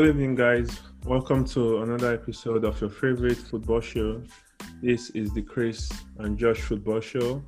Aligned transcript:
Good 0.00 0.16
evening, 0.16 0.34
guys. 0.34 0.80
Welcome 1.04 1.44
to 1.48 1.82
another 1.82 2.14
episode 2.14 2.64
of 2.64 2.80
your 2.80 2.88
favorite 2.88 3.36
football 3.36 3.82
show. 3.82 4.22
This 4.82 5.10
is 5.10 5.30
the 5.34 5.42
Chris 5.42 5.92
and 6.16 6.38
Josh 6.38 6.56
Football 6.56 7.00
Show. 7.00 7.42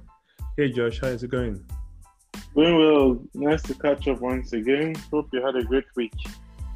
Hey, 0.58 0.70
Josh, 0.70 1.00
how 1.00 1.07
is 1.07 1.22
it 1.22 1.30
going? 1.30 1.64
Doing 2.54 2.76
well. 2.76 3.18
Nice 3.32 3.62
to 3.62 3.75
catch 3.75 4.07
up 4.07 4.20
once 4.20 4.52
again. 4.52 4.94
Hope 5.11 5.30
you 5.32 5.43
had 5.43 5.57
a 5.57 5.64
great 5.64 5.86
week. 5.96 6.12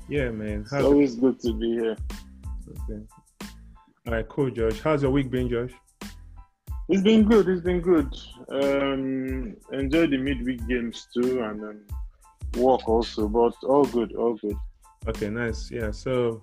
Yeah, 0.08 0.30
man. 0.30 0.62
It's 0.62 0.72
always 0.72 1.14
good 1.14 1.38
to 1.40 1.52
be 1.52 1.72
here. 1.72 1.96
Okay. 2.70 3.02
All 4.06 4.14
right, 4.14 4.26
cool, 4.30 4.50
Josh. 4.50 4.80
How's 4.80 5.02
your 5.02 5.10
week 5.10 5.30
been, 5.30 5.50
Josh? 5.50 5.72
It's 6.88 7.02
been 7.02 7.24
good. 7.24 7.50
It's 7.50 7.60
been 7.60 7.82
good. 7.82 8.08
Um, 8.48 9.54
enjoy 9.74 10.06
the 10.06 10.16
midweek 10.16 10.66
games 10.66 11.06
too, 11.12 11.42
and 11.42 11.62
um, 11.62 11.80
work 12.56 12.88
also. 12.88 13.28
But 13.28 13.52
all 13.62 13.84
good, 13.84 14.14
all 14.14 14.36
good. 14.36 14.56
Okay, 15.08 15.30
nice. 15.30 15.70
Yeah. 15.70 15.92
So, 15.92 16.42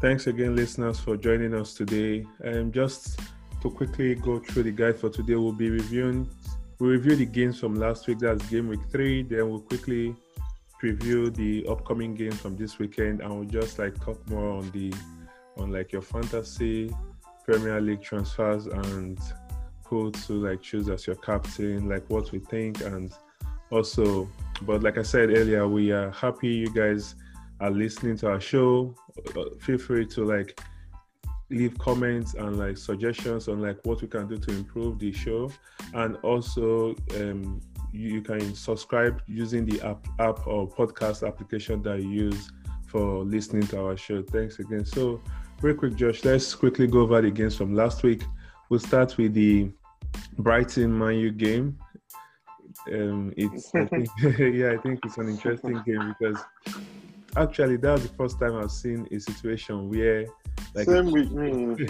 thanks 0.00 0.26
again, 0.26 0.54
listeners, 0.54 1.00
for 1.00 1.16
joining 1.16 1.54
us 1.54 1.72
today. 1.72 2.26
And 2.40 2.72
just 2.72 3.20
to 3.62 3.70
quickly 3.70 4.14
go 4.14 4.38
through 4.40 4.64
the 4.64 4.72
guide 4.72 4.98
for 4.98 5.08
today, 5.08 5.36
we'll 5.36 5.52
be 5.52 5.70
reviewing. 5.70 6.28
We'll 6.78 6.90
review 6.90 7.16
the 7.16 7.26
games 7.26 7.58
from 7.58 7.74
last 7.74 8.06
week. 8.06 8.18
That's 8.18 8.44
game 8.50 8.68
week 8.68 8.80
three. 8.90 9.22
Then 9.22 9.48
we'll 9.48 9.60
quickly 9.60 10.14
preview 10.82 11.34
the 11.34 11.66
upcoming 11.66 12.14
games 12.14 12.40
from 12.40 12.56
this 12.56 12.78
weekend, 12.78 13.20
and 13.20 13.34
we'll 13.34 13.48
just 13.48 13.78
like 13.78 13.98
talk 14.00 14.18
more 14.28 14.50
on 14.58 14.70
the 14.70 14.92
on 15.56 15.72
like 15.72 15.90
your 15.90 16.02
fantasy 16.02 16.94
Premier 17.44 17.80
League 17.80 18.02
transfers 18.02 18.66
and 18.66 19.18
who 19.86 20.12
to 20.12 20.32
like 20.34 20.60
choose 20.62 20.88
as 20.90 21.06
your 21.06 21.16
captain, 21.16 21.88
like 21.88 22.08
what 22.08 22.30
we 22.30 22.38
think, 22.38 22.82
and 22.82 23.12
also, 23.70 24.28
but 24.62 24.82
like 24.82 24.98
I 24.98 25.02
said 25.02 25.30
earlier, 25.30 25.66
we 25.66 25.90
are 25.90 26.10
happy 26.10 26.48
you 26.48 26.72
guys 26.72 27.14
are 27.60 27.70
listening 27.70 28.16
to 28.18 28.28
our 28.28 28.40
show. 28.40 28.94
Uh, 29.36 29.44
feel 29.60 29.78
free 29.78 30.06
to 30.06 30.24
like 30.24 30.60
leave 31.50 31.76
comments 31.78 32.34
and 32.34 32.58
like 32.58 32.76
suggestions 32.76 33.48
on 33.48 33.60
like 33.60 33.78
what 33.84 34.02
we 34.02 34.08
can 34.08 34.28
do 34.28 34.36
to 34.36 34.50
improve 34.52 34.98
the 34.98 35.12
show, 35.12 35.50
and 35.94 36.16
also 36.18 36.94
um, 37.16 37.60
you, 37.92 38.14
you 38.14 38.20
can 38.20 38.54
subscribe 38.54 39.22
using 39.26 39.64
the 39.64 39.80
app 39.86 40.06
app 40.18 40.46
or 40.46 40.68
podcast 40.68 41.26
application 41.26 41.82
that 41.82 42.02
you 42.02 42.08
use 42.08 42.50
for 42.86 43.24
listening 43.24 43.66
to 43.68 43.80
our 43.80 43.96
show. 43.96 44.22
Thanks 44.22 44.58
again. 44.58 44.84
So, 44.84 45.20
very 45.60 45.74
quick, 45.74 45.94
Josh, 45.96 46.24
let's 46.24 46.54
quickly 46.54 46.86
go 46.86 47.00
over 47.00 47.20
the 47.20 47.30
games 47.30 47.56
from 47.56 47.74
last 47.74 48.02
week. 48.02 48.22
We'll 48.70 48.80
start 48.80 49.16
with 49.18 49.34
the 49.34 49.70
Brighton 50.38 50.96
Man 50.96 51.14
U 51.16 51.30
game. 51.30 51.78
Um, 52.92 53.34
it's 53.36 53.74
I 53.74 53.84
think, 53.86 54.08
yeah, 54.38 54.72
I 54.72 54.76
think 54.78 55.00
it's 55.04 55.18
an 55.18 55.28
interesting 55.28 55.82
game 55.84 56.14
because 56.18 56.42
actually 57.36 57.76
that 57.76 57.92
was 57.92 58.02
the 58.02 58.14
first 58.14 58.38
time 58.38 58.56
I've 58.56 58.70
seen 58.70 59.06
a 59.10 59.18
situation 59.18 59.88
where 59.88 60.26
like 60.74 60.86
same 60.86 61.10
with 61.10 61.30
me. 61.30 61.86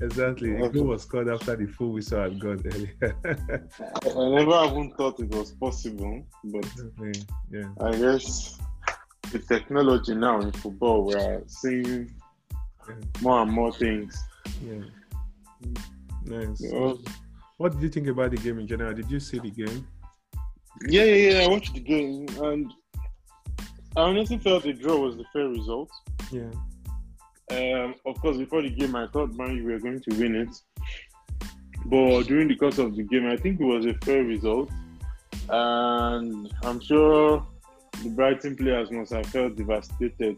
exactly, 0.00 0.56
a 0.56 0.68
goal 0.68 0.84
was 0.84 1.02
scored 1.02 1.28
after 1.28 1.56
the 1.56 1.66
full 1.66 1.92
whistle 1.92 2.22
had 2.22 2.38
gone 2.38 2.62
earlier. 2.66 3.16
I 3.22 4.28
never 4.30 4.64
even 4.66 4.92
thought 4.96 5.20
it 5.20 5.30
was 5.30 5.52
possible, 5.52 6.24
but 6.44 6.66
yeah, 7.50 7.68
I 7.80 7.92
guess 7.92 8.58
the 9.32 9.38
technology 9.38 10.14
now 10.14 10.40
in 10.40 10.52
football 10.52 11.04
we're 11.04 11.42
seeing 11.46 12.10
yeah. 12.88 12.94
more 13.20 13.42
and 13.42 13.52
more 13.52 13.72
things. 13.72 14.16
Yeah. 14.64 14.84
Nice. 16.24 16.62
What 17.56 17.72
did 17.72 17.82
you 17.82 17.88
think 17.88 18.08
about 18.08 18.30
the 18.30 18.38
game 18.38 18.58
in 18.58 18.66
general? 18.66 18.94
Did 18.94 19.10
you 19.10 19.20
see 19.20 19.38
the 19.38 19.50
game? 19.50 19.86
Yeah, 20.88 21.04
yeah, 21.04 21.30
yeah. 21.30 21.44
I 21.44 21.48
watched 21.48 21.74
the 21.74 21.80
game, 21.80 22.26
and 22.42 22.72
I 23.96 24.02
honestly 24.02 24.38
felt 24.38 24.62
the 24.62 24.72
draw 24.72 24.96
was 24.96 25.16
the 25.16 25.24
fair 25.32 25.48
result. 25.48 25.90
Yeah. 26.30 26.50
Um, 27.50 27.94
of 28.06 28.20
course, 28.20 28.36
before 28.36 28.62
the 28.62 28.70
game, 28.70 28.94
I 28.94 29.08
thought 29.08 29.32
Man 29.34 29.56
U 29.56 29.64
were 29.64 29.78
going 29.80 30.00
to 30.00 30.16
win 30.16 30.36
it, 30.36 30.48
but 31.86 32.22
during 32.22 32.46
the 32.46 32.54
course 32.54 32.78
of 32.78 32.94
the 32.94 33.02
game, 33.02 33.26
I 33.26 33.36
think 33.36 33.60
it 33.60 33.64
was 33.64 33.86
a 33.86 33.94
fair 34.04 34.22
result, 34.22 34.70
and 35.48 36.52
I'm 36.62 36.80
sure 36.80 37.44
the 38.04 38.10
Brighton 38.10 38.56
players 38.56 38.92
must 38.92 39.12
have 39.12 39.26
felt 39.26 39.56
devastated 39.56 40.36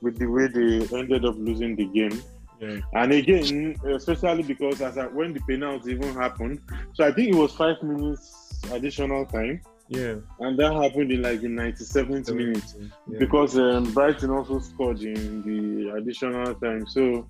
with 0.00 0.18
the 0.18 0.26
way 0.26 0.46
they 0.46 0.96
ended 0.96 1.24
up 1.24 1.34
losing 1.36 1.74
the 1.74 1.86
game. 1.86 2.22
Yeah. 2.60 2.78
And 2.94 3.12
again, 3.12 3.76
especially 3.84 4.44
because 4.44 4.80
as 4.80 4.96
I, 4.96 5.06
when 5.08 5.32
the 5.32 5.40
penalty 5.40 5.90
even 5.92 6.14
happened, 6.14 6.60
so 6.94 7.04
I 7.04 7.10
think 7.10 7.28
it 7.28 7.34
was 7.34 7.52
five 7.52 7.82
minutes 7.82 8.60
additional 8.70 9.26
time. 9.26 9.60
Yeah. 9.88 10.16
And 10.40 10.58
that 10.58 10.72
happened 10.72 11.12
in 11.12 11.22
like 11.22 11.40
the 11.40 11.48
97th 11.48 12.34
minute 12.34 12.74
yeah. 13.08 13.18
because 13.18 13.56
um, 13.58 13.92
Brighton 13.92 14.30
also 14.30 14.58
scored 14.58 15.00
in 15.00 15.42
the 15.42 15.94
additional 15.96 16.54
time. 16.56 16.86
So 16.86 17.28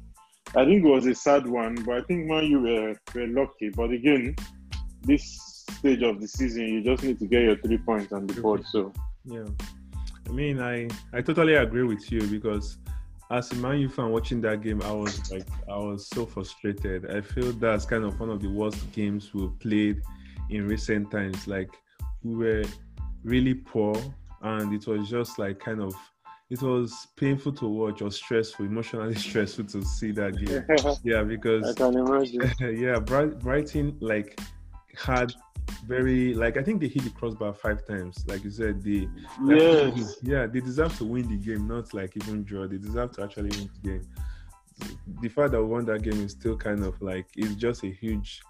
I 0.55 0.65
think 0.65 0.85
it 0.85 0.89
was 0.89 1.07
a 1.07 1.15
sad 1.15 1.47
one, 1.47 1.75
but 1.85 1.99
I 1.99 2.03
think 2.03 2.27
Man 2.27 2.45
U 2.47 2.61
were, 2.61 2.95
were 3.15 3.27
lucky. 3.27 3.71
But 3.71 3.91
again, 3.91 4.37
this 5.03 5.65
stage 5.71 6.03
of 6.03 6.21
the 6.21 6.29
season, 6.29 6.67
you 6.67 6.83
just 6.83 7.03
need 7.03 7.19
to 7.19 7.27
get 7.27 7.43
your 7.43 7.57
three 7.57 7.79
points 7.79 8.13
on 8.13 8.27
the 8.27 8.41
board. 8.41 8.65
So 8.67 8.93
yeah, 9.25 9.45
I 10.29 10.33
mean, 10.33 10.61
I 10.61 10.89
I 11.13 11.21
totally 11.21 11.55
agree 11.55 11.83
with 11.83 12.11
you 12.11 12.23
because 12.23 12.79
as 13.31 13.51
a 13.53 13.57
Man 13.57 13.79
U 13.81 13.89
fan 13.89 14.11
watching 14.11 14.41
that 14.43 14.63
game, 14.63 14.83
I 14.83 14.93
was 14.93 15.31
like, 15.31 15.47
I 15.69 15.77
was 15.77 16.09
so 16.09 16.27
frustrated. 16.27 17.11
I 17.11 17.21
feel 17.21 17.53
that's 17.53 17.85
kind 17.85 18.05
of 18.05 18.19
one 18.21 18.31
of 18.31 18.41
the 18.41 18.49
worst 18.49 18.91
games 18.93 19.35
we've 19.35 19.59
played 19.59 20.01
in 20.51 20.67
recent 20.67 21.11
times. 21.11 21.49
Like, 21.49 21.71
we 22.27 22.35
were 22.35 22.65
really 23.23 23.55
poor, 23.55 23.95
and 24.43 24.73
it 24.73 24.87
was 24.87 25.09
just 25.09 25.39
like 25.39 25.59
kind 25.59 25.81
of, 25.81 25.95
it 26.51 26.61
was 26.63 27.09
painful 27.17 27.53
to 27.53 27.67
watch 27.67 28.03
or 28.03 28.11
stressful, 28.11 28.67
emotionally 28.67 29.15
stressful 29.29 29.67
to 29.67 29.83
see 29.83 30.13
that 30.13 30.37
game. 30.37 30.65
yeah, 31.05 31.23
because 31.23 31.71
I 31.71 31.75
can 31.75 31.97
imagine. 31.97 32.53
yeah, 32.79 32.99
Brighton 32.99 33.97
like 34.01 34.41
had 34.97 35.33
very 35.87 36.35
like 36.35 36.57
I 36.57 36.63
think 36.63 36.81
they 36.81 36.89
hit 36.89 37.05
the 37.05 37.11
crossbar 37.11 37.53
five 37.53 37.87
times. 37.87 38.25
Like 38.27 38.45
you 38.45 38.51
said, 38.51 38.83
they 38.83 39.09
yes. 39.45 40.17
yeah 40.23 40.47
they 40.47 40.61
deserve 40.61 40.97
to 40.99 41.05
win 41.05 41.29
the 41.29 41.37
game, 41.37 41.67
not 41.67 41.93
like 41.95 42.17
even 42.17 42.45
draw. 42.45 42.67
They 42.67 42.79
deserve 42.79 43.13
to 43.13 43.25
actually 43.25 43.51
win 43.51 43.71
the 43.83 43.91
game. 43.91 44.09
The 45.23 45.29
fact 45.29 45.53
that 45.53 45.63
we 45.63 45.69
won 45.69 45.87
that 45.87 46.03
game 46.03 46.21
is 46.25 46.33
still 46.33 46.57
kind 46.57 46.85
of 46.85 47.01
like 47.01 47.27
it's 47.37 47.55
just 47.55 47.83
a 47.83 47.89
huge 47.89 48.43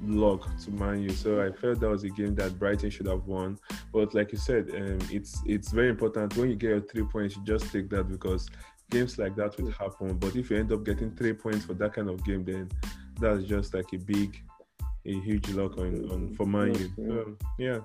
log 0.00 0.46
to 0.64 0.70
Man 0.70 1.02
U. 1.02 1.10
So 1.10 1.42
I 1.42 1.52
felt 1.52 1.80
that 1.80 1.88
was 1.88 2.04
a 2.04 2.10
game 2.10 2.34
that 2.36 2.58
Brighton 2.58 2.90
should 2.90 3.06
have 3.06 3.26
won. 3.26 3.58
But 3.92 4.14
like 4.14 4.32
you 4.32 4.38
said, 4.38 4.70
um, 4.74 4.98
it's 5.10 5.40
it's 5.46 5.70
very 5.70 5.90
important 5.90 6.36
when 6.36 6.50
you 6.50 6.56
get 6.56 6.70
your 6.70 6.80
three 6.80 7.04
points, 7.04 7.36
you 7.36 7.44
just 7.44 7.70
take 7.72 7.88
that 7.90 8.08
because 8.08 8.48
games 8.90 9.18
like 9.18 9.36
that 9.36 9.58
will 9.58 9.70
happen. 9.70 10.16
But 10.18 10.36
if 10.36 10.50
you 10.50 10.58
end 10.58 10.72
up 10.72 10.84
getting 10.84 11.14
three 11.16 11.32
points 11.32 11.64
for 11.64 11.74
that 11.74 11.94
kind 11.94 12.08
of 12.08 12.24
game, 12.24 12.44
then 12.44 12.70
that's 13.20 13.44
just 13.44 13.74
like 13.74 13.92
a 13.92 13.98
big 13.98 14.42
a 15.04 15.20
huge 15.20 15.48
lock 15.50 15.78
on, 15.78 16.10
on 16.10 16.34
for 16.34 16.46
Man 16.46 16.74
U. 16.74 16.90
So, 16.96 17.36
yeah, 17.58 17.78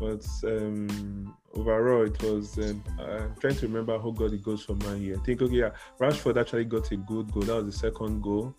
but 0.00 0.26
um, 0.44 1.36
overall 1.54 2.04
it 2.04 2.22
was. 2.22 2.58
Um, 2.58 2.82
I'm 2.98 3.34
trying 3.40 3.56
to 3.56 3.66
remember 3.66 3.98
who 3.98 4.12
got 4.14 4.30
the 4.30 4.38
goals 4.38 4.64
for 4.64 4.74
Man 4.74 5.02
U. 5.02 5.18
I 5.20 5.24
think 5.24 5.42
okay, 5.42 5.54
yeah, 5.54 5.70
Rashford 6.00 6.40
actually 6.40 6.64
got 6.64 6.90
a 6.92 6.96
good 6.96 7.30
goal. 7.32 7.42
That 7.42 7.64
was 7.64 7.66
the 7.66 7.72
second 7.72 8.22
goal. 8.22 8.54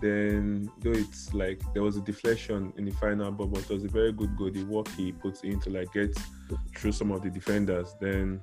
Then 0.00 0.70
though 0.80 0.92
it's 0.92 1.34
like 1.34 1.60
there 1.74 1.82
was 1.82 1.96
a 1.96 2.00
deflection 2.00 2.72
in 2.76 2.84
the 2.84 2.92
final, 2.92 3.32
but, 3.32 3.46
but 3.46 3.62
it 3.62 3.70
was 3.70 3.84
a 3.84 3.88
very 3.88 4.12
good 4.12 4.36
goal. 4.36 4.50
The 4.50 4.64
work 4.64 4.88
he 4.96 5.12
puts 5.12 5.42
in 5.42 5.60
to 5.60 5.70
like 5.70 5.92
get 5.92 6.16
through 6.76 6.92
some 6.92 7.10
of 7.10 7.22
the 7.22 7.30
defenders. 7.30 7.94
Then 8.00 8.40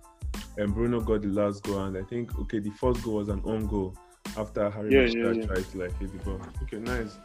and 0.58 0.74
Bruno 0.74 1.00
got 1.00 1.22
the 1.22 1.30
last 1.30 1.64
goal, 1.64 1.84
and 1.84 1.98
I 1.98 2.04
think 2.04 2.38
okay, 2.40 2.60
the 2.60 2.72
first 2.72 3.04
goal 3.04 3.16
was 3.16 3.30
an 3.30 3.42
own 3.46 3.68
goal 3.68 3.96
after 4.38 4.70
Harry 4.70 4.94
yeah, 4.94 5.06
yeah, 5.06 5.32
yeah. 5.32 5.46
tried 5.46 5.70
to 5.72 5.78
like 5.78 5.98
hit 6.00 6.12
the 6.12 6.24
ball. 6.24 6.42
Okay, 6.64 6.78
nice. 6.78 7.18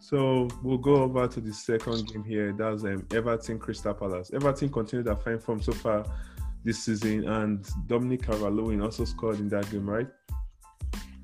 So 0.00 0.48
we'll 0.62 0.78
go 0.78 0.96
over 0.96 1.26
to 1.26 1.40
the 1.40 1.52
second 1.52 2.06
game 2.08 2.24
here. 2.24 2.52
That's 2.52 2.84
um, 2.84 3.06
Everton 3.12 3.58
Crystal 3.58 3.94
Palace. 3.94 4.30
Everton 4.32 4.68
continued 4.68 5.06
their 5.06 5.16
fine 5.16 5.38
form 5.38 5.60
so 5.60 5.72
far 5.72 6.04
this 6.64 6.84
season, 6.84 7.28
and 7.28 7.68
Dominic 7.86 8.22
Calvert-Lewin 8.22 8.80
also 8.80 9.04
scored 9.04 9.38
in 9.40 9.48
that 9.48 9.68
game, 9.70 9.88
right? 9.88 10.08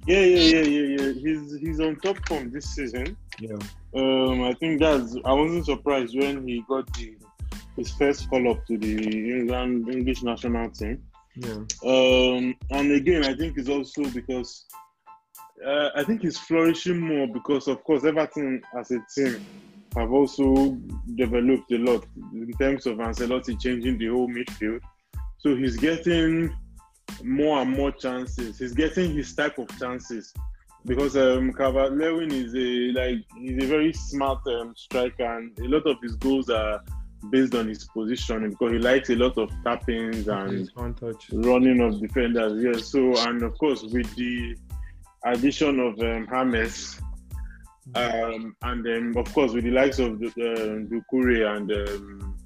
Yeah, 0.06 0.20
yeah, 0.20 0.60
yeah, 0.60 0.62
yeah, 0.62 1.02
yeah. 1.02 1.12
He's 1.12 1.58
he's 1.60 1.80
on 1.80 1.96
top 1.96 2.16
form 2.28 2.50
this 2.50 2.74
season. 2.74 3.16
Yeah. 3.38 3.56
Um, 3.94 4.42
I 4.42 4.52
think 4.54 4.80
that's. 4.80 5.16
I 5.24 5.32
wasn't 5.32 5.64
surprised 5.66 6.16
when 6.18 6.46
he 6.46 6.62
got 6.68 6.92
the 6.94 7.16
his 7.76 7.90
first 7.92 8.28
call 8.28 8.50
up 8.50 8.66
to 8.66 8.78
the 8.78 9.38
England 9.38 9.88
English 9.88 10.22
national 10.22 10.70
team. 10.70 11.02
Yeah. 11.36 11.64
Um, 11.84 12.54
and 12.70 12.92
again, 12.92 13.24
I 13.24 13.34
think 13.34 13.58
it's 13.58 13.68
also 13.68 14.04
because 14.10 14.66
uh, 15.64 15.90
I 15.96 16.04
think 16.04 16.22
he's 16.22 16.38
flourishing 16.38 17.00
more 17.00 17.26
because, 17.26 17.66
of 17.68 17.82
course, 17.84 18.04
Everton 18.04 18.62
as 18.78 18.90
a 18.90 18.98
team 19.14 19.44
have 19.96 20.12
also 20.12 20.76
developed 21.14 21.72
a 21.72 21.78
lot 21.78 22.04
in 22.32 22.52
terms 22.58 22.86
of 22.86 22.98
Ancelotti 22.98 23.60
changing 23.60 23.98
the 23.98 24.08
whole 24.08 24.28
midfield. 24.28 24.80
So 25.38 25.56
he's 25.56 25.76
getting 25.76 26.54
more 27.22 27.62
and 27.62 27.70
more 27.70 27.92
chances. 27.92 28.58
He's 28.58 28.72
getting 28.72 29.14
his 29.14 29.34
type 29.34 29.58
of 29.58 29.68
chances 29.78 30.32
because 30.86 31.16
um, 31.16 31.50
is 31.50 32.54
a 32.54 32.92
like 32.92 33.24
he's 33.38 33.62
a 33.62 33.66
very 33.66 33.92
smart 33.92 34.40
um, 34.46 34.74
striker, 34.76 35.24
and 35.38 35.58
a 35.58 35.68
lot 35.68 35.86
of 35.86 35.96
his 36.02 36.16
goals 36.16 36.50
are 36.50 36.82
based 37.30 37.54
on 37.54 37.68
his 37.68 37.84
position 37.84 38.50
because 38.50 38.72
he 38.72 38.78
likes 38.78 39.08
a 39.10 39.16
lot 39.16 39.38
of 39.38 39.50
tappings 39.64 40.28
and 40.28 40.70
one 40.74 40.94
touch. 40.94 41.30
running 41.32 41.80
of 41.80 42.00
defenders. 42.00 42.62
Yes. 42.62 42.86
So 42.88 43.16
and 43.28 43.42
of 43.42 43.56
course 43.58 43.82
with 43.82 44.14
the 44.16 44.56
addition 45.24 45.80
of 45.80 45.98
um, 46.00 46.28
James, 46.30 47.00
um, 47.94 48.54
and 48.62 48.84
then 48.84 49.14
of 49.16 49.32
course 49.32 49.52
with 49.52 49.64
the 49.64 49.70
likes 49.70 49.98
of 49.98 50.22
uh, 50.22 50.26
Doucouré 50.90 51.56
and 51.56 51.72
um, 51.72 52.36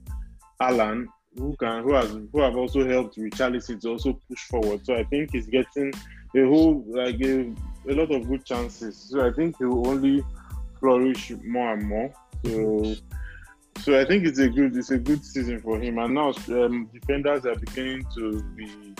Alan, 0.60 1.08
who 1.38 1.56
can 1.56 1.82
who 1.82 1.94
has 1.94 2.10
who 2.10 2.40
have 2.40 2.56
also 2.56 2.86
helped 2.86 3.16
Richarlison 3.16 3.80
to 3.80 3.90
also 3.90 4.20
push 4.28 4.44
forward. 4.44 4.84
So 4.84 4.94
I 4.94 5.04
think 5.04 5.32
he's 5.32 5.46
getting 5.46 5.92
a 6.36 6.44
whole 6.44 6.84
like 6.88 7.20
a, 7.20 7.52
a 7.88 7.94
lot 7.94 8.10
of 8.10 8.28
good 8.28 8.44
chances. 8.44 9.08
So 9.10 9.26
I 9.26 9.32
think 9.32 9.56
he 9.58 9.64
will 9.64 9.88
only 9.88 10.24
flourish 10.78 11.32
more 11.44 11.74
and 11.74 11.86
more. 11.86 12.12
So 12.44 12.94
so 13.78 13.98
I 13.98 14.04
think 14.04 14.26
it's 14.26 14.38
a 14.38 14.48
good 14.48 14.76
it's 14.76 14.90
a 14.90 14.98
good 14.98 15.24
season 15.24 15.60
for 15.60 15.80
him. 15.80 15.98
And 15.98 16.14
now 16.14 16.32
um, 16.48 16.90
defenders 16.92 17.46
are 17.46 17.56
beginning 17.56 18.06
to 18.16 18.42
be 18.56 18.94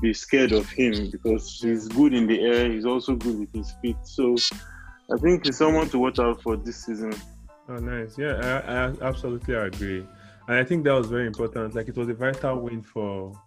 be 0.00 0.14
scared 0.14 0.52
of 0.52 0.68
him 0.68 1.10
because 1.10 1.60
he's 1.60 1.86
good 1.88 2.14
in 2.14 2.26
the 2.26 2.40
air. 2.40 2.70
He's 2.70 2.86
also 2.86 3.14
good 3.14 3.38
with 3.38 3.52
his 3.52 3.72
feet. 3.82 3.96
So 4.04 4.36
I 5.12 5.18
think 5.18 5.46
he's 5.46 5.58
someone 5.58 5.88
to 5.90 5.98
watch 5.98 6.18
out 6.18 6.42
for 6.42 6.56
this 6.56 6.86
season. 6.86 7.12
Oh, 7.68 7.76
nice. 7.76 8.16
Yeah, 8.18 8.62
I, 8.66 9.06
I 9.06 9.08
absolutely 9.08 9.54
agree. 9.54 10.06
And 10.50 10.58
I 10.58 10.64
think 10.64 10.82
that 10.82 10.94
was 10.94 11.06
very 11.06 11.28
important. 11.28 11.76
Like 11.76 11.86
it 11.86 11.96
was 11.96 12.08
a 12.08 12.14
vital 12.14 12.58
win 12.58 12.82
for 12.82 13.40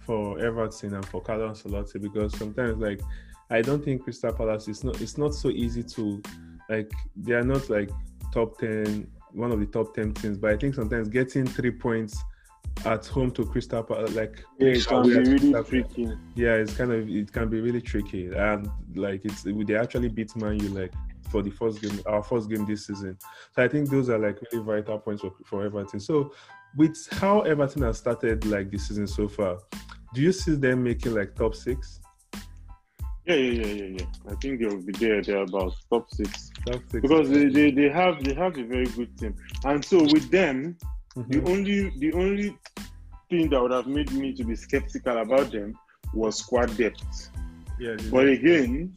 for 0.00 0.40
Everton 0.40 0.92
and 0.92 1.06
for 1.06 1.22
Carlo 1.22 1.50
Ancelotti 1.50 2.02
because 2.02 2.36
sometimes 2.36 2.78
like 2.78 3.00
I 3.48 3.62
don't 3.62 3.84
think 3.84 4.02
Crystal 4.02 4.32
Palace 4.32 4.66
is 4.66 4.82
not 4.82 5.00
it's 5.00 5.16
not 5.16 5.34
so 5.34 5.50
easy 5.50 5.84
to 5.84 6.20
like 6.68 6.90
they 7.14 7.34
are 7.34 7.44
not 7.44 7.70
like 7.70 7.90
top 8.34 8.58
ten 8.58 9.08
one 9.30 9.52
of 9.52 9.60
the 9.60 9.66
top 9.66 9.94
ten 9.94 10.12
teams, 10.12 10.36
but 10.36 10.50
I 10.50 10.56
think 10.56 10.74
sometimes 10.74 11.08
getting 11.08 11.46
three 11.46 11.70
points 11.70 12.20
at 12.84 13.06
home 13.06 13.30
to 13.32 13.46
Crystal 13.46 13.84
Palace 13.84 14.16
like 14.16 14.44
It 14.58 14.84
can 14.84 15.04
be 15.04 15.14
really 15.14 15.62
tricky. 15.62 16.08
yeah, 16.34 16.54
it's 16.54 16.74
kind 16.74 16.90
of 16.90 17.08
it 17.08 17.32
can 17.32 17.48
be 17.48 17.60
really 17.60 17.82
tricky, 17.82 18.32
and 18.34 18.68
like 18.96 19.24
it's 19.24 19.44
they 19.44 19.76
actually 19.76 20.08
beat 20.08 20.34
Man 20.34 20.58
U 20.58 20.70
like 20.70 20.92
for 21.30 21.42
the 21.42 21.50
first 21.50 21.80
game, 21.80 22.00
our 22.06 22.22
first 22.22 22.48
game 22.50 22.64
this 22.66 22.86
season. 22.86 23.18
So 23.54 23.62
I 23.62 23.68
think 23.68 23.90
those 23.90 24.08
are 24.10 24.18
like 24.18 24.38
really 24.52 24.64
vital 24.64 24.98
points 24.98 25.22
for, 25.22 25.32
for 25.46 25.64
Everton. 25.64 26.00
So 26.00 26.32
with 26.76 26.96
how 27.12 27.40
Everton 27.42 27.82
has 27.82 27.98
started 27.98 28.44
like 28.46 28.70
this 28.70 28.88
season 28.88 29.06
so 29.06 29.28
far, 29.28 29.58
do 30.14 30.20
you 30.22 30.32
see 30.32 30.54
them 30.54 30.82
making 30.84 31.14
like 31.14 31.34
top 31.34 31.54
six? 31.54 32.00
Yeah, 33.26 33.34
yeah, 33.34 33.62
yeah, 33.66 33.72
yeah, 33.74 33.96
yeah. 34.00 34.06
I 34.32 34.34
think 34.36 34.60
they'll 34.60 34.80
be 34.80 34.92
there. 34.92 35.22
They're 35.22 35.42
about 35.42 35.74
top 35.90 36.08
six 36.10 36.50
Top 36.66 36.80
six 36.90 37.02
because 37.02 37.28
they, 37.28 37.46
they, 37.46 37.70
they 37.70 37.88
have 37.90 38.24
they 38.24 38.34
have 38.34 38.56
a 38.56 38.64
very 38.64 38.86
good 38.86 39.16
team. 39.18 39.34
And 39.64 39.84
so 39.84 39.98
with 40.02 40.30
them, 40.30 40.76
Mhm. 41.16 41.28
the 41.32 41.50
only 41.50 41.90
the 41.98 42.12
only 42.12 42.56
thing 43.28 43.50
that 43.50 43.60
would 43.60 43.72
have 43.72 43.86
made 43.86 44.12
me 44.12 44.32
to 44.34 44.44
be 44.44 44.54
skeptical 44.54 45.18
about 45.18 45.50
them 45.50 45.74
was 46.14 46.36
squad 46.38 46.74
depth. 46.76 47.30
yeah, 47.78 47.96
But 48.10 48.28
again, 48.28 48.94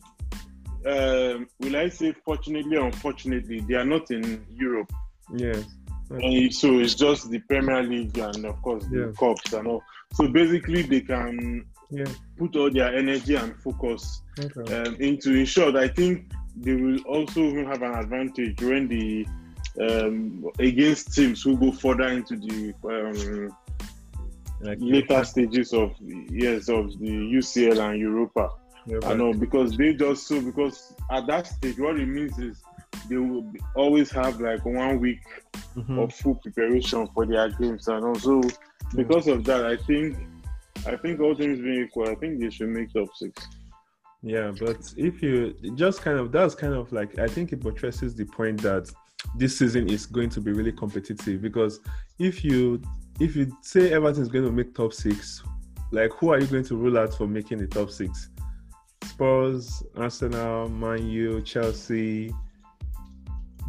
um, 0.85 1.47
will 1.59 1.75
I 1.75 1.89
say 1.89 2.13
fortunately 2.25 2.77
or 2.77 2.85
unfortunately, 2.87 3.61
they 3.61 3.75
are 3.75 3.85
not 3.85 4.11
in 4.11 4.45
Europe. 4.49 4.91
yes, 5.35 5.63
And 6.09 6.53
so 6.53 6.79
it's 6.79 6.95
just 6.95 7.29
the 7.29 7.39
Premier 7.39 7.81
League 7.83 8.17
and 8.17 8.45
of 8.45 8.61
course 8.61 8.85
the 8.85 8.99
Yeah. 8.99 9.11
cups 9.17 9.53
and 9.53 9.67
all. 9.67 9.83
So 10.13 10.27
basically 10.27 10.81
they 10.83 11.01
can 11.01 11.65
yeah, 11.89 12.05
put 12.37 12.55
all 12.55 12.71
their 12.71 12.95
energy 12.95 13.35
and 13.35 13.55
focus 13.61 14.21
okay. 14.39 14.75
um, 14.75 14.95
into 14.95 15.33
in 15.33 15.45
short, 15.45 15.75
I 15.75 15.87
think 15.87 16.31
they 16.55 16.73
will 16.75 16.99
also 17.01 17.41
even 17.41 17.65
have 17.65 17.81
an 17.81 17.93
advantage 17.95 18.61
when 18.61 18.87
the 18.87 19.25
um, 19.79 20.45
against 20.59 21.13
teams 21.13 21.41
who 21.43 21.57
go 21.57 21.71
further 21.71 22.07
into 22.09 22.35
the 22.35 22.73
um, 22.83 23.55
like 24.59 24.77
later 24.81 25.23
stages 25.23 25.73
of 25.73 25.95
yes 26.29 26.69
of 26.69 26.97
the 26.99 27.07
UCL 27.07 27.79
and 27.79 27.99
Europa. 27.99 28.49
Yeah, 28.85 28.99
I 29.03 29.13
know 29.13 29.33
because 29.33 29.77
they 29.77 29.93
just 29.93 30.27
so 30.27 30.41
because 30.41 30.93
at 31.11 31.27
that 31.27 31.47
stage 31.47 31.79
what 31.79 31.99
it 31.99 32.07
means 32.07 32.37
is 32.39 32.61
they 33.09 33.17
will 33.17 33.43
be- 33.43 33.59
always 33.75 34.11
have 34.11 34.39
like 34.41 34.65
one 34.65 34.99
week 34.99 35.21
Mhm. 35.75 36.03
of 36.03 36.13
full 36.13 36.35
preparation 36.35 37.07
for 37.13 37.25
their 37.25 37.49
games 37.49 37.87
and 37.87 38.03
also 38.03 38.41
because 38.95 39.27
of 39.27 39.43
that 39.45 39.65
I 39.65 39.77
think 39.77 40.17
I 40.85 40.97
think 40.97 41.19
all 41.21 41.35
things 41.35 41.59
being 41.59 41.85
equal 41.85 42.09
I 42.09 42.15
think 42.15 42.39
they 42.41 42.49
should 42.49 42.69
make 42.69 42.91
top 42.93 43.09
six. 43.15 43.47
Yeah, 44.23 44.51
but 44.59 44.93
if 44.97 45.23
you 45.23 45.53
just 45.75 46.01
kind 46.01 46.19
of 46.19 46.31
that's 46.31 46.55
kind 46.55 46.73
of 46.73 46.91
like 46.91 47.17
I 47.19 47.27
think 47.27 47.53
it 47.53 47.59
buttresses 47.61 48.13
the 48.15 48.25
point 48.25 48.61
that 48.61 48.91
this 49.37 49.57
season 49.59 49.87
is 49.89 50.05
going 50.05 50.29
to 50.31 50.41
be 50.41 50.51
really 50.51 50.71
competitive 50.71 51.41
because 51.41 51.79
if 52.19 52.43
you 52.43 52.81
if 53.19 53.35
you 53.35 53.55
say 53.61 53.91
Everton 53.93 54.23
is 54.23 54.29
going 54.29 54.45
to 54.45 54.51
make 54.51 54.73
top 54.73 54.93
six, 54.93 55.41
like 55.91 56.11
who 56.13 56.31
are 56.31 56.39
you 56.39 56.47
going 56.47 56.63
to 56.65 56.75
rule 56.75 56.97
out 56.97 57.13
for 57.13 57.27
making 57.27 57.59
the 57.59 57.67
top 57.67 57.89
six? 57.91 58.29
Spurs, 59.03 59.83
Arsenal, 59.95 60.69
Man 60.69 61.05
U, 61.07 61.41
Chelsea. 61.41 62.33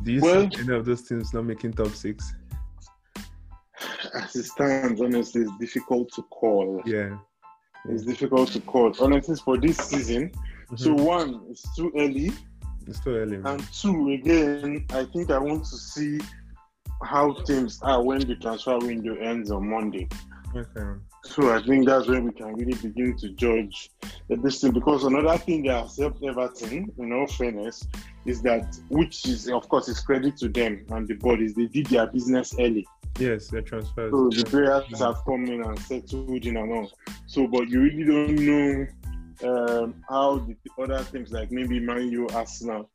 Do 0.03 0.13
you 0.13 0.21
Well- 0.21 0.51
see 0.51 0.61
any 0.61 0.75
of 0.75 0.85
those 0.85 1.03
teams 1.03 1.33
not 1.33 1.45
making 1.45 1.73
top 1.75 1.89
six? 1.89 2.33
As 4.15 4.35
it 4.37 4.45
stands, 4.45 5.01
honestly, 5.01 5.43
it's 5.43 5.59
difficult 5.59 6.13
to 6.13 6.23
call. 6.23 6.83
Yeah. 6.85 7.19
It's 7.89 8.05
difficult 8.05 8.51
to 8.51 8.61
call. 8.61 8.93
Honestly, 9.01 9.37
for 9.45 9.57
this 9.59 9.77
season, 9.79 10.31
so 10.77 10.95
Mhm. 10.95 11.05
one, 11.05 11.41
it's 11.51 11.75
too 11.75 11.91
early, 11.97 12.33
it's 12.87 13.01
too 13.01 13.11
early. 13.11 13.39
man. 13.39 13.55
and 13.55 13.73
two, 13.73 14.11
again, 14.11 14.85
I 14.91 15.05
think 15.07 15.31
I 15.31 15.39
want 15.39 15.65
to 15.65 15.77
see 15.77 16.21
how 17.03 17.33
teams 17.45 17.81
are 17.83 18.03
when 18.03 18.21
the 18.21 18.37
transfer 18.37 18.79
window 18.79 19.15
ends 19.17 19.51
on 19.51 19.69
Monday. 19.69 20.09
Okay. 20.55 21.01
So 21.25 21.55
I 21.55 21.63
think 21.63 21.87
that's 21.87 22.09
when 22.09 22.25
we 22.25 22.33
can 22.33 22.55
really 22.55 22.75
begin 22.75 23.17
to 23.19 23.29
judge 23.31 23.91
the 24.29 24.37
this 24.37 24.61
thing. 24.61 24.73
Because 24.73 25.05
another 25.05 25.39
thing 25.39 25.63
that 25.65 25.83
has 25.83 25.97
helped 25.97 26.23
Everton, 26.23 26.93
in 26.99 27.13
all 27.13 27.27
fairness, 27.27 27.87
is 28.27 28.43
that 28.43 28.77
which 28.89 29.27
is 29.27 29.49
of 29.49 29.69
course 29.69 29.89
is 29.89 30.01
credit 30.01 30.37
to 30.39 30.49
them 30.49 30.85
and 30.91 31.07
the 31.07 31.15
bodies. 31.15 31.55
They 31.55 31.67
did 31.67 31.87
their 31.87 32.07
business 32.09 32.55
early. 32.59 32.87
Yes, 33.19 33.49
their 33.49 33.63
transfers. 33.63 34.11
So 34.11 34.31
the 34.31 34.45
players 34.45 34.99
have 34.99 35.25
come 35.25 35.45
in 35.47 35.63
and 35.63 35.79
settled 35.79 36.45
in 36.45 36.57
and 36.57 36.73
all. 36.73 36.91
So, 37.27 37.47
but 37.47 37.69
you 37.69 37.83
really 37.83 38.05
don't 38.05 38.37
know 39.43 39.85
um, 39.85 39.95
how 40.09 40.39
the 40.39 40.57
other 40.83 41.05
teams 41.05 41.31
like 41.31 41.53
maybe 41.53 41.79
Man 41.79 42.11
U, 42.11 42.27
Arsenal 42.35 42.91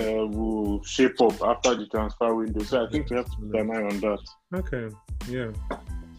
uh, 0.00 0.26
will 0.26 0.82
shape 0.84 1.20
up 1.20 1.40
after 1.42 1.74
the 1.74 1.86
transfer 1.86 2.34
window. 2.34 2.62
So 2.64 2.84
I 2.84 2.90
think 2.90 3.10
we 3.10 3.16
have 3.16 3.26
to 3.26 3.36
put 3.36 3.60
an 3.60 3.70
eye 3.70 3.82
on 3.82 4.00
that. 4.00 4.18
Okay, 4.54 4.94
yeah. 5.28 5.50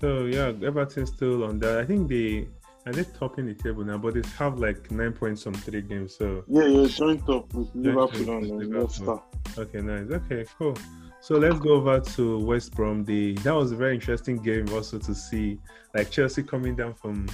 So 0.03 0.25
yeah, 0.25 0.51
Everton 0.67 1.05
still 1.05 1.45
on 1.45 1.59
that. 1.59 1.77
I 1.77 1.85
think 1.85 2.09
they 2.09 2.45
are 2.85 2.91
they 2.91 3.05
topping 3.17 3.45
the 3.45 3.53
table 3.53 3.85
now, 3.85 3.97
but 3.97 4.15
they 4.15 4.21
have 4.37 4.59
like 4.59 4.91
nine 4.91 5.13
points 5.13 5.43
from 5.43 5.53
three 5.53 5.81
games. 5.81 6.17
So 6.17 6.43
Yeah, 6.49 6.65
yeah, 6.65 6.87
joint 6.87 7.29
up 7.29 7.53
with 7.53 7.69
Liverpool 7.73 8.29
and 8.35 8.75
uh, 8.75 8.79
Leicester. 8.79 9.19
Okay, 9.57 9.79
nice. 9.79 10.11
Okay, 10.11 10.45
cool. 10.59 10.75
So 11.21 11.35
let's 11.35 11.57
go 11.57 11.75
over 11.75 12.01
to 12.01 12.37
West 12.39 12.75
Brom. 12.75 13.05
The 13.05 13.35
that 13.45 13.55
was 13.55 13.71
a 13.71 13.77
very 13.77 13.95
interesting 13.95 14.35
game 14.43 14.67
also 14.73 14.99
to 14.99 15.15
see 15.15 15.57
like 15.95 16.11
Chelsea 16.11 16.43
coming 16.43 16.75
down 16.75 16.95
from 16.95 17.25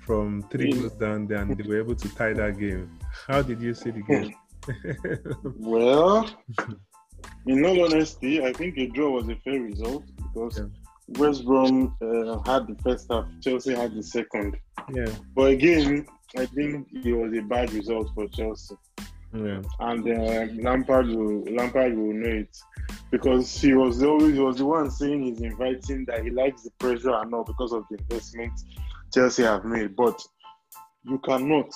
from 0.00 0.42
three 0.50 0.72
goals 0.72 0.94
down, 0.94 1.30
and 1.30 1.54
they 1.54 1.68
were 1.68 1.80
able 1.80 1.96
to 1.96 2.08
tie 2.14 2.32
that 2.32 2.58
game. 2.58 2.98
How 3.28 3.42
did 3.42 3.60
you 3.60 3.74
see 3.74 3.90
the 3.90 4.00
game? 4.00 4.34
Well, 5.58 6.30
in 7.44 7.66
all 7.66 7.84
honesty, 7.84 8.42
I 8.42 8.54
think 8.54 8.78
a 8.78 8.86
draw 8.86 9.10
was 9.10 9.28
a 9.28 9.36
fair 9.36 9.60
result 9.60 10.04
because 10.16 10.60
Yeah. 10.60 10.85
West 11.08 11.44
Brom 11.44 11.96
uh, 12.02 12.38
had 12.50 12.66
the 12.66 12.76
first 12.82 13.06
half, 13.10 13.26
Chelsea 13.40 13.74
had 13.74 13.94
the 13.94 14.02
second. 14.02 14.56
yeah, 14.92 15.06
But 15.34 15.52
again, 15.52 16.06
I 16.36 16.46
think 16.46 16.88
it 16.92 17.12
was 17.12 17.32
a 17.36 17.42
bad 17.42 17.72
result 17.72 18.10
for 18.14 18.26
Chelsea. 18.28 18.74
yeah, 19.32 19.62
and 19.80 20.08
uh, 20.08 20.52
Lampard 20.62 21.06
will 21.08 21.42
Lampard 21.44 21.96
will 21.96 22.12
know 22.12 22.28
it 22.40 22.56
because 23.10 23.60
he 23.60 23.74
was 23.74 24.02
always 24.02 24.34
he 24.34 24.40
was 24.40 24.56
the 24.56 24.66
one 24.66 24.90
saying 24.90 25.22
he's 25.22 25.40
inviting 25.40 26.04
that 26.06 26.24
he 26.24 26.30
likes 26.30 26.62
the 26.62 26.70
pressure 26.78 27.14
and 27.14 27.32
all 27.34 27.44
because 27.44 27.72
of 27.72 27.84
the 27.90 27.98
investment 27.98 28.52
Chelsea 29.14 29.44
have 29.44 29.64
made. 29.64 29.94
But 29.94 30.20
you 31.04 31.18
cannot 31.18 31.72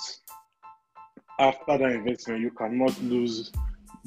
after 1.39 1.77
that 1.77 1.91
investment 1.91 2.41
you 2.41 2.51
cannot 2.51 3.01
lose 3.03 3.51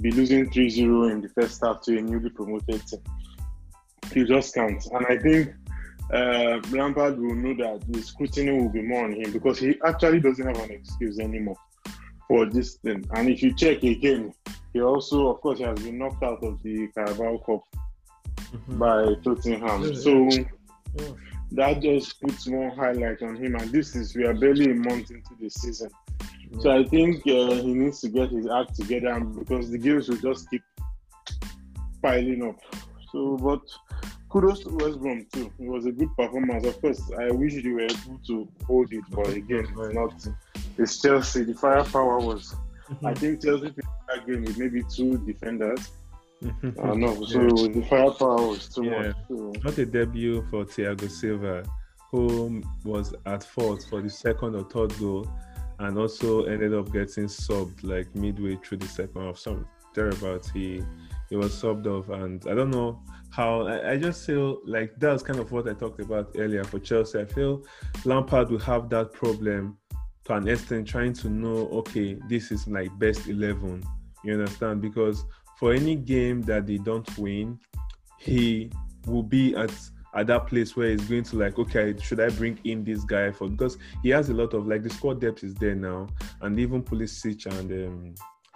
be 0.01 0.11
losing 0.11 0.51
3-0 0.51 1.13
in 1.13 1.21
the 1.21 1.29
first 1.29 1.63
half 1.65 1.81
to 1.83 1.97
a 1.97 2.03
newly 2.03 2.29
promoted 2.31 2.85
team. 2.87 3.01
You 4.13 4.27
just 4.27 4.55
can't. 4.55 4.85
And 4.87 5.07
I 5.07 5.19
think 5.19 5.55
uh, 6.13 6.61
Lampard 6.71 7.19
will 7.19 7.35
know 7.35 7.55
that 7.55 7.85
the 7.89 8.03
scrutiny 8.03 8.53
will 8.53 8.69
be 8.69 8.83
more 8.83 9.05
on 9.05 9.13
him 9.13 9.33
because 9.33 9.59
he 9.59 9.77
actually 9.85 10.21
doesn't 10.21 10.47
have 10.47 10.65
an 10.65 10.71
excuse 10.71 11.19
anymore 11.19 11.57
for 12.29 12.47
this 12.47 12.75
thing. 12.77 13.05
And 13.15 13.29
if 13.29 13.43
you 13.43 13.55
check 13.55 13.83
again, 13.83 14.33
he 14.73 14.81
also, 14.83 15.29
of 15.29 15.41
course, 15.41 15.59
he 15.59 15.65
has 15.65 15.79
been 15.81 15.99
knocked 15.99 16.23
out 16.23 16.43
of 16.43 16.63
the 16.63 16.89
Carabao 16.89 17.39
Cup 17.47 17.63
Mhm. 18.55 18.79
by 18.79 19.15
Tottenham. 19.25 19.83
Yeah, 19.83 19.95
so 19.95 20.29
yeah. 20.31 21.13
that 21.53 21.81
just 21.83 22.21
puts 22.21 22.47
more 22.47 22.71
highlight 22.71 23.23
on 23.23 23.37
him. 23.37 23.57
And 23.57 23.71
this 23.71 23.97
is 23.97 24.15
we 24.15 24.25
are 24.25 24.35
barely 24.35 24.71
a 24.71 24.75
month 24.75 25.11
into 25.11 25.35
the 25.41 25.49
season, 25.51 25.91
so 26.61 26.71
I 26.71 26.85
think 26.85 27.27
uh, 27.27 27.55
he 27.55 27.75
needs 27.75 28.01
to 28.03 28.09
get 28.09 28.31
his 28.31 28.47
act 28.49 28.77
together 28.77 29.19
because 29.21 29.71
the 29.71 29.79
games 29.79 30.09
will 30.09 30.19
just 30.19 30.49
keep 30.51 30.63
piling 32.03 32.43
up. 32.49 32.61
So, 33.15 33.37
but 33.37 33.61
kudos 34.29 34.65
to 34.65 34.71
West 34.71 34.99
Brom 34.99 35.25
too. 35.33 35.53
It 35.61 35.69
was 35.69 35.87
a 35.87 35.93
good 35.93 36.15
performance. 36.17 36.67
Of 36.67 36.81
course, 36.81 37.01
I 37.17 37.31
wish 37.31 37.63
they 37.63 37.71
were 37.71 37.83
able 37.83 38.19
to 38.27 38.49
hold 38.67 38.93
it, 38.93 39.05
but 39.11 39.29
again, 39.29 39.69
it's 39.71 39.95
not. 39.95 40.27
It's 40.77 41.01
Chelsea. 41.01 41.45
The 41.45 41.55
firepower 41.55 42.19
was. 42.19 42.57
I 42.89 42.93
mm-hmm. 42.93 43.15
think 43.15 43.43
Chelsea 43.45 43.71
played 43.71 43.87
that 44.09 44.27
game 44.27 44.43
with 44.43 44.59
maybe 44.59 44.83
two 44.93 45.19
defenders. 45.19 45.93
Mm-hmm. 46.43 46.71
Uh, 46.77 46.93
I 46.93 46.95
know. 46.97 47.25
So 47.25 47.41
Yeah. 47.41 47.73
the 47.73 47.87
firepower 47.89 48.49
was 48.49 48.69
too 48.69 48.85
Yeah. 48.87 49.03
much. 49.03 49.17
So, 49.29 49.53
Not 49.63 49.79
a 49.79 49.87
debut 49.87 50.43
for 50.51 50.65
Thiago 50.65 51.09
Silva, 51.09 51.63
who 52.11 52.63
was 52.85 53.15
at 53.27 53.45
fault 53.45 53.87
for 53.89 54.03
the 54.03 54.11
second 54.11 54.57
or 54.57 54.65
third 54.65 54.99
goal, 54.99 55.25
and 55.79 55.97
also 55.97 56.47
ended 56.47 56.75
up 56.75 56.93
getting 56.93 57.27
subbed 57.27 57.85
like 57.85 58.13
midway 58.17 58.57
through 58.57 58.79
the 58.79 58.89
second 58.89 59.23
half. 59.23 59.39
Some 59.39 59.69
thereabouts, 59.95 60.51
he 60.51 60.83
he 61.35 61.37
was 61.37 61.61
subbed 61.61 61.89
off, 61.89 62.11
and 62.11 62.47
I 62.49 62.55
don't 62.55 62.71
know 62.71 63.03
how. 63.31 63.67
I, 63.67 63.93
I 63.93 63.97
just 63.99 64.25
feel 64.25 64.61
like 64.65 64.93
that's 64.99 65.21
kind 65.21 65.41
of 65.41 65.51
what 65.51 65.69
I 65.69 65.75
talked 65.75 66.01
about 66.01 66.31
earlier 66.37 66.63
for 66.63 66.79
Chelsea. 66.79 67.19
I 67.19 67.25
feel 67.25 67.65
Lampard 68.05 68.51
will 68.53 68.61
have 68.61 68.89
that 68.91 69.13
problem 69.13 69.77
to 70.27 70.35
an 70.35 70.47
extent, 70.47 70.87
trying 70.87 71.13
to 71.15 71.29
know, 71.29 71.69
okay, 71.81 72.17
this 72.29 72.53
is 72.53 72.69
like 72.69 72.97
best 73.01 73.27
eleven. 73.27 73.83
You 74.23 74.35
understand? 74.35 74.81
Because 74.81 75.25
for 75.59 75.73
any 75.73 75.97
game 75.97 76.41
that 76.43 76.69
they 76.69 76.79
don't 76.79 77.19
win, 77.19 77.59
he 78.21 78.71
will 79.07 79.25
be 79.25 79.57
at 79.57 79.73
at 80.15 80.29
that 80.29 80.47
place 80.47 80.77
where 80.77 80.91
he's 80.91 81.09
going 81.09 81.25
to 81.25 81.37
like, 81.37 81.59
okay, 81.59 81.97
should 82.01 82.21
I 82.21 82.29
bring 82.29 82.61
in 82.63 82.85
this 82.85 83.03
guy 83.03 83.33
for 83.33 83.49
because 83.49 83.77
he 84.05 84.11
has 84.11 84.29
a 84.29 84.35
lot 84.35 84.55
of 84.55 84.69
like 84.69 84.85
the 84.85 84.91
squad 84.91 85.21
depth 85.21 85.43
is 85.43 85.57
there 85.57 85.75
now, 85.75 86.07
and 86.43 86.61
even 86.61 86.81
Pulisic 86.81 87.45
and 87.47 87.73
um, 87.73 88.15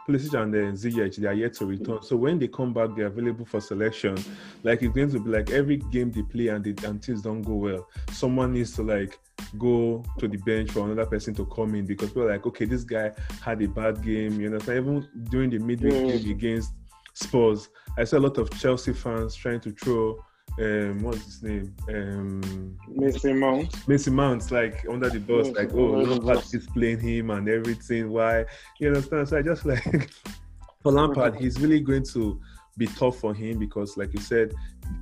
Pulisic 0.09 0.41
and 0.41 0.53
then 0.55 0.73
Ziyech 0.73 1.17
they 1.17 1.27
are 1.27 1.35
yet 1.35 1.53
to 1.55 1.67
return. 1.67 2.03
So 2.03 2.17
when 2.17 2.39
they 2.39 2.49
come 2.49 2.73
back, 2.73 2.91
they're 2.97 3.07
available 3.07 3.45
for 3.45 3.61
selection. 3.61 4.17
Like 4.63 4.83
it's 4.83 4.95
going 4.95 5.11
to 5.11 5.21
be 5.21 5.31
like 5.31 5.51
every 5.51 5.77
game 5.77 6.11
they 6.11 6.23
play 6.23 6.49
and, 6.49 6.65
they, 6.65 6.75
and 6.87 7.05
things 7.05 7.23
don't 7.23 7.43
go 7.43 7.55
well, 7.55 7.89
someone 8.13 8.53
needs 8.55 8.73
to 8.77 8.83
like 8.83 9.19
go 9.59 10.05
to 10.19 10.27
the 10.29 10.39
bench 10.39 10.71
for 10.71 10.87
another 10.87 11.07
person 11.07 11.35
to 11.35 11.47
come 11.47 11.75
in 11.75 11.87
because 11.87 12.15
we're 12.15 12.31
like, 12.31 12.47
okay, 12.47 12.65
this 12.65 12.85
guy 12.85 13.13
had 13.43 13.63
a 13.63 13.69
bad 13.69 14.03
game. 14.03 14.41
You 14.41 14.51
know, 14.51 14.59
so 14.59 14.73
even 14.73 15.07
during 15.31 15.51
the 15.51 15.59
midweek 15.59 15.93
Yeah. 15.93 16.17
game 16.17 16.31
against 16.31 16.73
Spurs, 17.15 17.69
I 17.97 18.05
saw 18.05 18.19
a 18.19 18.21
lot 18.21 18.39
of 18.39 18.51
Chelsea 18.59 18.93
fans 18.93 19.35
trying 19.35 19.61
to 19.61 19.73
throw 19.73 20.19
um 20.59 21.03
what's 21.03 21.25
his 21.25 21.43
name? 21.43 21.75
Um 21.89 22.77
Mason 22.89 23.39
Mount. 23.39 23.89
Mason 23.89 24.15
Mount's 24.15 24.51
like 24.51 24.85
under 24.89 25.09
the 25.09 25.21
bus, 25.21 25.49
like, 25.49 25.73
oh, 25.73 25.99
Lampard 25.99 26.37
bus. 26.37 26.55
is 26.55 26.67
playing 26.67 27.01
him 27.01 27.31
and 27.31 27.49
everything. 27.49 28.11
Why? 28.11 28.45
You 28.81 28.89
understand? 28.89 29.29
So 29.29 29.39
I 29.39 29.43
just 29.43 29.65
like 29.65 30.11
for 30.83 30.93
Lampard, 30.93 31.37
he's 31.37 31.61
really 31.61 31.81
going 31.81 32.05
to 32.13 32.41
be 32.77 32.87
tough 32.87 33.19
for 33.19 33.35
him 33.35 33.59
because, 33.59 33.97
like 33.97 34.13
you 34.15 34.21
said, 34.21 34.55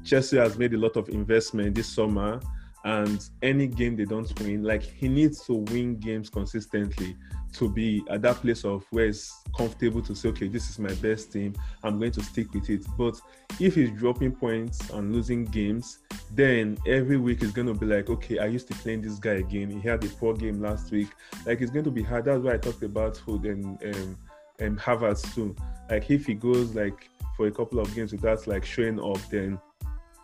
Chelsea 0.04 0.38
has 0.38 0.58
made 0.58 0.74
a 0.74 0.78
lot 0.78 0.96
of 0.96 1.08
investment 1.08 1.74
this 1.74 1.88
summer, 1.88 2.40
and 2.84 3.28
any 3.42 3.66
game 3.66 3.96
they 3.96 4.04
don't 4.04 4.30
win, 4.40 4.62
like 4.62 4.82
he 4.82 5.08
needs 5.08 5.44
to 5.46 5.54
win 5.54 5.98
games 5.98 6.30
consistently 6.30 7.16
to 7.58 7.68
be 7.68 8.02
at 8.10 8.22
that 8.22 8.36
place 8.36 8.64
of 8.64 8.84
where 8.90 9.06
it's 9.06 9.32
comfortable 9.56 10.02
to 10.02 10.14
say, 10.14 10.28
okay, 10.30 10.48
this 10.48 10.68
is 10.70 10.78
my 10.78 10.92
best 10.94 11.32
team. 11.32 11.54
I'm 11.82 11.98
going 11.98 12.12
to 12.12 12.22
stick 12.22 12.52
with 12.54 12.68
it. 12.70 12.84
But 12.98 13.20
if 13.60 13.74
he's 13.74 13.90
dropping 13.90 14.32
points 14.32 14.90
and 14.90 15.14
losing 15.14 15.44
games, 15.44 15.98
then 16.32 16.76
every 16.86 17.16
week 17.16 17.42
is 17.42 17.52
going 17.52 17.68
to 17.68 17.74
be 17.74 17.86
like, 17.86 18.10
okay, 18.10 18.38
I 18.38 18.46
used 18.46 18.68
to 18.68 18.74
play 18.74 18.96
this 18.96 19.18
guy 19.18 19.34
again. 19.34 19.70
He 19.70 19.86
had 19.88 20.04
a 20.04 20.08
poor 20.08 20.34
game 20.34 20.60
last 20.60 20.90
week. 20.90 21.08
Like 21.46 21.60
it's 21.60 21.70
going 21.70 21.84
to 21.84 21.90
be 21.90 22.02
hard. 22.02 22.24
That's 22.26 22.42
why 22.42 22.54
I 22.54 22.58
talked 22.58 22.82
about 22.82 23.16
Hood 23.18 23.44
and 23.44 23.64
um, 23.94 24.18
and 24.58 24.78
Havertz 24.78 25.34
too. 25.34 25.54
Like 25.90 26.10
if 26.10 26.26
he 26.26 26.34
goes 26.34 26.74
like 26.74 27.08
for 27.36 27.46
a 27.46 27.50
couple 27.50 27.78
of 27.78 27.94
games 27.94 28.12
without 28.12 28.46
like 28.46 28.64
showing 28.64 28.98
up, 29.00 29.18
then 29.30 29.58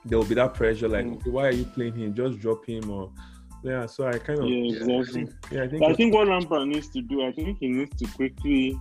there 0.04 0.18
will 0.18 0.24
be 0.26 0.34
that 0.34 0.54
pressure. 0.54 0.88
Like, 0.88 1.04
Mm. 1.06 1.16
okay, 1.16 1.30
why 1.30 1.46
are 1.48 1.52
you 1.52 1.64
playing 1.64 1.94
him? 1.96 2.14
Just 2.14 2.40
drop 2.40 2.66
him 2.66 2.90
or 2.90 3.12
yeah. 3.62 3.86
So 3.86 4.06
I 4.06 4.18
kind 4.18 4.40
of 4.40 4.48
Yeah, 4.48 4.72
exactly. 4.72 5.28
yeah, 5.50 5.62
I 5.64 5.68
think, 5.68 5.82
I 5.82 5.92
think 5.94 6.14
what 6.14 6.28
Lampard 6.28 6.68
needs 6.68 6.88
to 6.90 7.02
do, 7.02 7.24
I 7.26 7.32
think 7.32 7.58
he 7.58 7.68
needs 7.68 7.94
to 7.96 8.06
quickly 8.16 8.78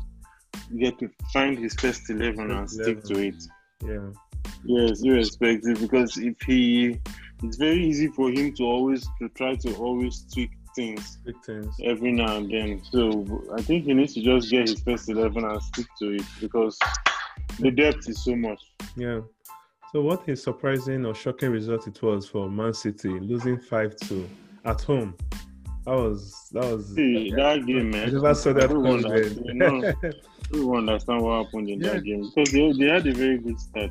get 0.78 0.98
to 1.00 1.10
find 1.34 1.58
his 1.58 1.74
first 1.76 2.10
eleven 2.10 2.52
and 2.52 2.70
First 2.70 2.82
stick 2.82 3.04
to 3.06 3.20
it. 3.20 3.36
yeah, 3.86 4.10
Yes, 4.64 5.02
irrespective, 5.04 5.80
because 5.82 6.18
if 6.18 6.40
he, 6.46 7.00
it's 7.44 7.58
very 7.58 7.84
easy 7.84 8.08
for 8.08 8.30
him 8.30 8.54
to 8.56 8.64
always 8.64 9.08
to 9.20 9.30
try 9.30 9.56
to 9.56 9.76
always 9.76 10.26
tweak 10.34 10.52
things 10.76 11.18
victims. 11.26 11.76
every 11.84 12.12
now 12.14 12.38
and 12.38 12.50
then. 12.52 12.82
So 12.92 13.26
I 13.58 13.62
think 13.62 13.86
he 13.86 13.94
needs 13.94 14.14
to 14.14 14.22
just 14.22 14.50
get 14.50 14.70
his 14.70 14.82
first 14.82 15.10
eleven 15.10 15.44
and 15.46 15.62
stick 15.62 15.88
to 16.00 16.12
it 16.16 16.24
because 16.40 16.78
the 17.60 17.72
depth 17.72 18.08
is 18.08 18.24
so 18.24 18.36
much. 18.36 18.62
Yeah. 18.96 19.22
So 19.92 20.02
what 20.02 20.28
a 20.30 20.36
surprising 20.38 21.06
or 21.06 21.14
shocking 21.14 21.52
result 21.52 21.88
it 21.88 22.02
was 22.02 22.26
for 22.28 22.50
Man 22.50 22.74
City 22.74 23.10
losing 23.10 23.60
five 23.60 23.96
two 23.98 24.30
at 24.66 24.82
home. 24.82 25.16
That 25.86 25.96
was 25.96 26.48
that 26.52 26.64
was. 26.64 26.94
See, 26.96 27.32
that 27.32 27.66
game, 27.66 27.90
man. 27.92 28.10
I 28.10 28.12
never 28.12 28.34
saw 28.36 28.54
that 28.54 28.64
Everyone 28.64 29.04
understand- 29.06 29.46
no, 29.56 29.94
everyone 30.54 30.90
understand 30.90 31.22
what 31.24 31.46
happened 31.46 31.70
in 31.70 31.82
Yeah. 31.82 31.94
that 31.94 32.04
game 32.04 32.30
because 32.36 32.52
they, 32.52 32.72
they 32.74 32.86
had 32.92 33.08
a 33.08 33.14
very 33.14 33.38
good 33.40 33.60
start. 33.60 33.90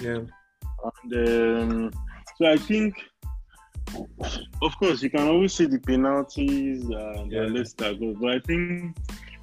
yeah. 0.00 0.18
And 1.14 1.62
um, 1.72 1.92
so 2.36 2.46
I 2.50 2.56
think, 2.56 2.94
of 4.62 4.76
course, 4.78 5.02
you 5.02 5.10
can 5.10 5.28
always 5.28 5.54
see 5.54 5.66
the 5.66 5.78
penalties 5.78 6.82
and 6.84 7.30
Yeah. 7.32 7.42
the 7.42 7.46
list 7.48 7.78
that 7.78 7.98
goes, 8.00 8.16
but 8.20 8.30
I 8.32 8.38
think 8.40 8.96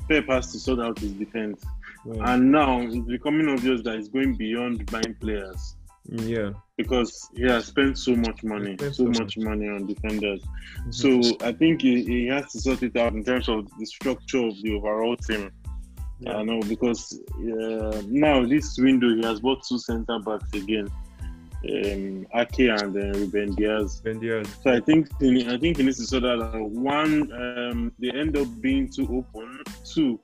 Pep 0.08 0.28
has 0.28 0.52
to 0.52 0.60
sort 0.60 0.80
out 0.80 1.00
his 1.00 1.12
defense. 1.14 1.64
Yeah. 2.06 2.34
And 2.34 2.52
now 2.52 2.82
it's 2.82 2.98
becoming 2.98 3.48
obvious 3.50 3.82
that 3.84 3.98
he's 3.98 4.10
going 4.10 4.36
beyond 4.36 4.86
buying 4.92 5.16
players 5.20 5.76
yeah. 6.12 6.52
because 6.78 7.30
he 7.36 7.44
has 7.44 7.66
spent 7.66 7.98
so 7.98 8.16
much 8.16 8.44
money, 8.44 8.76
so 8.80 8.92
so 8.92 9.04
much 9.06 9.38
money 9.38 9.68
on 9.68 9.86
defenders. 9.86 10.42
Mhm. 10.80 10.94
So 10.94 11.46
I 11.46 11.52
think 11.52 11.82
he, 11.82 12.04
he 12.04 12.28
has 12.28 12.52
to 12.54 12.60
sort 12.60 12.84
it 12.84 12.96
out 12.98 13.14
in 13.14 13.24
terms 13.24 13.50
of 13.50 13.68
the 13.78 13.86
structure 13.86 14.46
of 14.46 14.56
the 14.62 14.76
overall 14.76 15.16
team. 15.18 15.52
Yeah. 16.22 16.38
I 16.38 16.44
know 16.44 16.60
because 16.62 17.18
uh, 17.38 18.02
now 18.08 18.46
this 18.46 18.78
window 18.78 19.16
he 19.16 19.24
has 19.24 19.40
bought 19.40 19.64
two 19.68 19.80
centre 19.80 20.20
backs 20.20 20.54
again, 20.54 20.90
um, 21.70 22.28
Ake 22.36 22.60
and 22.60 22.96
uh, 22.96 23.18
Ruben 23.18 23.56
Dias. 23.56 24.02
Dias. 24.02 24.48
So 24.64 24.72
I 24.72 24.82
think 24.82 25.08
he, 25.20 25.48
I 25.48 25.58
think 25.58 25.78
he 25.78 25.84
needs 25.84 25.98
to 25.98 26.06
sort 26.06 26.24
that 26.24 26.42
out. 26.42 26.70
One, 26.72 27.32
um, 27.32 27.92
they 28.00 28.12
end 28.12 28.38
up 28.38 28.48
being 28.60 28.90
too 28.90 29.04
open. 29.04 29.64
Two, 29.86 30.20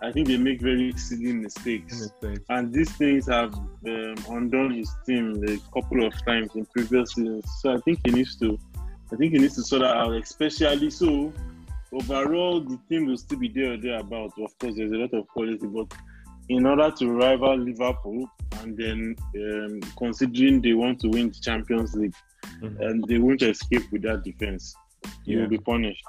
I 0.00 0.12
think 0.12 0.28
they 0.28 0.36
make 0.36 0.60
very 0.60 0.92
silly 0.92 1.32
mistakes. 1.32 2.10
And 2.48 2.72
these 2.72 2.90
things 2.92 3.26
have 3.26 3.52
um, 3.54 4.14
undone 4.30 4.74
his 4.74 4.90
team 5.04 5.42
a 5.44 5.58
couple 5.72 6.06
of 6.06 6.12
times 6.24 6.54
in 6.54 6.66
previous 6.66 7.14
seasons. 7.14 7.44
So 7.60 7.74
I 7.74 7.78
think 7.78 8.00
he 8.04 8.12
needs 8.12 8.36
to, 8.36 8.58
I 9.12 9.16
think 9.16 9.32
he 9.32 9.38
needs 9.38 9.56
to 9.56 9.62
sort 9.62 9.82
that 9.82 9.96
out, 9.96 10.12
especially 10.12 10.90
so. 10.90 11.32
Overall, 11.90 12.60
the 12.60 12.78
team 12.88 13.06
will 13.06 13.16
still 13.16 13.38
be 13.38 13.48
there 13.48 13.72
or 13.72 13.76
thereabouts. 13.78 14.34
Of 14.38 14.56
course, 14.58 14.74
there's 14.76 14.92
a 14.92 14.96
lot 14.96 15.14
of 15.14 15.26
quality, 15.28 15.66
but 15.66 15.92
in 16.48 16.66
order 16.66 16.90
to 16.98 17.10
rival 17.10 17.56
Liverpool, 17.56 18.30
and 18.60 18.76
then 18.76 19.16
um, 19.36 19.80
considering 19.96 20.60
they 20.60 20.74
want 20.74 21.00
to 21.00 21.08
win 21.08 21.28
the 21.28 21.40
Champions 21.40 21.94
League, 21.94 22.14
Mhm. 22.62 22.80
and 22.80 23.04
they 23.08 23.18
won't 23.18 23.42
escape 23.42 23.90
with 23.90 24.02
that 24.02 24.22
defense, 24.22 24.74
you 25.24 25.36
Yeah. 25.36 25.42
will 25.42 25.50
be 25.50 25.58
punished. 25.58 26.04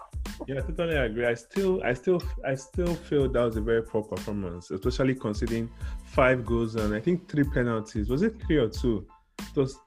Yeah, 0.48 0.58
I 0.58 0.62
totally 0.62 0.96
agree. 0.96 1.26
I 1.26 1.34
still, 1.34 1.84
I 1.84 1.94
still, 1.94 2.22
I 2.46 2.56
still 2.56 2.96
feel 2.96 3.30
that 3.30 3.42
was 3.44 3.58
a 3.58 3.62
very 3.62 3.84
poor 3.84 4.04
performance, 4.04 4.72
especially 4.72 5.16
considering 5.16 5.70
five 6.06 6.46
goals 6.46 6.76
and 6.76 6.94
I 6.96 7.00
think 7.00 7.30
three 7.30 7.44
penalties. 7.44 8.10
Was 8.10 8.22
it 8.22 8.42
three 8.48 8.58
or 8.58 8.70
two? 8.70 9.06
It 9.40 9.56
was 9.56 9.78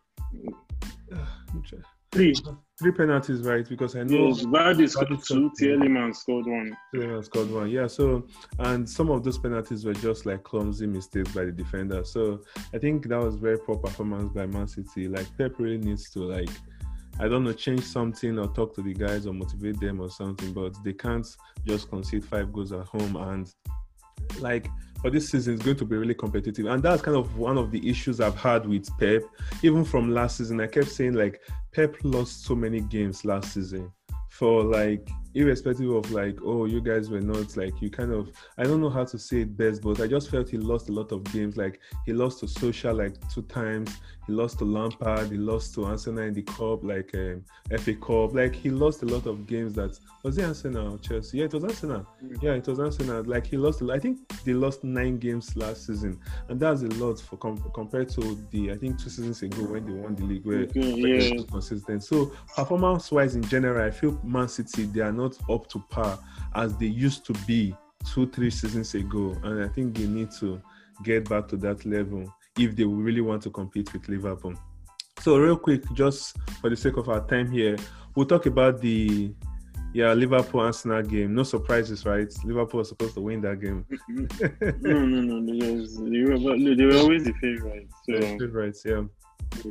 Three. 2.12 2.34
three 2.78 2.92
penalties, 2.92 3.40
right? 3.40 3.66
Because 3.66 3.96
I 3.96 4.02
know 4.02 4.32
Vardy 4.32 4.86
scored 4.86 5.18
two. 5.26 5.50
Tielemans 5.58 6.16
scored 6.16 6.46
one. 6.46 6.76
Tielemans 6.94 7.24
scored 7.24 7.50
one. 7.50 7.70
Yeah. 7.70 7.86
So, 7.86 8.26
and 8.58 8.88
some 8.88 9.10
of 9.10 9.24
those 9.24 9.38
penalties 9.38 9.86
were 9.86 9.94
just 9.94 10.26
like 10.26 10.42
clumsy 10.42 10.86
mistakes 10.86 11.32
by 11.32 11.46
the 11.46 11.52
defender. 11.52 12.04
So, 12.04 12.42
I 12.74 12.78
think 12.78 13.08
that 13.08 13.18
was 13.18 13.36
very 13.36 13.58
poor 13.58 13.76
performance 13.76 14.30
by 14.34 14.44
Man 14.44 14.68
City. 14.68 15.08
Like 15.08 15.26
Pep 15.38 15.52
really 15.58 15.78
needs 15.78 16.10
to 16.10 16.18
like, 16.24 16.50
I 17.20 17.28
don't 17.28 17.44
know, 17.44 17.52
change 17.52 17.82
something 17.84 18.38
or 18.38 18.48
talk 18.48 18.74
to 18.74 18.82
the 18.82 18.94
guys 18.94 19.26
or 19.26 19.32
motivate 19.32 19.78
them 19.80 20.00
or 20.00 20.10
something. 20.10 20.52
But 20.52 20.74
they 20.82 20.92
can't 20.92 21.26
just 21.66 21.88
concede 21.88 22.24
five 22.24 22.52
goals 22.52 22.72
at 22.72 22.86
home 22.86 23.16
and 23.16 23.52
like 24.40 24.68
for 25.00 25.10
this 25.10 25.30
season 25.30 25.54
it's 25.54 25.64
going 25.64 25.76
to 25.76 25.84
be 25.84 25.96
really 25.96 26.14
competitive 26.14 26.66
and 26.66 26.82
that's 26.82 27.02
kind 27.02 27.16
of 27.16 27.36
one 27.36 27.58
of 27.58 27.70
the 27.70 27.88
issues 27.88 28.20
i've 28.20 28.36
had 28.36 28.66
with 28.66 28.88
pep 28.98 29.22
even 29.62 29.84
from 29.84 30.10
last 30.10 30.38
season 30.38 30.60
i 30.60 30.66
kept 30.66 30.88
saying 30.88 31.12
like 31.12 31.40
pep 31.72 31.96
lost 32.04 32.44
so 32.44 32.54
many 32.54 32.80
games 32.80 33.24
last 33.24 33.52
season 33.52 33.90
for 34.30 34.62
like 34.62 35.08
irrespective 35.34 35.90
of 35.90 36.10
like, 36.10 36.38
oh, 36.44 36.66
you 36.66 36.80
guys 36.80 37.10
were 37.10 37.20
not 37.20 37.56
like 37.56 37.80
you 37.80 37.90
kind 37.90 38.12
of 38.12 38.30
I 38.58 38.64
don't 38.64 38.80
know 38.80 38.90
how 38.90 39.04
to 39.04 39.18
say 39.18 39.40
it 39.40 39.56
best, 39.56 39.82
but 39.82 40.00
I 40.00 40.06
just 40.06 40.30
felt 40.30 40.48
he 40.48 40.58
lost 40.58 40.88
a 40.88 40.92
lot 40.92 41.12
of 41.12 41.24
games. 41.32 41.56
Like 41.56 41.80
he 42.06 42.12
lost 42.12 42.40
to 42.40 42.46
Solskjaer 42.46 42.96
like 42.96 43.14
two 43.32 43.42
times, 43.42 43.96
he 44.26 44.32
lost 44.32 44.58
to 44.58 44.64
Lampard, 44.64 45.30
he 45.30 45.36
lost 45.38 45.74
to 45.74 45.84
Arsenal 45.84 46.24
in 46.24 46.34
the 46.34 46.42
cup, 46.42 46.84
like 46.84 47.10
um, 47.14 47.44
FA 47.78 47.94
Cup. 47.94 48.34
Like 48.34 48.54
he 48.54 48.70
lost 48.70 49.02
a 49.02 49.06
lot 49.06 49.26
of 49.26 49.46
games 49.46 49.74
that 49.74 49.98
was 50.22 50.38
it 50.38 50.44
Arsenal 50.44 50.98
Chelsea? 50.98 51.38
Yeah, 51.38 51.44
it 51.44 51.54
was 51.54 51.64
Arsenal. 51.64 52.06
Mm. 52.22 52.42
Yeah, 52.42 52.52
it 52.52 52.66
was 52.66 52.78
Arsenal. 52.78 53.22
Like 53.24 53.46
he 53.46 53.56
lost 53.56 53.82
I 53.82 53.98
think 53.98 54.18
they 54.44 54.54
lost 54.54 54.84
nine 54.84 55.18
games 55.18 55.56
last 55.56 55.86
season. 55.86 56.20
And 56.48 56.60
that's 56.60 56.82
a 56.82 56.88
lot 56.88 57.18
for 57.20 57.36
com- 57.36 57.62
compared 57.74 58.08
to 58.10 58.38
the 58.50 58.72
I 58.72 58.76
think 58.76 58.98
two 58.98 59.08
seasons 59.08 59.42
ago 59.42 59.64
when 59.64 59.86
they 59.86 59.92
won 59.92 60.14
the 60.14 60.24
league 60.24 60.44
where 60.44 60.60
Okay, 60.60 60.80
where 61.02 61.18
they 61.18 61.28
yeah. 61.28 61.40
were 61.40 61.46
consistent. 61.46 62.04
So 62.04 62.32
performance 62.54 63.10
wise 63.10 63.34
in 63.34 63.42
general, 63.42 63.86
I 63.86 63.90
feel 63.90 64.18
Man 64.22 64.48
City 64.48 64.84
they 64.84 65.00
are 65.00 65.12
not 65.12 65.21
up 65.50 65.68
to 65.68 65.78
par 65.90 66.18
as 66.54 66.76
they 66.76 66.86
used 66.86 67.24
to 67.26 67.32
be 67.46 67.74
two, 68.04 68.26
three 68.28 68.50
seasons 68.50 68.94
ago. 68.94 69.36
And 69.42 69.62
I 69.62 69.68
think 69.68 69.96
they 69.96 70.06
need 70.06 70.30
to 70.40 70.60
get 71.02 71.28
back 71.28 71.48
to 71.48 71.56
that 71.58 71.84
level 71.84 72.32
if 72.58 72.76
they 72.76 72.84
really 72.84 73.20
want 73.20 73.42
to 73.42 73.50
compete 73.50 73.92
with 73.92 74.08
Liverpool. 74.08 74.54
So 75.20 75.38
real 75.38 75.56
quick, 75.56 75.82
just 75.94 76.36
for 76.60 76.68
the 76.70 76.76
sake 76.76 76.96
of 76.96 77.08
our 77.08 77.26
time 77.26 77.50
here, 77.50 77.76
we'll 78.14 78.26
talk 78.26 78.46
about 78.46 78.80
the 78.80 79.32
yeah 79.94 80.12
Liverpool 80.14 80.60
Arsenal 80.60 81.02
game. 81.02 81.34
No 81.34 81.42
surprises, 81.44 82.04
right? 82.04 82.32
Liverpool 82.44 82.78
was 82.78 82.88
supposed 82.88 83.14
to 83.14 83.20
win 83.20 83.40
that 83.42 83.60
game. 83.60 83.84
no, 84.80 85.06
no, 85.06 85.38
no. 85.38 85.52
Because 85.52 85.96
they 85.98 86.22
were, 86.22 86.56
no, 86.56 86.74
they 86.74 86.84
were 86.84 86.96
always 86.96 87.24
the 87.24 87.32
favorites. 87.34 87.94
So, 88.08 88.20
Favorites, 88.38 88.82
yeah. 88.84 89.02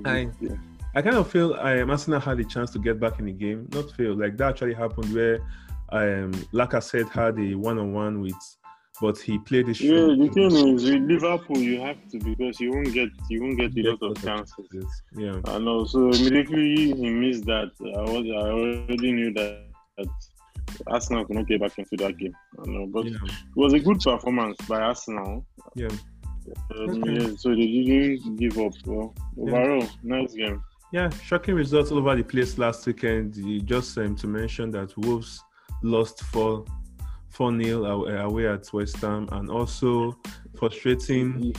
I- 0.05 0.29
yeah. 0.39 0.55
I 0.93 1.01
kind 1.01 1.15
of 1.15 1.29
feel 1.31 1.53
um, 1.53 1.89
Arsenal 1.89 2.19
had 2.19 2.39
a 2.39 2.43
chance 2.43 2.71
to 2.71 2.79
get 2.79 3.00
back 3.00 3.19
in 3.19 3.25
the 3.25 3.31
game. 3.31 3.67
Not 3.71 3.91
feel 3.91 4.13
like 4.13 4.38
that 4.38 4.50
actually 4.50 4.74
happened 4.74 5.13
where 5.13 5.39
um, 5.89 6.31
Lacazette 6.53 7.10
had 7.10 7.39
a 7.39 7.55
one-on-one 7.55 8.21
with, 8.21 8.33
but 9.00 9.17
he 9.17 9.38
played 9.39 9.67
the 9.67 9.74
Yeah, 9.74 10.15
the 10.15 10.29
thing 10.33 10.51
is 10.75 10.83
with 10.83 11.01
Liverpool, 11.03 11.57
you 11.57 11.79
have 11.81 11.98
to 12.10 12.19
because 12.19 12.60
you 12.60 12.71
won't 12.71 12.93
get 12.93 13.10
you 13.29 13.41
won't 13.41 13.57
get 13.57 13.77
a 13.77 13.89
lot 13.91 14.03
of 14.03 14.21
chances. 14.21 15.01
Yeah, 15.15 15.39
I 15.45 15.57
know. 15.60 15.86
So 15.86 16.10
immediately 16.10 16.93
he 16.93 17.10
missed 17.10 17.45
that. 17.45 17.71
I 17.81 18.01
was 18.01 18.25
I 18.25 18.50
already 18.51 19.12
knew 19.13 19.33
that, 19.33 19.65
that 19.98 20.07
Arsenal 20.88 21.25
could 21.25 21.38
not 21.38 21.48
get 21.48 21.62
back 21.62 21.77
into 21.77 21.95
that 21.98 22.17
game. 22.17 22.36
I 22.60 22.69
know, 22.69 22.86
but 22.88 23.05
yeah, 23.05 23.15
it 23.15 23.55
was 23.55 23.74
a 23.74 23.79
good 23.79 24.00
performance 24.01 24.57
by 24.67 24.81
Arsenal. 24.81 25.45
yeah. 25.75 25.88
Um, 25.88 26.00
Okay. 26.89 27.13
yeah, 27.13 27.36
so 27.38 27.50
they 27.50 27.67
didn't 27.67 28.36
give 28.38 28.57
up. 28.57 28.74
Well, 28.86 29.13
overall, 29.38 29.88
nice 30.03 30.33
game. 30.33 30.62
Yeah, 30.91 31.10
shocking 31.24 31.55
results 31.55 31.89
all 31.91 32.00
over 32.00 32.15
the 32.15 32.24
place 32.24 32.57
last 32.57 32.86
weekend. 32.86 33.36
You 33.38 33.62
Just 33.62 33.98
um, 33.98 34.15
to 34.17 34.27
mention 34.27 34.71
that 34.71 34.95
Wolves 34.98 35.41
lost 35.83 36.21
four 36.24 36.65
four 37.29 37.51
nil 37.51 37.86
away 37.86 38.48
at 38.48 38.71
West 38.74 38.98
Ham, 38.98 39.27
and 39.31 39.50
also 39.50 40.17
frustrating 40.57 41.53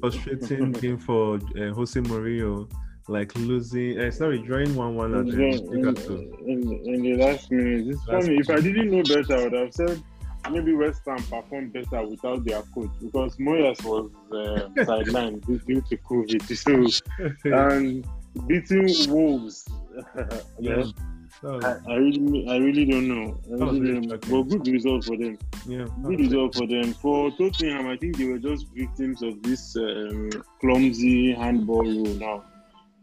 frustrating 0.00 0.72
game 0.82 0.98
for 0.98 1.34
uh, 1.34 1.74
Jose 1.74 2.00
Mourinho, 2.00 2.70
like 3.06 3.36
losing. 3.36 4.00
Uh, 4.00 4.10
sorry, 4.10 4.38
drawing 4.38 4.74
one 4.74 4.94
one 4.96 5.14
at 5.14 5.20
in, 5.20 5.26
the 5.26 6.34
in, 6.46 6.72
in, 6.72 6.94
in 6.94 7.02
the 7.02 7.16
last 7.16 7.50
minute. 7.50 7.86
It's 7.86 8.08
Last 8.08 8.24
funny. 8.24 8.38
If 8.38 8.48
I 8.48 8.60
didn't 8.60 8.90
know 8.90 9.02
better, 9.02 9.36
I 9.36 9.42
would 9.44 9.52
have 9.52 9.74
said 9.74 10.02
maybe 10.50 10.74
West 10.74 11.02
Ham 11.06 11.22
performed 11.24 11.72
better 11.74 12.06
without 12.06 12.44
their 12.44 12.62
coach 12.74 12.90
because 13.00 13.36
Moyes 13.36 13.84
was 13.84 14.10
uh, 14.32 14.68
sidelined 14.84 15.44
due 15.44 15.58
due 15.58 15.82
to 15.82 15.96
COVID. 15.98 17.02
So 17.44 17.52
and 17.52 18.06
beating 18.46 18.88
Wolves. 19.08 19.68
yeah, 20.16 20.40
yeah. 20.58 20.76
was- 20.76 20.94
I, 21.42 21.76
I 21.88 21.94
really, 21.94 22.48
I 22.50 22.56
really 22.56 22.84
don't 22.84 23.08
know. 23.08 23.40
I 23.46 23.64
really 23.64 23.80
really 23.80 24.06
don't- 24.06 24.30
but 24.30 24.42
good 24.42 24.66
result 24.66 25.04
for 25.04 25.16
them. 25.16 25.38
yeah, 25.66 25.86
Good 26.02 26.18
was- 26.18 26.28
result 26.28 26.54
for 26.54 26.66
them. 26.66 26.92
For 26.94 27.30
Tottenham, 27.30 27.86
I 27.86 27.96
think 27.96 28.16
they 28.18 28.26
were 28.26 28.38
just 28.38 28.66
victims 28.74 29.22
of 29.22 29.42
this 29.42 29.74
um, 29.76 30.30
clumsy 30.60 31.32
handball 31.32 31.84
rule 31.84 32.14
now 32.16 32.44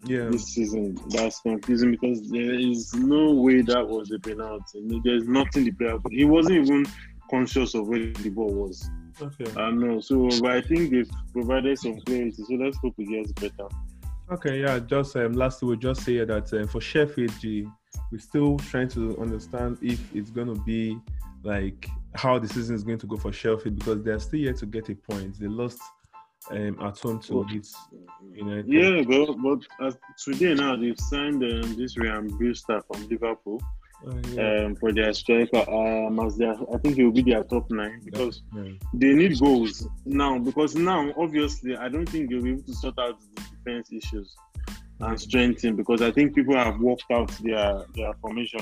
yeah. 0.05 0.29
this 0.29 0.45
season. 0.53 0.97
That's 1.09 1.39
confusing 1.41 1.91
because 1.91 2.29
there 2.29 2.53
is 2.53 2.93
no 2.93 3.31
way 3.33 3.61
that 3.61 3.87
was 3.87 4.11
a 4.11 4.19
penalty. 4.19 5.01
There's 5.03 5.27
nothing 5.27 5.63
the 5.65 5.71
player 5.71 5.97
could. 5.99 6.11
He 6.11 6.25
wasn't 6.25 6.57
even 6.67 6.85
conscious 7.29 7.73
of 7.75 7.87
where 7.87 8.11
the 8.11 8.29
ball 8.29 8.53
was. 8.53 8.87
Okay. 9.21 9.51
I 9.59 9.71
know. 9.71 9.99
So, 9.99 10.29
but 10.41 10.51
I 10.51 10.61
think 10.61 10.91
they've 10.91 11.09
provided 11.33 11.79
some 11.79 11.99
clarity. 12.01 12.43
So 12.47 12.53
let's 12.55 12.77
hope 12.77 12.95
it 12.99 13.05
gets 13.09 13.31
better. 13.31 13.67
Okay, 14.29 14.61
yeah. 14.61 14.79
Just 14.79 15.15
um, 15.15 15.33
lastly, 15.33 15.69
we'll 15.69 15.77
just 15.77 16.03
say 16.03 16.23
that 16.23 16.53
um, 16.53 16.67
for 16.67 16.81
Sheffield, 16.81 17.31
G, 17.39 17.67
we're 18.11 18.19
still 18.19 18.57
trying 18.57 18.89
to 18.89 19.17
understand 19.19 19.77
if 19.81 19.99
it's 20.13 20.29
going 20.29 20.47
to 20.47 20.61
be 20.61 20.97
like 21.43 21.87
how 22.13 22.37
the 22.37 22.47
season 22.47 22.75
is 22.75 22.83
going 22.83 22.97
to 22.99 23.07
go 23.07 23.15
for 23.15 23.31
Sheffield 23.31 23.75
because 23.79 24.03
they're 24.03 24.19
still 24.19 24.39
yet 24.39 24.57
to 24.57 24.65
get 24.65 24.89
a 24.89 24.95
point. 24.95 25.39
They 25.39 25.47
lost 25.47 25.79
um, 26.51 26.77
at 26.81 26.97
home 26.99 27.19
to 27.21 27.39
Leeds 27.39 27.75
United. 28.33 28.67
Yeah, 28.67 29.01
but 29.07 29.35
but 29.35 29.59
as 29.85 29.97
today 30.21 30.53
now 30.55 30.75
they've 30.75 30.99
signed 30.99 31.43
um, 31.43 31.77
this 31.77 31.97
Ryan 31.97 32.27
Brewster 32.27 32.81
from 32.81 33.07
Liverpool 33.07 33.61
Uh, 34.05 34.13
yeah. 34.33 34.65
um, 34.65 34.75
for 34.75 34.93
their 34.93 35.11
striker. 35.11 35.63
Um, 35.69 36.19
as 36.19 36.37
their, 36.37 36.53
I 36.73 36.77
think 36.77 36.95
he 36.97 37.03
will 37.03 37.11
be 37.11 37.23
their 37.23 37.43
top 37.43 37.65
nine 37.71 37.99
because 38.05 38.43
yeah. 38.55 38.73
they 38.93 39.13
need 39.13 39.39
goals 39.39 39.87
now. 40.05 40.37
Because 40.37 40.75
now, 40.75 41.11
obviously, 41.17 41.75
I 41.75 41.89
don't 41.89 42.07
think 42.07 42.29
they'll 42.29 42.43
be 42.43 42.51
able 42.51 42.61
to 42.61 42.75
sort 42.75 42.99
out 42.99 43.17
the 43.35 43.41
defense 43.67 43.91
issues 43.91 44.35
and 44.99 45.19
strengthen 45.19 45.75
because 45.75 46.01
I 46.01 46.11
think 46.11 46.33
people 46.33 46.55
have 46.55 46.79
worked 46.79 47.05
out 47.11 47.29
their 47.43 47.83
their 47.93 48.13
formation. 48.21 48.61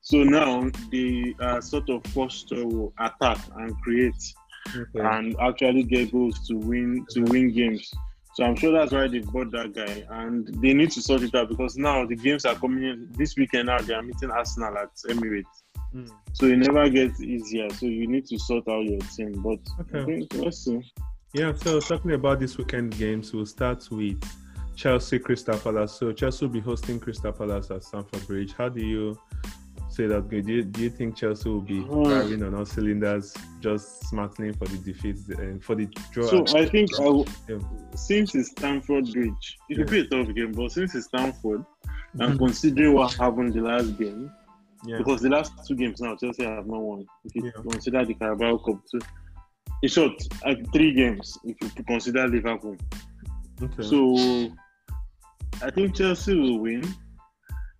So 0.00 0.22
now 0.22 0.70
they 0.90 1.34
are 1.40 1.60
sort 1.60 1.88
of 1.90 2.04
forced 2.06 2.48
to 2.50 2.92
attack 2.98 3.38
and 3.56 3.74
create 3.82 4.14
Okay. 4.74 5.00
and 5.00 5.36
actually 5.40 5.82
get 5.82 6.12
goals 6.12 6.46
to 6.48 6.54
win 6.56 7.04
to 7.10 7.22
win 7.22 7.52
games. 7.52 7.90
So 8.34 8.44
I'm 8.44 8.56
sure 8.56 8.72
that's 8.72 8.92
why 8.92 9.08
they 9.08 9.18
bought 9.18 9.50
that 9.52 9.74
guy, 9.74 10.04
and 10.22 10.46
they 10.62 10.72
need 10.72 10.90
to 10.92 11.02
sort 11.02 11.22
it 11.22 11.34
out 11.34 11.50
because 11.50 11.76
now 11.76 12.06
the 12.06 12.16
games 12.16 12.46
are 12.46 12.54
coming 12.54 12.84
in 12.84 13.08
this 13.18 13.36
weekend. 13.36 13.66
Now 13.66 13.78
they 13.78 13.92
are 13.92 14.02
meeting 14.02 14.30
Arsenal 14.30 14.78
at 14.78 14.90
Emirates, 15.08 15.44
Mm. 15.94 16.08
so 16.32 16.46
it 16.46 16.56
never 16.56 16.88
gets 16.88 17.20
easier. 17.20 17.68
So 17.70 17.84
you 17.84 18.06
need 18.06 18.24
to 18.28 18.38
sort 18.38 18.66
out 18.68 18.84
your 18.86 19.00
team. 19.14 19.32
But 19.42 19.58
I 19.76 19.98
Okay. 19.98 20.04
think 20.06 20.34
let's 20.34 20.64
see. 20.64 20.80
Yeah, 21.34 21.52
so 21.52 21.80
talking 21.80 22.12
about 22.12 22.40
this 22.40 22.56
weekend 22.56 22.96
games, 22.96 23.34
we'll 23.34 23.44
start 23.46 23.86
with 23.90 24.22
Chelsea 24.76 25.18
Crystal 25.18 25.58
Palace. 25.58 25.92
So 25.92 26.12
Chelsea 26.12 26.46
will 26.46 26.52
be 26.52 26.60
hosting 26.60 26.98
Crystal 27.00 27.32
Palace 27.32 27.70
at 27.70 27.84
Stamford 27.84 28.26
Bridge. 28.26 28.54
How 28.56 28.68
do 28.68 28.84
you 28.84 29.18
say 29.90 30.06
that? 30.06 30.28
Do 30.28 30.36
you, 30.38 30.62
do 30.64 30.82
you 30.82 30.90
think 30.90 31.16
Chelsea 31.16 31.48
will 31.48 31.60
be 31.60 31.80
Hmm. 31.82 32.04
firing 32.04 32.42
on 32.42 32.54
all 32.54 32.64
cylinders, 32.64 33.34
just 33.60 34.04
smartly 34.08 34.52
for 34.52 34.66
the 34.66 34.78
defeat 34.78 35.16
and 35.38 35.62
for 35.62 35.74
the 35.74 35.86
draw? 36.12 36.24
So 36.26 36.56
I 36.56 36.66
think 36.66 36.90
I 36.98 37.04
w- 37.04 37.24
Yeah. 37.48 37.58
since 37.94 38.34
it's 38.34 38.50
Stamford 38.50 39.12
Bridge, 39.12 39.58
it 39.68 39.78
will 39.78 39.84
be 39.86 40.00
a 40.00 40.06
tough 40.06 40.34
game. 40.34 40.52
But 40.52 40.72
since 40.72 40.94
it's 40.94 41.06
Stamford, 41.06 41.64
and 42.14 42.34
Mhm. 42.34 42.38
considering 42.38 42.94
what 42.94 43.12
happened 43.14 43.52
the 43.54 43.60
last 43.62 43.98
game, 43.98 44.30
yeah. 44.86 44.98
because 44.98 45.20
the 45.22 45.28
last 45.30 45.52
two 45.66 45.74
games 45.74 46.00
now 46.00 46.16
Chelsea 46.16 46.44
have 46.44 46.66
not 46.66 46.80
won. 46.80 47.06
If 47.24 47.34
you 47.34 47.44
Yeah. 47.46 47.62
consider 47.70 48.04
the 48.04 48.14
Carabao 48.14 48.56
Cup, 48.58 48.80
too. 48.90 49.00
in 49.82 49.88
short, 49.88 50.12
like 50.44 50.72
three 50.72 50.92
games 50.94 51.36
if 51.44 51.56
you 51.76 51.84
consider 51.84 52.28
Liverpool. 52.28 52.76
okay. 53.62 53.82
So 53.82 54.14
I 55.62 55.70
think 55.70 55.94
Chelsea 55.96 56.34
will 56.34 56.58
win. 56.58 56.82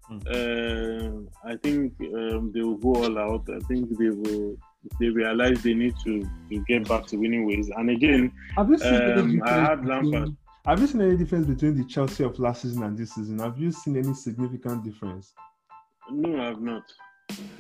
Hmm. 0.09 0.19
Um, 0.35 1.29
I 1.45 1.57
think 1.57 1.95
um, 2.15 2.53
they 2.53 2.61
will 2.61 2.77
go 2.77 2.95
all 2.95 3.19
out. 3.19 3.49
I 3.55 3.59
think 3.67 3.97
they 3.99 4.11
will. 4.11 4.57
They 4.99 5.09
realize 5.11 5.63
they 5.63 5.75
need 5.75 5.95
to, 6.05 6.23
to 6.51 6.65
get 6.67 6.89
back 6.89 7.07
to 7.09 7.17
winning 7.17 7.47
ways. 7.47 7.71
And 7.77 7.89
again, 7.91 8.33
have 8.57 8.69
you 8.69 8.79
seen 8.79 8.95
any 8.95 9.13
um, 9.13 9.19
I 9.19 9.47
difference 9.47 9.69
had 9.69 9.83
between- 9.83 10.11
Lampard. 10.13 10.37
Have 10.65 10.81
you 10.81 10.87
seen 10.87 11.01
any 11.03 11.17
difference 11.17 11.47
between 11.47 11.77
the 11.77 11.85
Chelsea 11.85 12.23
of 12.25 12.39
last 12.39 12.63
season 12.63 12.83
and 12.85 12.97
this 12.97 13.15
season? 13.15 13.39
Have 13.41 13.59
you 13.59 13.73
seen 13.73 13.97
any 13.97 14.15
significant 14.15 14.85
difference? 14.85 15.35
no, 16.11 16.41
I've 16.41 16.61
not. 16.61 16.83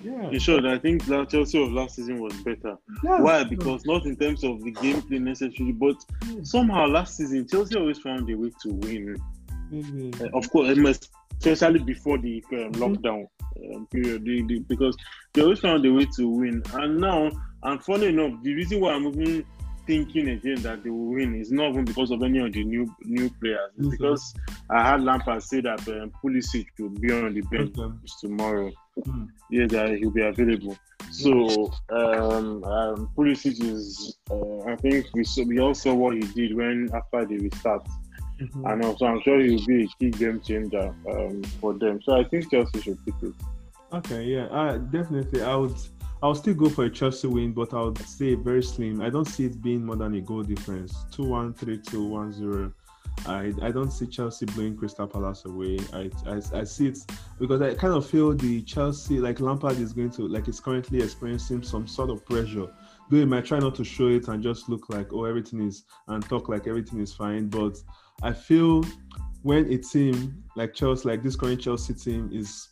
Yeah. 0.04 0.28
In 0.30 0.38
short, 0.38 0.64
I 0.66 0.78
think 0.78 1.04
that 1.06 1.30
Chelsea 1.30 1.62
of 1.62 1.72
last 1.72 1.96
season 1.96 2.20
was 2.20 2.34
better. 2.42 2.76
yeah. 3.02 3.20
Why? 3.20 3.44
Because 3.44 3.84
not 3.86 4.04
in 4.04 4.16
terms 4.16 4.44
of 4.44 4.62
the 4.62 4.72
gameplay 4.72 5.20
necessarily, 5.20 5.72
but 5.72 5.96
somehow 6.44 6.86
last 6.86 7.16
season 7.16 7.46
Chelsea 7.48 7.76
always 7.76 7.98
found 7.98 8.28
a 8.30 8.34
way 8.34 8.50
to 8.62 8.68
win. 8.74 9.16
Uh, 9.72 10.28
of 10.34 10.48
course, 10.50 11.08
especially 11.38 11.78
before 11.80 12.18
the 12.18 12.42
um, 12.52 12.72
lockdown 12.72 13.26
um, 13.74 13.86
period, 13.86 14.24
they, 14.24 14.42
they, 14.42 14.60
because 14.60 14.96
they 15.32 15.42
always 15.42 15.60
found 15.60 15.84
a 15.86 15.92
way 15.92 16.06
to 16.16 16.28
win. 16.28 16.62
And 16.74 17.00
now, 17.00 17.30
and 17.62 17.82
funny 17.82 18.06
enough, 18.06 18.42
the 18.42 18.54
reason 18.54 18.80
why 18.80 18.92
I'm 18.92 19.06
even 19.06 19.44
thinking 19.86 20.28
again 20.28 20.62
that 20.62 20.84
they 20.84 20.90
will 20.90 21.12
win 21.14 21.34
is 21.34 21.50
not 21.50 21.70
even 21.70 21.84
because 21.84 22.10
of 22.12 22.22
any 22.22 22.38
of 22.38 22.52
the 22.52 22.62
new 22.64 22.86
new 23.04 23.28
players. 23.40 23.70
It's 23.78 23.86
Mhm. 23.88 23.90
because 23.90 24.34
I 24.70 24.88
had 24.90 25.02
Lampard 25.02 25.42
say 25.42 25.60
that 25.62 25.80
um, 25.88 26.12
Pulisic 26.22 26.66
will 26.78 26.90
be 26.90 27.10
on 27.12 27.34
the 27.34 27.40
bench 27.42 27.74
Okay. 27.76 27.94
tomorrow. 28.20 28.70
Hmm. 29.04 29.24
Yeah, 29.50 29.66
that 29.68 29.96
he'll 29.98 30.10
be 30.10 30.22
available. 30.22 30.76
So 31.10 31.72
um, 31.90 32.62
um, 32.64 33.08
Pulisic 33.16 33.60
is, 33.62 34.18
uh, 34.30 34.60
I 34.70 34.76
think 34.76 35.06
we 35.14 35.24
saw, 35.24 35.42
we 35.44 35.58
all 35.58 35.74
saw 35.74 35.94
what 35.94 36.14
he 36.14 36.20
did 36.20 36.54
when 36.56 36.88
after 36.94 37.24
the 37.26 37.38
restart, 37.38 37.86
Mhm. 38.42 38.72
and 38.72 38.84
also 38.84 39.06
I'm 39.06 39.20
sure 39.22 39.40
he'll 39.40 39.66
be 39.66 39.84
a 39.84 39.88
key 39.98 40.10
game 40.10 40.40
changer 40.40 40.94
um, 41.10 41.42
for 41.60 41.74
them. 41.74 42.00
So 42.02 42.16
I 42.16 42.24
think 42.24 42.50
Chelsea 42.50 42.80
should 42.80 43.04
pick 43.04 43.14
it. 43.22 43.34
Okay, 43.92 44.24
yeah, 44.24 44.44
uh, 44.46 44.78
definitely. 44.78 45.42
I 45.42 45.54
would, 45.54 45.76
I 46.22 46.28
would 46.28 46.36
still 46.38 46.54
go 46.54 46.68
for 46.70 46.84
a 46.84 46.90
Chelsea 46.90 47.28
win, 47.28 47.52
but 47.52 47.74
I 47.74 47.82
would 47.82 47.98
say 47.98 48.34
very 48.34 48.62
slim. 48.62 49.02
I 49.02 49.10
don't 49.10 49.26
see 49.26 49.44
it 49.44 49.60
being 49.60 49.84
more 49.84 49.96
than 49.96 50.14
a 50.14 50.20
goal 50.20 50.42
difference. 50.42 51.04
2-1, 51.12 51.54
3-2, 51.56 52.08
1-0. 52.08 52.72
I, 53.26 53.52
I 53.62 53.70
don't 53.70 53.90
see 53.90 54.06
Chelsea 54.06 54.46
blowing 54.46 54.76
Crystal 54.76 55.06
Palace 55.06 55.44
away. 55.44 55.78
I, 55.92 56.10
I, 56.26 56.40
I 56.60 56.64
see 56.64 56.88
it 56.88 56.98
because 57.38 57.60
I 57.62 57.74
kind 57.74 57.94
of 57.94 58.08
feel 58.08 58.34
the 58.34 58.62
Chelsea 58.62 59.18
like 59.20 59.40
Lampard 59.40 59.78
is 59.78 59.92
going 59.92 60.10
to 60.12 60.26
like 60.26 60.48
is 60.48 60.58
currently 60.58 61.02
experiencing 61.02 61.62
some 61.62 61.86
sort 61.86 62.10
of 62.10 62.24
pressure. 62.26 62.66
Though 63.10 63.18
he 63.18 63.24
might 63.24 63.44
try 63.44 63.58
not 63.58 63.74
to 63.76 63.84
show 63.84 64.08
it 64.08 64.26
and 64.28 64.42
just 64.42 64.68
look 64.68 64.88
like 64.88 65.12
oh 65.12 65.24
everything 65.24 65.60
is 65.60 65.84
and 66.08 66.24
talk 66.24 66.48
like 66.48 66.66
everything 66.66 67.00
is 67.00 67.12
fine, 67.12 67.48
but 67.48 67.78
I 68.22 68.32
feel 68.32 68.84
when 69.42 69.72
a 69.72 69.78
team 69.78 70.42
like 70.56 70.74
Chelsea, 70.74 71.08
like 71.08 71.22
this 71.22 71.36
current 71.36 71.60
Chelsea 71.60 71.94
team, 71.94 72.30
is 72.32 72.68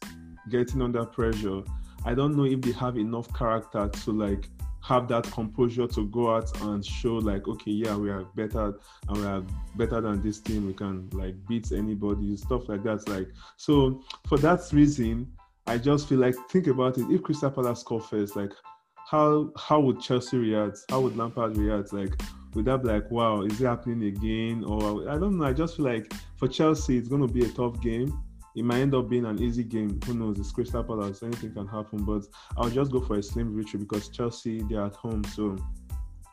getting 0.48 0.82
under 0.82 1.04
pressure, 1.04 1.62
I 2.04 2.14
don't 2.14 2.36
know 2.36 2.44
if 2.44 2.60
they 2.60 2.72
have 2.72 2.96
enough 2.96 3.32
character 3.34 3.88
to 3.88 4.12
like 4.12 4.48
have 4.82 5.08
that 5.08 5.24
composure 5.30 5.86
to 5.86 6.06
go 6.06 6.34
out 6.34 6.60
and 6.62 6.84
show 6.84 7.16
like 7.16 7.46
okay 7.46 7.70
yeah 7.70 7.94
we 7.94 8.08
are 8.08 8.24
better 8.34 8.72
and 9.08 9.16
we 9.18 9.24
are 9.24 9.42
better 9.76 10.00
than 10.00 10.22
this 10.22 10.40
team. 10.40 10.66
We 10.66 10.72
can 10.72 11.08
like 11.12 11.34
beat 11.46 11.72
anybody 11.72 12.36
stuff 12.36 12.68
like 12.68 12.82
that 12.84 13.06
like 13.08 13.28
so 13.56 14.02
for 14.26 14.38
that 14.38 14.60
reason 14.72 15.30
i 15.66 15.76
just 15.76 16.08
feel 16.08 16.18
like 16.18 16.34
think 16.48 16.66
about 16.66 16.96
it. 16.96 17.10
If 17.10 17.22
crystal 17.22 17.50
palace 17.50 17.80
score 17.80 18.00
first 18.00 18.36
like 18.36 18.52
how 18.96 19.52
how 19.56 19.80
would 19.80 20.00
chelsea 20.00 20.38
react? 20.38 20.78
How 20.88 21.00
would 21.00 21.16
lampard 21.16 21.56
react? 21.56 21.92
Like 21.92 22.18
would 22.54 22.64
that 22.64 22.82
be 22.82 22.88
like 22.88 23.10
wow 23.10 23.42
is 23.42 23.60
it 23.60 23.66
happening 23.66 24.08
again 24.08 24.64
or 24.64 25.08
i 25.08 25.18
don't 25.18 25.38
know 25.38 25.44
i 25.44 25.52
just 25.52 25.76
feel 25.76 25.86
like 25.86 26.12
for 26.36 26.48
chelsea 26.48 26.96
it's 26.96 27.08
going 27.08 27.26
to 27.26 27.32
be 27.32 27.44
a 27.44 27.48
tough 27.48 27.80
game 27.80 28.12
it 28.56 28.64
might 28.64 28.80
end 28.80 28.94
up 28.94 29.08
being 29.08 29.26
an 29.26 29.40
easy 29.40 29.62
game. 29.62 30.00
Who 30.06 30.14
knows? 30.14 30.38
It's 30.38 30.50
Crystal 30.50 30.82
Palace. 30.82 31.22
Anything 31.22 31.52
can 31.52 31.66
happen. 31.66 32.04
But 32.04 32.24
I'll 32.56 32.70
just 32.70 32.90
go 32.90 33.00
for 33.00 33.16
a 33.16 33.22
slim 33.22 33.56
victory 33.56 33.80
because 33.80 34.08
Chelsea 34.08 34.62
they're 34.62 34.84
at 34.84 34.94
home. 34.94 35.24
So 35.24 35.56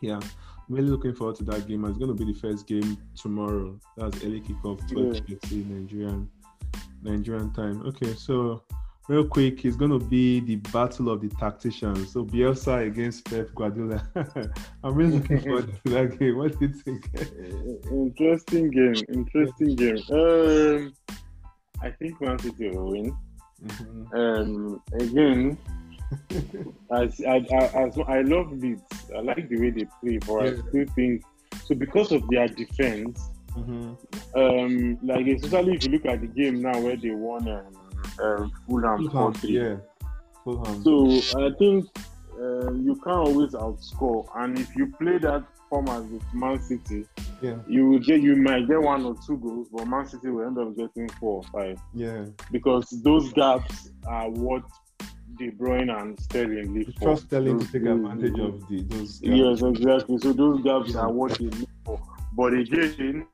yeah, 0.02 0.16
I'm 0.16 0.32
really 0.68 0.90
looking 0.90 1.14
forward 1.14 1.36
to 1.38 1.44
that 1.46 1.68
game. 1.68 1.86
It's 1.86 1.98
going 1.98 2.16
to 2.16 2.26
be 2.26 2.32
the 2.32 2.40
first 2.40 2.68
game 2.68 2.98
tomorrow. 3.16 3.80
That's 3.96 4.24
early 4.24 4.42
kickoff, 4.42 4.80
12:30 4.90 5.66
Nigerian 5.68 6.30
Nigerian 7.04 7.54
time. 7.54 7.84
Okay, 7.86 8.14
so 8.14 8.64
real 9.08 9.26
quick, 9.26 9.64
it's 9.66 9.76
going 9.76 9.92
to 9.92 10.00
be 10.00 10.40
the 10.42 10.58
battle 10.58 11.10
of 11.10 11.22
the 11.22 11.30
tacticians. 11.30 12.12
So 12.12 12.26
Bielsa 12.26 12.86
against 12.88 13.26
Pep 13.26 13.54
Guardiola. 13.56 14.08
I'm 14.84 14.96
really 14.96 15.20
looking 15.20 15.42
forward 15.42 15.74
to 15.86 15.92
that 15.92 16.20
game. 16.20 16.38
What 16.38 16.60
do 16.60 16.68
you 16.68 16.74
think? 16.74 17.10
Interesting 17.92 18.70
game. 18.72 18.96
Interesting 19.14 19.76
game. 19.76 20.00
Um, 20.12 20.94
I 21.82 21.92
think 21.92 22.20
Man 22.22 22.40
City 22.40 22.70
will 22.70 22.92
win. 22.92 23.18
Mm-hmm. 23.66 24.16
Um, 24.16 24.82
again, 24.94 25.58
I, 26.92 27.10
I, 27.28 27.38
as 27.76 27.98
I 28.08 28.22
love 28.22 28.52
Leeds, 28.52 28.82
I 29.16 29.22
like 29.22 29.50
the 29.50 29.60
way 29.60 29.72
they 29.72 29.88
play, 30.02 30.18
but 30.20 30.44
yeah. 30.44 30.52
I 30.52 30.70
still 30.70 30.86
think 30.96 31.24
so 31.66 31.76
because 31.76 32.12
of 32.12 32.28
their 32.30 32.48
defense. 32.48 33.30
Mm-hmm. 33.56 34.40
Um, 34.40 35.00
like 35.02 35.26
especially 35.28 35.76
if 35.76 35.86
you 35.86 35.92
look 35.92 36.06
at 36.06 36.22
the 36.22 36.28
game 36.28 36.62
now 36.62 36.80
where 36.80 36.96
they 36.96 37.10
won 37.10 37.48
um, 37.48 37.87
uh, 38.20 38.48
Fulham, 38.68 39.10
Fulham 39.10 39.34
yeah, 39.44 39.76
Fulham. 40.44 40.84
So 40.84 41.46
I 41.46 41.52
think 41.58 41.86
uh, 42.40 42.74
you 42.74 42.96
can't 43.04 43.28
always 43.28 43.54
outscore, 43.54 44.28
and 44.36 44.58
if 44.60 44.76
you 44.76 44.94
play 45.00 45.18
that 45.20 45.44
format 45.70 46.04
with 46.06 46.24
Man 46.34 46.62
City, 46.62 47.06
yeah. 47.42 47.58
you 47.68 47.90
will 47.90 48.00
get 48.00 48.22
you 48.22 48.36
might 48.36 48.68
get 48.68 48.82
one 48.82 49.06
or 49.06 49.16
two 49.26 49.38
goals, 49.38 49.68
but 49.72 49.86
Man 49.86 50.08
City 50.08 50.30
will 50.30 50.46
end 50.46 50.58
up 50.58 50.76
getting 50.76 51.10
four 51.20 51.38
or 51.38 51.44
five. 51.44 51.80
Yeah. 51.94 52.26
Because 52.52 52.90
those 53.04 53.34
gaps 53.34 53.90
are 54.06 54.30
what 54.30 54.64
De 55.38 55.52
Bruyne 55.52 55.96
and 55.96 56.20
Sterling 56.20 56.74
live 56.74 56.94
for. 56.96 57.02
Trust 57.02 57.24
Sterling 57.26 57.60
to 57.60 57.66
take 57.66 57.84
advantage 57.84 58.40
of 58.40 58.68
the 58.70 58.82
those 58.84 59.20
gaps. 59.20 59.36
Yes, 59.36 59.62
exactly. 59.62 60.18
So 60.20 60.34
those 60.34 60.62
gaps 60.62 60.92
yeah. 60.94 61.02
are 61.02 61.12
what 61.12 61.38
they 61.38 61.46
live 61.46 61.68
for. 61.86 62.02
But 62.34 62.54
again, 62.54 63.28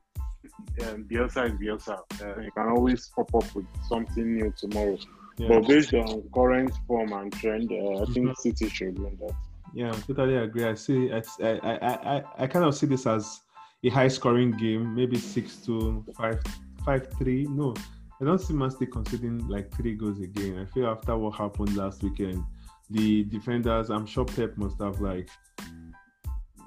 um, 0.82 1.04
Bielsa 1.04 1.46
is 1.46 1.52
Bielsa. 1.52 1.98
Uh, 2.20 2.40
you 2.40 2.50
can 2.52 2.68
always 2.68 3.10
pop 3.14 3.34
up 3.34 3.54
with 3.54 3.66
something 3.88 4.34
new 4.34 4.52
tomorrow. 4.56 4.98
Yeah. 5.36 5.48
But 5.48 5.66
based 5.66 5.92
on 5.94 6.22
current 6.32 6.72
form 6.86 7.12
and 7.12 7.32
trend, 7.32 7.70
uh, 7.72 8.02
I 8.02 8.04
think 8.06 8.28
mm-hmm. 8.28 8.32
City 8.36 8.68
should 8.68 8.98
win 8.98 9.16
that. 9.20 9.34
Yeah, 9.74 9.90
I 9.90 10.00
totally 10.06 10.36
agree. 10.36 10.64
I 10.64 10.74
see. 10.74 11.12
I, 11.12 11.22
I, 11.42 11.78
I, 11.82 12.22
I 12.38 12.46
kind 12.46 12.64
of 12.64 12.74
see 12.76 12.86
this 12.86 13.06
as 13.06 13.40
a 13.82 13.88
high 13.88 14.08
scoring 14.08 14.52
game, 14.52 14.94
maybe 14.94 15.18
six 15.18 15.56
to 15.66 16.04
five, 16.16 16.40
five 16.84 17.08
three. 17.18 17.46
No, 17.46 17.74
I 18.20 18.24
don't 18.24 18.38
see 18.38 18.54
Man 18.54 18.70
City 18.70 18.86
conceding 18.86 19.48
like 19.48 19.74
three 19.74 19.94
goals 19.96 20.20
a 20.20 20.28
game. 20.28 20.58
I 20.60 20.66
feel 20.66 20.86
after 20.86 21.16
what 21.16 21.34
happened 21.34 21.76
last 21.76 22.04
weekend, 22.04 22.44
the 22.90 23.24
defenders, 23.24 23.90
I'm 23.90 24.06
sure 24.06 24.24
Pep 24.24 24.56
must 24.56 24.80
have 24.80 25.00
like, 25.00 25.28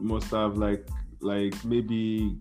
must 0.02 0.32
have 0.32 0.58
like, 0.58 0.86
like 1.22 1.56
maybe 1.64 2.38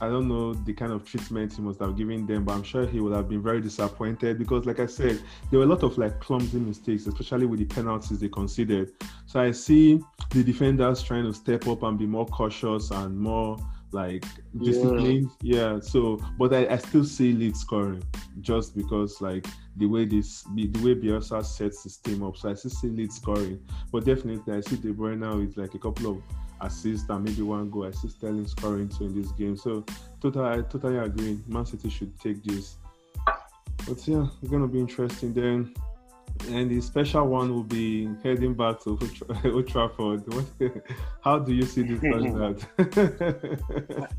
I 0.00 0.08
don't 0.08 0.28
know 0.28 0.52
the 0.52 0.72
kind 0.72 0.92
of 0.92 1.04
treatment 1.04 1.52
he 1.52 1.62
must 1.62 1.78
have 1.80 1.96
given 1.96 2.26
them, 2.26 2.44
but 2.44 2.54
I'm 2.54 2.62
sure 2.62 2.86
he 2.86 3.00
would 3.00 3.12
have 3.12 3.28
been 3.28 3.42
very 3.42 3.60
disappointed 3.60 4.38
because, 4.38 4.66
like 4.66 4.80
I 4.80 4.86
said, 4.86 5.22
there 5.50 5.60
were 5.60 5.64
a 5.64 5.68
lot 5.68 5.82
of 5.82 5.96
like 5.96 6.18
clumsy 6.20 6.58
mistakes, 6.58 7.06
especially 7.06 7.46
with 7.46 7.60
the 7.60 7.66
penalties 7.66 8.18
they 8.18 8.28
conceded. 8.28 8.92
So 9.26 9.40
I 9.40 9.52
see 9.52 10.00
the 10.30 10.42
defenders 10.42 11.02
trying 11.02 11.24
to 11.24 11.32
step 11.32 11.68
up 11.68 11.82
and 11.84 11.98
be 11.98 12.06
more 12.06 12.26
cautious 12.26 12.90
and 12.90 13.16
more 13.16 13.58
like 13.92 14.24
disciplined. 14.58 15.30
Yeah. 15.40 15.74
yeah 15.74 15.80
so, 15.80 16.18
but 16.38 16.52
I, 16.52 16.66
I 16.66 16.76
still 16.78 17.04
see 17.04 17.32
Leeds 17.32 17.60
scoring 17.60 18.02
just 18.40 18.76
because 18.76 19.20
like 19.20 19.46
the 19.76 19.86
way 19.86 20.04
this 20.04 20.42
the 20.54 20.66
way 20.82 20.94
Bielsa 20.94 21.44
sets 21.44 21.84
his 21.84 21.98
team 21.98 22.22
up. 22.22 22.36
So 22.36 22.50
I 22.50 22.54
still 22.54 22.70
see 22.70 22.88
Leeds 22.88 23.16
scoring, 23.16 23.60
but 23.92 24.04
definitely 24.04 24.54
I 24.54 24.60
see 24.60 24.76
De 24.76 24.92
Bruyne 24.92 25.18
now 25.18 25.36
with 25.36 25.56
like 25.56 25.74
a 25.74 25.78
couple 25.78 26.10
of 26.10 26.22
assists 26.62 27.08
and 27.08 27.24
maybe 27.24 27.42
one 27.42 27.70
goal. 27.70 27.86
I 27.86 27.90
see 27.90 28.08
Sterling 28.08 28.46
scoring 28.46 28.88
two 28.88 29.04
in 29.04 29.20
this 29.20 29.32
game. 29.32 29.56
So 29.56 29.84
totally, 30.20 30.48
I 30.48 30.62
totally 30.62 30.98
agree. 30.98 31.38
Man 31.46 31.66
City 31.66 31.90
should 31.90 32.18
take 32.20 32.42
this. 32.42 32.76
But 33.86 34.06
yeah, 34.06 34.26
it's 34.40 34.50
gonna 34.50 34.68
be 34.68 34.78
interesting 34.78 35.34
then 35.34 35.74
and 36.48 36.70
the 36.70 36.80
special 36.80 37.26
one 37.26 37.52
will 37.52 37.62
be 37.62 38.08
heading 38.22 38.54
back 38.54 38.80
to 38.80 38.98
Old 39.44 39.68
Trafford. 39.68 40.24
How 41.20 41.38
do 41.38 41.54
you 41.54 41.62
see 41.62 41.82
this 41.82 42.00
that? 42.00 42.66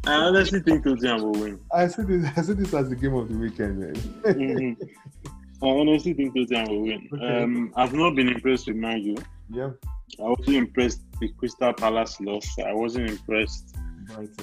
I 0.06 0.13
honestly 0.13 0.62
think 0.62 0.84
Tottenham 0.84 1.21
will 1.21 1.32
win. 1.32 1.60
I 1.73 1.88
see 1.88 2.03
this. 2.03 2.25
I 2.38 2.41
see 2.41 2.53
this 2.53 2.73
as 2.73 2.89
the 2.89 2.95
game 2.95 3.15
of 3.15 3.29
the 3.29 3.38
weekend, 3.38 3.79
man. 3.79 3.93
mm-hmm. 3.95 5.65
I 5.65 5.67
honestly 5.67 6.13
think 6.13 6.34
Tottenham 6.34 6.69
will 6.69 6.82
win. 6.84 7.10
Okay. 7.13 7.43
Um, 7.43 7.73
I've 7.75 7.93
not 7.93 8.15
been 8.15 8.29
impressed 8.29 8.67
with 8.67 8.77
Man 8.77 8.99
U. 9.01 9.17
Yeah. 9.49 9.71
I 10.19 10.23
wasn't 10.23 10.58
impressed 10.58 11.02
with 11.19 11.36
Crystal 11.38 11.73
Palace 11.73 12.19
loss. 12.21 12.47
I 12.60 12.73
wasn't 12.73 13.10
impressed 13.10 13.76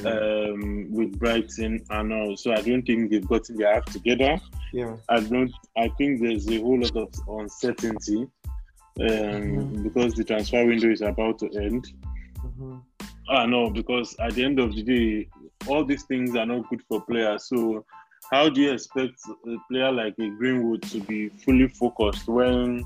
um, 0.05 0.91
with 0.91 1.19
Brighton 1.19 1.85
and 1.91 2.13
all. 2.13 2.37
So 2.37 2.53
I 2.53 2.63
don't 2.63 2.83
think 2.83 3.11
they've 3.11 3.27
gotten 3.27 3.57
their 3.57 3.75
act 3.75 3.93
together. 3.93 4.41
Yeah. 4.73 4.97
I 5.09 5.21
don't. 5.21 5.53
I 5.77 5.89
think 5.99 6.21
there's 6.21 6.49
a 6.49 6.61
whole 6.61 6.81
lot 6.81 6.97
of 6.97 7.15
uncertainty 7.29 8.23
um, 8.23 8.29
mm-hmm. 8.99 9.83
because 9.83 10.15
the 10.15 10.25
transfer 10.25 10.65
window 10.65 10.91
is 10.91 11.03
about 11.03 11.39
to 11.41 11.47
end. 11.55 11.93
Mm-hmm. 12.39 12.79
I 13.29 13.47
know 13.47 13.71
because 13.71 14.17
at 14.19 14.35
the 14.35 14.45
end 14.45 14.59
of 14.59 14.75
the 14.75 14.83
day, 14.83 15.29
all 15.69 15.85
these 15.85 16.05
things 16.05 16.35
are 16.37 16.47
not 16.47 16.69
good 16.69 16.83
for 16.89 17.01
players. 17.03 17.49
So 17.49 17.85
how 18.31 18.49
do 18.49 18.61
you 18.61 18.73
expect 18.73 19.21
a 19.47 19.57
player 19.71 19.93
like 19.93 20.15
a 20.19 20.29
Greenwood 20.31 20.83
to 20.83 21.01
be 21.01 21.29
fully 21.29 21.69
focused 21.69 22.29
when? 22.29 22.85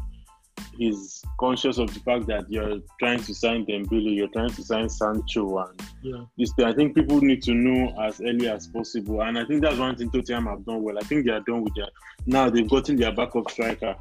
He's 0.76 1.22
conscious 1.38 1.78
of 1.78 1.92
the 1.92 2.00
fact 2.00 2.26
that 2.26 2.50
you're 2.50 2.78
trying 2.98 3.22
to 3.22 3.34
sign 3.34 3.64
Dembele, 3.66 4.14
you're 4.14 4.28
trying 4.28 4.50
to 4.50 4.62
sign 4.62 4.88
Sancho, 4.88 5.58
and 5.58 5.82
yeah. 6.02 6.24
this. 6.38 6.52
I 6.64 6.72
think 6.72 6.94
people 6.94 7.20
need 7.20 7.42
to 7.42 7.54
know 7.54 7.94
as 8.02 8.20
early 8.20 8.48
as 8.48 8.66
possible, 8.68 9.22
and 9.22 9.38
I 9.38 9.44
think 9.44 9.62
that's 9.62 9.78
one 9.78 9.96
thing 9.96 10.10
Tottenham 10.10 10.46
have 10.46 10.64
done 10.64 10.82
well. 10.82 10.98
I 10.98 11.02
think 11.02 11.26
they 11.26 11.32
are 11.32 11.40
done 11.40 11.62
with 11.62 11.74
their 11.74 11.88
now. 12.26 12.50
They've 12.50 12.68
gotten 12.68 12.96
their 12.96 13.12
backup 13.12 13.50
striker. 13.50 13.96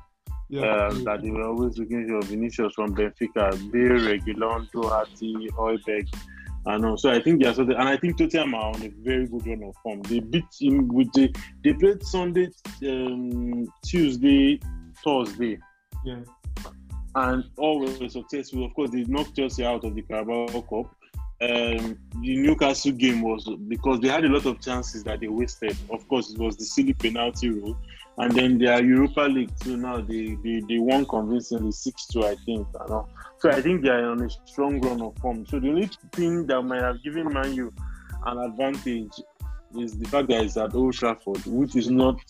Yeah. 0.49 0.88
Um, 0.88 1.03
that 1.05 1.23
they 1.23 1.31
were 1.31 1.47
always 1.47 1.79
looking 1.79 2.07
for 2.07 2.21
Vinicius 2.27 2.73
from 2.75 2.93
Benfica, 2.93 3.49
Bale, 3.71 3.97
Reguilon, 3.97 4.69
Doherty, 4.71 5.49
Højbjerg. 5.49 6.07
I 6.67 6.77
know. 6.77 6.95
So 6.95 7.09
I 7.09 7.21
think 7.21 7.41
they 7.41 7.49
are 7.49 7.53
so, 7.55 7.63
and 7.63 7.89
I 7.89 7.97
think 7.97 8.17
Tottenham 8.17 8.53
are 8.53 8.73
on 8.73 8.83
a 8.83 8.89
very 8.89 9.25
good 9.25 9.47
run 9.47 9.63
of 9.63 9.75
form. 9.81 10.01
They 10.03 10.19
beat 10.19 10.45
him 10.59 10.89
with 10.89 11.12
the. 11.13 11.33
They 11.63 11.73
played 11.73 12.03
Sunday, 12.03 12.49
um, 12.86 13.67
Tuesday, 13.83 14.59
Thursday. 15.03 15.57
Yeah 16.05 16.19
and 17.15 17.43
all 17.58 17.80
were 17.80 18.10
successful. 18.10 18.65
Of 18.65 18.73
course, 18.73 18.91
they 18.91 19.04
knocked 19.04 19.36
Chelsea 19.36 19.65
out 19.65 19.84
of 19.84 19.95
the 19.95 20.02
Carabao 20.02 20.47
Cup. 20.62 20.95
Um, 21.41 21.97
the 22.21 22.38
Newcastle 22.38 22.93
game 22.93 23.21
was 23.21 23.49
because 23.67 23.99
they 23.99 24.08
had 24.08 24.23
a 24.23 24.30
lot 24.30 24.45
of 24.45 24.62
chances 24.62 25.04
that 25.04 25.19
they 25.19 25.28
wasted. 25.28 25.76
Of 25.89 26.08
course, 26.08 26.32
it 26.32 26.39
was 26.39 26.56
the 26.56 26.63
silly 26.63 26.93
penalty 26.93 27.49
rule, 27.49 27.78
and 28.17 28.32
then 28.32 28.58
their 28.58 28.84
Europa 28.84 29.21
League 29.21 29.52
too. 29.60 29.76
Now 29.76 29.99
they 29.99 30.38
they, 30.43 30.62
they 30.67 30.80
won 30.80 31.06
convincingly 31.06 31.71
six 31.71 32.08
two, 32.08 32.23
I 32.26 32.36
think. 32.45 32.67
I 32.80 32.88
know. 32.88 33.10
So 33.39 33.49
I 33.49 33.62
think 33.62 33.82
they 33.82 33.89
are 33.89 34.12
on 34.12 34.21
a 34.21 34.30
strong 34.30 34.80
run 34.80 35.02
of 35.02 35.17
form. 35.17 35.45
So 35.45 35.60
the 35.60 35.69
only 35.69 35.89
thing 36.13 36.47
that 36.47 36.62
might 36.62 36.82
have 36.82 37.04
given 37.04 37.34
Man 37.34 37.54
U 37.56 37.73
an 38.26 38.38
advantage 38.38 39.19
is 39.78 39.97
the 39.97 40.08
fact 40.08 40.30
that 40.30 40.43
it's 40.45 40.56
at 40.56 40.73
Old 40.73 40.93
Trafford, 40.93 41.45
which 41.45 41.76
is 41.76 41.89
not 41.89 42.21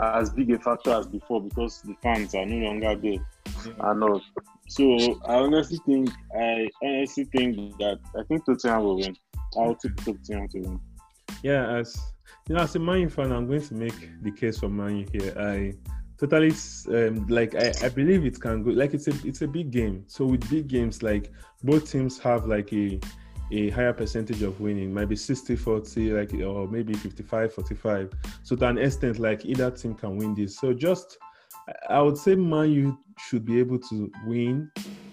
as 0.00 0.30
big 0.30 0.50
a 0.52 0.58
factor 0.58 0.90
as 0.90 1.06
before 1.06 1.42
because 1.42 1.82
the 1.82 1.94
fans 2.02 2.34
are 2.34 2.46
no 2.46 2.56
longer 2.66 2.94
there 2.96 3.18
And 3.66 4.02
all. 4.02 4.20
So 4.68 5.20
I 5.26 5.34
honestly 5.34 5.78
think 5.86 6.10
I 6.36 6.68
honestly 6.82 7.24
think 7.24 7.78
that 7.78 7.98
I 8.18 8.22
think 8.24 8.44
Tottenham 8.44 8.84
will 8.84 8.96
win. 8.96 9.16
I'll 9.56 9.74
take 9.74 9.96
Tottenham 9.96 10.48
to 10.48 10.60
win. 10.60 10.80
Yeah, 11.42 11.76
as 11.76 12.00
you 12.48 12.54
know, 12.54 12.62
as 12.62 12.74
a 12.76 12.78
Man 12.78 13.08
fan, 13.08 13.32
I'm 13.32 13.46
going 13.46 13.62
to 13.62 13.74
make 13.74 14.22
the 14.22 14.30
case 14.30 14.58
for 14.58 14.68
Man 14.68 15.06
here. 15.12 15.34
I 15.38 15.74
totally 16.18 16.52
um, 16.88 17.26
like. 17.28 17.54
I, 17.54 17.72
I 17.82 17.88
believe 17.88 18.24
it 18.24 18.40
can 18.40 18.62
go. 18.62 18.70
Like 18.70 18.94
it's 18.94 19.08
a 19.08 19.14
it's 19.26 19.42
a 19.42 19.48
big 19.48 19.70
game. 19.70 20.04
So 20.06 20.24
with 20.24 20.48
big 20.48 20.68
games, 20.68 21.02
like 21.02 21.32
both 21.62 21.90
teams 21.90 22.18
have 22.20 22.46
like 22.46 22.72
a 22.72 22.98
a 23.52 23.70
higher 23.70 23.92
percentage 23.92 24.42
of 24.42 24.60
winning. 24.60 24.92
Might 24.92 25.08
be 25.08 25.16
60 25.16 25.56
40, 25.56 26.12
like 26.12 26.34
or 26.34 26.66
maybe 26.68 26.94
55 26.94 27.52
45. 27.52 28.12
So 28.42 28.56
to 28.56 28.68
an 28.68 28.78
extent, 28.78 29.18
like 29.18 29.44
either 29.44 29.70
team 29.70 29.94
can 29.94 30.16
win 30.16 30.34
this. 30.34 30.58
So 30.58 30.72
just 30.72 31.18
I- 31.88 32.00
would 32.02 32.16
say 32.18 32.34
Man 32.34 32.70
U 32.70 32.98
should 33.18 33.44
be 33.44 33.58
able 33.58 33.78
to 33.78 34.10
win 34.26 34.70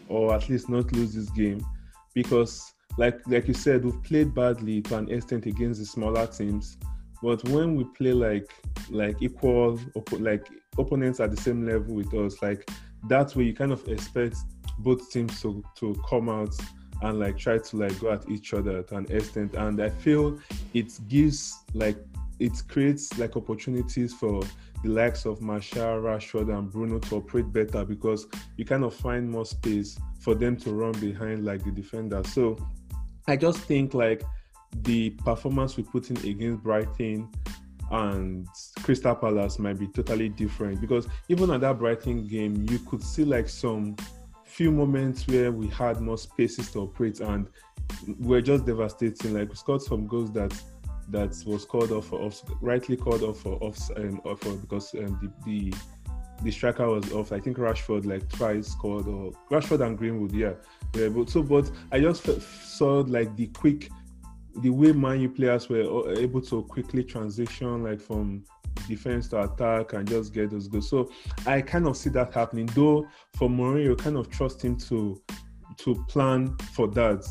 or 0.07 0.33
at 0.33 0.49
least 0.49 0.69
not 0.69 0.91
lose 0.93 1.13
this 1.13 1.29
game 1.29 1.65
because 2.13 2.73
like 2.97 3.19
like 3.27 3.47
you 3.47 3.53
said, 3.53 3.85
we've 3.85 4.03
played 4.03 4.33
badly 4.33 4.81
to 4.81 4.97
an 4.97 5.09
extent 5.09 5.45
against 5.45 5.79
the 5.79 5.85
smaller 5.85 6.27
teams. 6.27 6.77
But 7.21 7.47
when 7.49 7.75
we 7.75 7.83
play 7.83 8.13
like 8.13 8.51
like 8.89 9.21
equal 9.21 9.77
oppo- 9.95 10.21
like 10.21 10.47
opponents 10.77 11.19
at 11.19 11.31
the 11.31 11.37
same 11.37 11.65
level 11.65 11.95
with 11.95 12.13
us, 12.13 12.41
like 12.41 12.69
that's 13.07 13.35
where 13.35 13.45
you 13.45 13.53
kind 13.53 13.71
of 13.71 13.87
expect 13.87 14.35
both 14.79 15.11
teams 15.11 15.41
to 15.41 15.63
to 15.75 15.95
come 16.09 16.29
out 16.29 16.55
and 17.01 17.19
like 17.19 17.37
try 17.37 17.57
to 17.57 17.77
like 17.77 17.97
go 17.99 18.11
at 18.11 18.29
each 18.29 18.53
other 18.53 18.83
to 18.83 18.97
an 18.97 19.05
extent. 19.09 19.53
And 19.53 19.81
I 19.81 19.89
feel 19.89 20.39
it 20.73 20.91
gives 21.07 21.57
like 21.73 21.97
it 22.39 22.63
creates 22.67 23.17
like 23.17 23.35
opportunities 23.35 24.13
for 24.13 24.41
the 24.83 24.89
likes 24.89 25.25
of 25.25 25.41
Martial, 25.41 26.01
Rashford, 26.01 26.55
and 26.55 26.71
Bruno 26.71 26.99
to 26.99 27.17
operate 27.17 27.51
better 27.51 27.83
because 27.83 28.27
you 28.57 28.65
kind 28.65 28.83
of 28.83 28.93
find 28.93 29.29
more 29.29 29.45
space 29.45 29.99
for 30.19 30.35
them 30.35 30.55
to 30.57 30.71
run 30.71 30.93
behind 30.93 31.43
like 31.45 31.63
the 31.63 31.71
defender. 31.71 32.23
So 32.23 32.57
I 33.27 33.35
just 33.35 33.59
think 33.59 33.93
like 33.93 34.23
the 34.83 35.11
performance 35.11 35.75
we 35.75 35.83
put 35.83 36.09
in 36.09 36.17
against 36.17 36.63
Brighton 36.63 37.29
and 37.91 38.47
Crystal 38.83 39.15
Palace 39.15 39.59
might 39.59 39.79
be 39.79 39.87
totally 39.87 40.29
different 40.29 40.79
because 40.79 41.07
even 41.27 41.49
at 41.51 41.61
that 41.61 41.79
Brighton 41.79 42.27
game, 42.27 42.65
you 42.69 42.79
could 42.79 43.03
see 43.03 43.25
like 43.25 43.49
some 43.49 43.95
few 44.45 44.71
moments 44.71 45.27
where 45.27 45.51
we 45.51 45.67
had 45.67 45.99
more 46.01 46.17
spaces 46.17 46.71
to 46.71 46.79
operate 46.79 47.19
and 47.19 47.47
we're 48.19 48.41
just 48.41 48.65
devastating. 48.65 49.33
Like 49.33 49.49
we 49.49 49.55
scored 49.55 49.81
some 49.81 50.07
goals 50.07 50.31
that 50.33 50.53
that 51.11 51.35
was 51.45 51.65
called 51.65 51.91
off 51.91 52.07
for 52.07 52.21
off, 52.21 52.41
rightly 52.61 52.97
called 52.97 53.23
off 53.23 53.39
for 53.41 53.55
off, 53.63 53.89
um, 53.97 54.21
off 54.25 54.39
because 54.61 54.93
um, 54.95 55.19
the, 55.21 55.31
the 55.45 55.73
the 56.43 56.51
striker 56.51 56.87
was 56.87 57.11
off. 57.11 57.31
I 57.31 57.39
think 57.39 57.57
Rashford 57.57 58.05
like 58.05 58.27
twice 58.29 58.69
scored 58.69 59.07
or 59.07 59.31
Rashford 59.51 59.85
and 59.85 59.97
Greenwood, 59.97 60.31
yeah. 60.31 60.53
yeah 60.95 61.09
but 61.09 61.29
so 61.29 61.43
but 61.43 61.69
I 61.91 61.99
just 61.99 62.25
saw 62.77 63.03
like 63.07 63.35
the 63.35 63.47
quick 63.47 63.89
the 64.61 64.69
way 64.69 64.91
Man 64.91 65.29
players 65.31 65.69
were 65.69 65.83
uh, 65.83 66.17
able 66.17 66.41
to 66.41 66.63
quickly 66.63 67.03
transition 67.03 67.83
like 67.83 68.01
from 68.01 68.43
defense 68.87 69.27
to 69.29 69.43
attack 69.43 69.93
and 69.93 70.07
just 70.07 70.33
get 70.33 70.51
those 70.51 70.67
goals. 70.67 70.89
So 70.89 71.11
I 71.45 71.61
kind 71.61 71.87
of 71.87 71.97
see 71.97 72.09
that 72.11 72.33
happening. 72.33 72.67
Though 72.67 73.07
for 73.37 73.49
Mourinho, 73.49 73.97
kind 73.97 74.17
of 74.17 74.29
trust 74.29 74.63
him 74.63 74.77
to 74.77 75.21
to 75.77 75.95
plan 76.07 76.57
for 76.73 76.87
that 76.89 77.25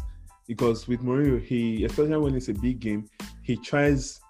because 0.48 0.88
with 0.88 1.02
Mourinho, 1.02 1.40
he 1.40 1.84
especially 1.84 2.16
when 2.16 2.34
it's 2.34 2.48
a 2.48 2.54
big 2.54 2.80
game, 2.80 3.08
he 3.42 3.56
tries 3.56 4.20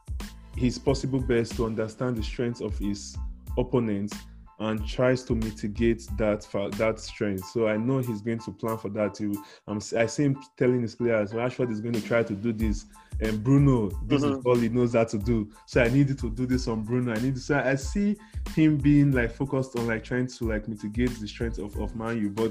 his 0.57 0.79
possible 0.79 1.21
best 1.21 1.55
to 1.57 1.65
understand 1.65 2.17
the 2.17 2.23
strengths 2.23 2.61
of 2.61 2.77
his 2.77 3.17
opponents 3.57 4.15
and 4.61 4.85
tries 4.89 5.23
to 5.23 5.37
mitigate 5.37 6.05
that 6.19 6.45
that 6.77 6.99
strength. 6.99 7.45
So 7.47 7.69
I 7.69 7.77
know 7.77 7.99
he's 7.99 8.21
going 8.21 8.41
to 8.41 8.51
plan 8.51 8.77
for 8.77 8.89
that. 8.91 9.17
He, 9.17 9.27
um, 9.69 9.79
I 9.97 10.07
see 10.07 10.25
him 10.25 10.43
telling 10.57 10.83
his 10.83 10.97
players, 10.97 11.33
Rashford 11.33 11.71
is 11.71 11.81
going 11.81 11.95
to 11.95 12.01
try 12.03 12.25
to 12.25 12.35
do 12.35 12.53
this, 12.53 12.87
and 13.21 13.43
Bruno, 13.45 13.91
this 14.07 14.25
is 14.25 14.37
Mhm. 14.37 14.43
all 14.45 14.57
he 14.57 14.69
knows 14.69 14.95
how 14.95 15.05
to 15.05 15.19
do. 15.19 15.49
So 15.67 15.81
I 15.81 15.89
needed 15.89 16.19
to 16.19 16.31
do 16.31 16.45
this 16.45 16.67
on 16.67 16.83
Bruno. 16.83 17.13
I 17.15 17.21
need 17.21 17.37
to. 17.37 17.41
So 17.41 17.57
I 17.57 17.77
see 17.77 18.17
him 18.57 18.79
being 18.79 19.13
like 19.13 19.31
focused 19.31 19.79
on 19.79 19.87
like 19.87 20.03
trying 20.03 20.27
to 20.27 20.45
like 20.49 20.67
mitigate 20.67 21.11
the 21.21 21.29
strength 21.29 21.59
of 21.59 21.77
of 21.79 21.95
Man 21.95 22.19
U, 22.21 22.29
but 22.31 22.51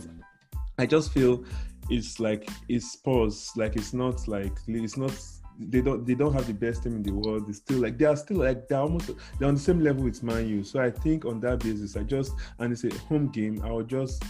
I 0.80 0.86
just 0.86 1.12
feel 1.12 1.44
it's 1.90 2.20
like 2.20 2.50
it's 2.70 2.92
Spurs. 2.94 3.52
Like 3.56 3.76
it's 3.76 3.94
not 3.94 4.28
like 4.28 4.58
it's 4.68 4.98
not. 4.98 5.14
They 5.60 5.82
don't. 5.82 6.06
They 6.06 6.14
don't 6.14 6.34
have 6.34 6.48
the 6.48 6.54
best 6.54 6.84
team 6.84 6.96
in 6.98 7.04
the 7.04 7.12
world. 7.14 7.50
It's 7.50 7.58
still 7.58 7.80
like 7.80 7.98
they 7.98 8.06
are 8.06 8.16
still 8.16 8.38
like 8.38 8.68
they're 8.68 8.80
almost 8.80 9.12
they're 9.40 9.48
on 9.48 9.56
the 9.56 9.60
same 9.60 9.80
level 9.80 10.04
with 10.04 10.22
Man 10.24 10.48
U. 10.48 10.64
So 10.64 10.80
I 10.80 10.92
think 10.92 11.26
on 11.26 11.40
that 11.42 11.60
basis, 11.60 11.96
I 11.96 12.04
just 12.04 12.34
and 12.60 12.72
it's 12.72 12.84
a 12.84 12.96
home 13.10 13.30
game. 13.30 13.62
I 13.64 13.72
will 13.72 13.84
just. 13.84 14.24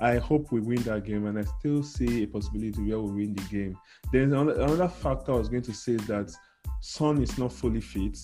I 0.00 0.18
hope 0.18 0.50
we 0.50 0.60
win 0.60 0.82
that 0.82 1.04
game, 1.04 1.26
and 1.26 1.38
I 1.38 1.42
still 1.42 1.80
see 1.84 2.24
a 2.24 2.26
possibility 2.26 2.82
where 2.82 2.98
we 2.98 3.26
win 3.26 3.34
the 3.34 3.42
game. 3.42 3.78
Then 4.12 4.32
another, 4.32 4.60
another 4.60 4.88
factor 4.88 5.32
I 5.32 5.36
was 5.36 5.48
going 5.48 5.62
to 5.62 5.72
say 5.72 5.92
is 5.92 6.06
that 6.08 6.32
Son 6.80 7.22
is 7.22 7.38
not 7.38 7.52
fully 7.52 7.80
fit. 7.80 8.18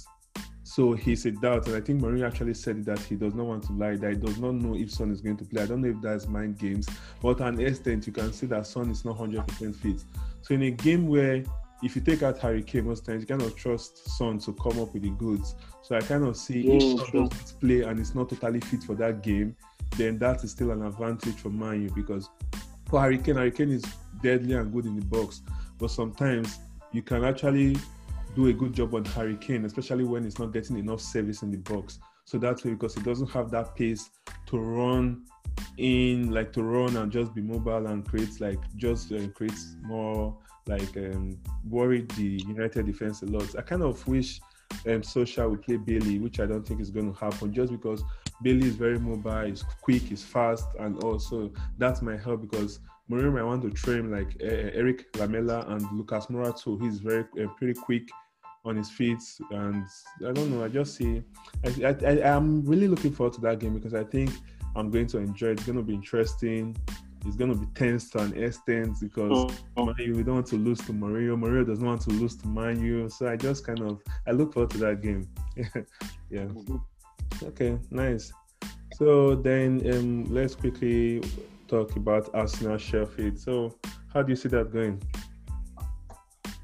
So 0.68 0.92
he's 0.92 1.24
a 1.24 1.30
doubt, 1.30 1.66
and 1.66 1.76
I 1.76 1.80
think 1.80 2.02
Mourinho 2.02 2.26
actually 2.26 2.52
said 2.52 2.84
that 2.84 2.98
he 2.98 3.16
does 3.16 3.34
not 3.34 3.46
want 3.46 3.62
to 3.64 3.72
lie, 3.72 3.96
that 3.96 4.10
he 4.10 4.16
does 4.18 4.36
not 4.36 4.52
know 4.52 4.74
if 4.74 4.92
Son 4.92 5.10
is 5.10 5.22
going 5.22 5.38
to 5.38 5.44
play. 5.46 5.62
I 5.62 5.66
don't 5.66 5.80
know 5.80 5.88
if 5.88 6.02
that's 6.02 6.28
mind 6.28 6.58
games, 6.58 6.86
but 7.22 7.38
to 7.38 7.46
an 7.46 7.58
extent, 7.58 8.06
you 8.06 8.12
can 8.12 8.34
see 8.34 8.44
that 8.48 8.66
Son 8.66 8.90
is 8.90 9.02
not 9.02 9.16
100% 9.16 9.74
fit. 9.74 10.04
So 10.42 10.52
in 10.52 10.64
a 10.64 10.70
game 10.70 11.08
where 11.08 11.42
if 11.82 11.96
you 11.96 12.02
take 12.02 12.22
out 12.22 12.38
Harry 12.40 12.62
Kane 12.62 12.84
most 12.84 13.06
times, 13.06 13.22
you 13.22 13.26
cannot 13.26 13.56
trust 13.56 14.18
Son 14.18 14.38
to 14.40 14.52
come 14.52 14.78
up 14.78 14.92
with 14.92 15.04
the 15.04 15.10
goods. 15.10 15.54
So 15.80 15.96
I 15.96 16.02
kind 16.02 16.24
of 16.24 16.36
see 16.36 16.68
if 16.70 16.82
Son 16.82 17.28
doesn't 17.28 17.60
play 17.60 17.80
and 17.80 17.98
it's 17.98 18.14
not 18.14 18.28
totally 18.28 18.60
fit 18.60 18.82
for 18.82 18.94
that 18.96 19.22
game, 19.22 19.56
then 19.96 20.18
that 20.18 20.44
is 20.44 20.50
still 20.50 20.70
an 20.72 20.84
advantage 20.84 21.36
for 21.36 21.48
Man 21.48 21.80
U 21.84 21.90
because 21.94 22.28
for 22.90 23.00
Harry 23.00 23.16
Kane, 23.16 23.36
Harry 23.36 23.52
Kane 23.52 23.70
is 23.70 23.84
deadly 24.22 24.52
and 24.52 24.70
good 24.70 24.84
in 24.84 24.96
the 24.96 25.06
box, 25.06 25.40
but 25.78 25.90
sometimes 25.90 26.58
you 26.92 27.00
can 27.00 27.24
actually 27.24 27.78
do 28.34 28.46
a 28.48 28.52
good 28.52 28.72
job 28.72 28.94
on 28.94 29.04
Harry 29.06 29.36
Kane, 29.36 29.64
especially 29.64 30.04
when 30.04 30.24
he's 30.24 30.38
not 30.38 30.52
getting 30.52 30.78
enough 30.78 31.00
service 31.00 31.42
in 31.42 31.50
the 31.50 31.58
box. 31.58 31.98
So 32.24 32.38
that's 32.38 32.64
why 32.64 32.72
because 32.72 32.94
he 32.94 33.02
doesn't 33.02 33.30
have 33.30 33.50
that 33.52 33.74
pace 33.74 34.10
to 34.46 34.58
run 34.58 35.24
in, 35.78 36.30
like 36.30 36.52
to 36.52 36.62
run 36.62 36.96
and 36.96 37.10
just 37.10 37.34
be 37.34 37.40
mobile 37.40 37.86
and 37.86 38.06
create 38.06 38.40
like 38.40 38.58
just 38.76 39.12
uh, 39.12 39.26
creates 39.28 39.76
more 39.82 40.36
like 40.66 40.96
um, 40.96 41.38
worry 41.68 42.06
the 42.16 42.42
United 42.46 42.86
defense 42.86 43.22
a 43.22 43.26
lot. 43.26 43.56
I 43.56 43.62
kind 43.62 43.82
of 43.82 44.06
wish 44.06 44.40
um, 44.86 45.00
Solskjaer 45.00 45.50
would 45.50 45.62
play 45.62 45.76
Bailly, 45.76 46.18
which 46.18 46.40
I 46.40 46.46
don't 46.46 46.66
think 46.66 46.80
is 46.80 46.90
going 46.90 47.12
to 47.12 47.18
happen, 47.18 47.52
just 47.52 47.72
because 47.72 48.02
Bailly 48.42 48.68
is 48.68 48.76
very 48.76 48.98
mobile, 48.98 49.50
is 49.50 49.64
quick, 49.82 50.12
is 50.12 50.22
fast, 50.22 50.68
and 50.78 51.02
also 51.02 51.50
that 51.78 52.02
might 52.02 52.20
help 52.20 52.42
because 52.42 52.80
Mourinho 53.10 53.32
might 53.32 53.42
want 53.42 53.62
to 53.62 53.70
train 53.70 54.10
like 54.10 54.36
uh, 54.42 54.70
Erik 54.78 55.06
Lamela 55.16 55.64
and 55.68 55.82
Lucas 55.92 56.26
Moura 56.26 56.58
too. 56.60 56.78
He's 56.78 57.00
very 57.00 57.24
uh, 57.42 57.48
pretty 57.56 57.74
quick 57.74 58.08
on 58.64 58.76
his 58.76 58.90
feet, 58.90 59.22
and 59.50 59.84
I 60.26 60.32
don't 60.32 60.50
know. 60.50 60.64
I 60.64 60.68
just 60.68 60.96
see. 60.96 61.22
I, 61.64 61.96
I, 62.04 62.36
am 62.36 62.64
really 62.66 62.86
looking 62.86 63.12
forward 63.12 63.32
to 63.34 63.40
that 63.42 63.60
game 63.60 63.74
because 63.74 63.94
I 63.94 64.04
think 64.04 64.30
I'm 64.76 64.90
going 64.90 65.06
to 65.08 65.18
enjoy. 65.18 65.48
it. 65.48 65.52
It's 65.52 65.64
going 65.64 65.78
to 65.78 65.84
be 65.84 65.94
interesting. 65.94 66.76
It's 67.26 67.36
going 67.36 67.52
to 67.52 67.58
be 67.58 67.66
tense 67.74 68.10
to 68.10 68.20
an 68.20 68.42
extent 68.42 68.96
because 69.00 69.52
Oh, 69.76 69.84
Man 69.84 69.94
we 69.98 70.22
don't 70.22 70.36
want 70.36 70.46
to 70.48 70.56
lose 70.56 70.78
to 70.80 70.92
Mourinho. 70.92 71.36
Mourinho 71.38 71.66
doesn't 71.66 71.84
want 71.84 72.02
to 72.02 72.10
lose 72.10 72.36
to 72.36 72.48
Man 72.48 72.82
U. 72.82 73.08
So 73.08 73.28
I 73.28 73.36
just 73.36 73.66
kind 73.66 73.80
of 73.80 74.00
I 74.26 74.32
look 74.32 74.52
forward 74.54 74.70
to 74.70 74.78
that 74.78 75.02
game. 75.02 75.28
yeah. 76.30 76.46
Okay. 77.42 77.78
Nice. 77.90 78.32
So 78.94 79.34
then 79.34 79.82
um, 79.92 80.24
let's 80.32 80.54
quickly 80.54 81.22
talk 81.68 81.96
about 81.96 82.30
Arsenal 82.34 82.78
Sheffield. 82.78 83.38
So 83.38 83.78
how 84.12 84.22
do 84.22 84.30
you 84.30 84.36
see 84.36 84.48
that 84.48 84.72
going? 84.72 85.00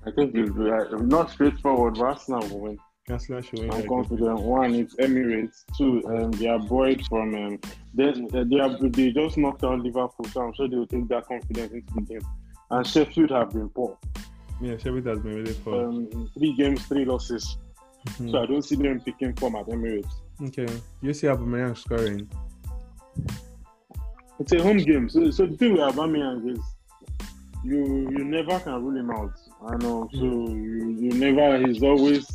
I 0.07 0.11
think 0.11 0.35
it's 0.35 0.51
uh, 0.51 0.97
not 0.99 1.31
straightforward, 1.31 1.95
but 1.95 2.05
Arsenal 2.05 2.47
will 2.49 2.61
win. 2.61 2.79
Arsenal 3.11 3.43
should 3.43 3.59
win. 3.61 3.71
I'm 3.71 3.87
confident. 3.87 4.40
One, 4.40 4.75
it's 4.75 4.95
Emirates. 4.97 5.64
Two, 5.77 6.03
um, 6.07 6.31
they 6.33 6.47
are 6.49 6.59
buoyed 6.59 7.05
from. 7.07 7.35
Um, 7.35 7.61
they, 7.95 8.12
they, 8.12 8.61
are, 8.61 8.77
they 8.79 9.12
just 9.12 9.37
knocked 9.37 9.64
out 9.64 9.81
Liverpool, 9.81 10.27
so 10.33 10.43
I'm 10.43 10.55
sure 10.55 10.69
they 10.69 10.77
will 10.77 10.87
take 10.87 11.09
that 11.09 11.27
confidence 11.27 11.73
into 11.73 11.93
the 11.95 12.01
game. 12.03 12.27
And 12.71 12.87
Sheffield 12.87 13.31
have 13.31 13.51
been 13.51 13.69
poor. 13.69 13.99
Yeah, 14.61 14.77
Sheffield 14.77 15.07
has 15.07 15.19
been 15.21 15.35
really 15.37 15.55
poor. 15.55 15.88
Um, 15.88 16.31
three 16.37 16.55
games, 16.57 16.85
three 16.87 17.05
losses. 17.05 17.57
Mhm. 18.07 18.31
So 18.31 18.43
I 18.43 18.47
don't 18.47 18.62
see 18.62 18.77
them 18.77 19.01
picking 19.01 19.35
form 19.35 19.57
at 19.57 19.67
Emirates. 19.67 20.12
Okay. 20.43 20.67
You 21.01 21.14
see 21.14 21.27
Aubameyang 21.27 21.77
scoring. 21.77 22.29
It's 24.40 24.53
a 24.53 24.62
home 24.62 24.79
game. 24.79 25.09
So, 25.09 25.31
so 25.31 25.47
the 25.47 25.57
thing 25.57 25.73
with 25.73 25.81
Aubameyang 25.83 26.51
is 26.53 26.59
you 27.64 28.09
you 28.11 28.25
never 28.25 28.59
can 28.61 28.83
rule 28.85 28.97
him 28.97 29.11
out. 29.11 29.33
I 29.66 29.77
know. 29.77 30.09
So 30.12 30.25
you, 30.25 30.97
you 31.01 31.11
never. 31.12 31.66
He's 31.66 31.83
always 31.83 32.29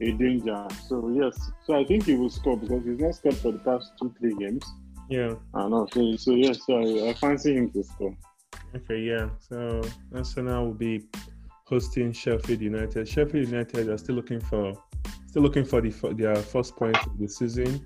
a 0.00 0.12
danger. 0.12 0.66
So 0.88 1.08
yes. 1.08 1.50
So 1.66 1.74
I 1.74 1.84
think 1.84 2.04
he 2.04 2.14
will 2.14 2.30
score 2.30 2.56
because 2.56 2.84
he's 2.84 2.98
not 2.98 3.14
scored 3.14 3.36
for 3.36 3.52
the 3.52 3.58
past 3.58 3.92
two 4.00 4.14
three 4.18 4.34
games. 4.34 4.64
Yeah. 5.08 5.34
I 5.54 5.68
know. 5.68 5.88
So 5.92 6.16
so 6.16 6.32
yes. 6.34 6.60
So 6.66 6.78
I, 6.78 7.10
I 7.10 7.14
fancy 7.14 7.54
him 7.54 7.70
to 7.72 7.82
score. 7.82 8.16
Okay, 8.74 9.00
yeah. 9.00 9.28
So 9.48 9.82
Arsenal 10.14 10.66
will 10.66 10.74
be 10.74 11.02
hosting 11.64 12.12
Sheffield 12.12 12.60
United. 12.60 13.08
Sheffield 13.08 13.48
United 13.48 13.88
are 13.88 13.98
still 13.98 14.14
looking 14.16 14.40
for 14.40 14.74
still 15.26 15.42
looking 15.42 15.64
for 15.64 15.80
the 15.80 15.90
for 15.90 16.12
their 16.14 16.36
first 16.36 16.76
point 16.76 16.96
of 17.06 17.18
the 17.18 17.26
season. 17.28 17.84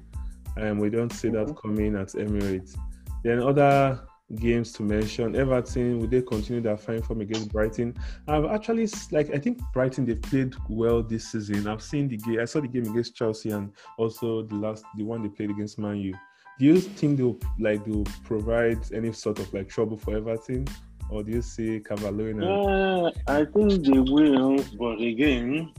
and 0.59 0.81
we 0.81 0.89
don't 0.89 1.13
see 1.13 1.29
that 1.29 1.47
Mhm. 1.49 1.61
coming 1.61 1.95
at 1.97 2.09
Emirates. 2.15 2.79
Then 3.27 3.43
other 3.43 4.07
games 4.37 4.73
to 4.75 4.85
mention: 4.85 5.35
Everton 5.35 5.99
will 5.99 6.07
they 6.07 6.23
continue 6.23 6.63
their 6.63 6.77
fine 6.77 7.03
form 7.03 7.23
against 7.23 7.51
Brighton? 7.51 7.93
I've 8.29 8.45
actually 8.45 8.89
like 9.11 9.35
I 9.35 9.39
think 9.39 9.59
Brighton 9.73 10.07
they've 10.07 10.23
played 10.23 10.55
well 10.69 11.03
this 11.03 11.33
season. 11.33 11.67
I've 11.67 11.83
seen 11.83 12.07
the 12.07 12.19
game. 12.19 12.39
I 12.39 12.45
saw 12.45 12.61
the 12.61 12.69
game 12.69 12.87
against 12.87 13.17
Chelsea 13.17 13.51
and 13.51 13.73
also 13.99 14.43
the 14.43 14.55
last 14.55 14.85
the 14.97 15.03
one 15.03 15.23
they 15.23 15.29
played 15.29 15.51
against 15.51 15.77
Man 15.77 15.97
U. 15.97 16.15
Do 16.61 16.67
you 16.67 16.79
think 16.81 17.19
they'll 17.19 17.37
like 17.59 17.85
they'll 17.85 18.05
provide 18.23 18.79
any 18.93 19.11
sort 19.11 19.41
of 19.41 19.53
like 19.53 19.69
trouble 19.69 19.97
for 19.97 20.17
Everton, 20.17 20.65
or 21.11 21.25
do 21.25 21.33
you 21.33 21.43
see 21.43 21.79
a 21.79 21.81
Uh, 21.81 23.11
I 23.27 23.45
think 23.45 23.85
they 23.85 23.99
will, 23.99 24.63
but 24.79 25.01
again, 25.01 25.73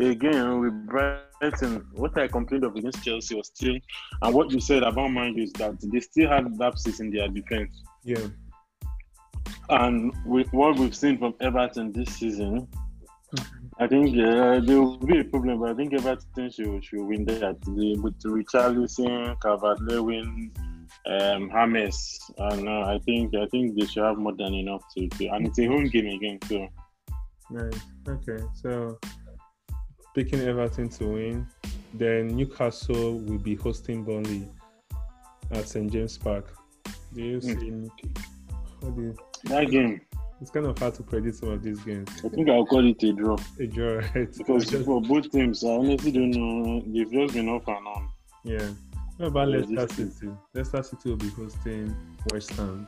again 0.00 0.60
with 0.60 0.86
Brighton, 0.86 1.86
what 1.92 2.16
I 2.18 2.28
complained 2.28 2.64
of 2.64 2.76
against 2.76 3.04
Chelsea 3.04 3.34
was 3.34 3.48
still, 3.48 3.76
and 4.22 4.34
what 4.34 4.50
you 4.50 4.60
said 4.60 4.82
about 4.82 5.08
Man 5.08 5.38
is 5.38 5.52
that 5.54 5.76
they 5.80 6.00
still 6.00 6.28
have 6.28 6.52
lapses 6.58 7.00
in 7.00 7.10
their 7.10 7.28
defense. 7.28 7.82
yeah? 8.04 8.26
And 9.68 10.12
with 10.26 10.52
what 10.52 10.78
we've 10.78 10.94
seen 10.94 11.18
from 11.18 11.34
Everton 11.40 11.92
this 11.92 12.16
season, 12.16 12.66
I 13.78 13.86
think 13.86 14.18
uh, 14.18 14.60
there 14.60 14.80
will 14.80 14.98
be 14.98 15.20
a 15.20 15.24
problem, 15.24 15.60
but 15.60 15.70
I 15.70 15.74
think 15.74 15.94
Everton 15.94 16.50
should, 16.50 16.84
should 16.84 17.04
win 17.04 17.24
that. 17.26 17.56
With 17.66 18.20
Richarlison, 18.22 19.40
Calvert-Lewin, 19.40 20.52
um, 21.06 21.50
James, 21.50 22.18
and 22.36 22.68
uh, 22.68 22.82
I 22.82 22.98
think 23.06 23.34
I 23.34 23.46
think 23.46 23.78
they 23.78 23.86
should 23.86 24.02
have 24.02 24.18
more 24.18 24.34
than 24.36 24.54
enough 24.54 24.82
to, 24.96 25.08
to 25.08 25.26
and 25.28 25.46
it's 25.46 25.58
a 25.58 25.66
home 25.66 25.86
game 25.86 26.06
again, 26.06 26.38
so. 26.46 26.68
Nice. 27.50 27.80
Okay, 28.08 28.44
so 28.54 28.98
picking 30.14 30.40
Everton 30.40 30.88
to 30.90 31.06
win, 31.08 31.46
then 31.94 32.28
Newcastle 32.28 33.18
will 33.18 33.38
be 33.38 33.54
hosting 33.54 34.04
Burnley 34.04 34.48
at 35.50 35.68
St 35.68 35.90
James 35.92 36.16
Park. 36.18 36.52
Do 37.14 37.22
you 37.22 37.40
Hmm. 37.40 37.60
see? 37.60 37.70
What 38.80 38.96
do 38.96 39.02
you, 39.02 39.14
That 39.44 39.70
game, 39.70 40.00
it's 40.40 40.50
kind 40.50 40.66
of 40.66 40.78
hard 40.78 40.94
to 40.94 41.02
predict 41.02 41.36
some 41.36 41.50
of 41.50 41.62
these 41.62 41.80
games. 41.80 42.08
I 42.24 42.28
think 42.28 42.48
I'll 42.48 42.64
call 42.66 42.86
it 42.86 43.02
a 43.02 43.12
draw 43.12 43.36
A 43.58 43.66
draw, 43.66 43.94
right? 44.14 44.32
because 44.36 44.68
Just- 44.68 44.84
for 44.84 45.00
both 45.02 45.30
teams, 45.30 45.64
I 45.64 45.68
honestly 45.70 46.12
don't 46.12 46.30
know. 46.30 46.82
They've 46.86 47.10
just 47.10 47.34
been 47.34 47.48
off 47.48 47.66
and 47.68 47.86
on. 47.86 48.08
yeah. 48.44 48.70
What 49.18 49.26
about 49.26 49.48
Yeah, 49.50 49.56
Leicester 49.68 50.08
City? 50.08 50.32
Leicester 50.54 50.82
City 50.82 51.10
will 51.10 51.16
be 51.18 51.28
hosting 51.28 51.94
West 52.32 52.50
Ham. 52.52 52.86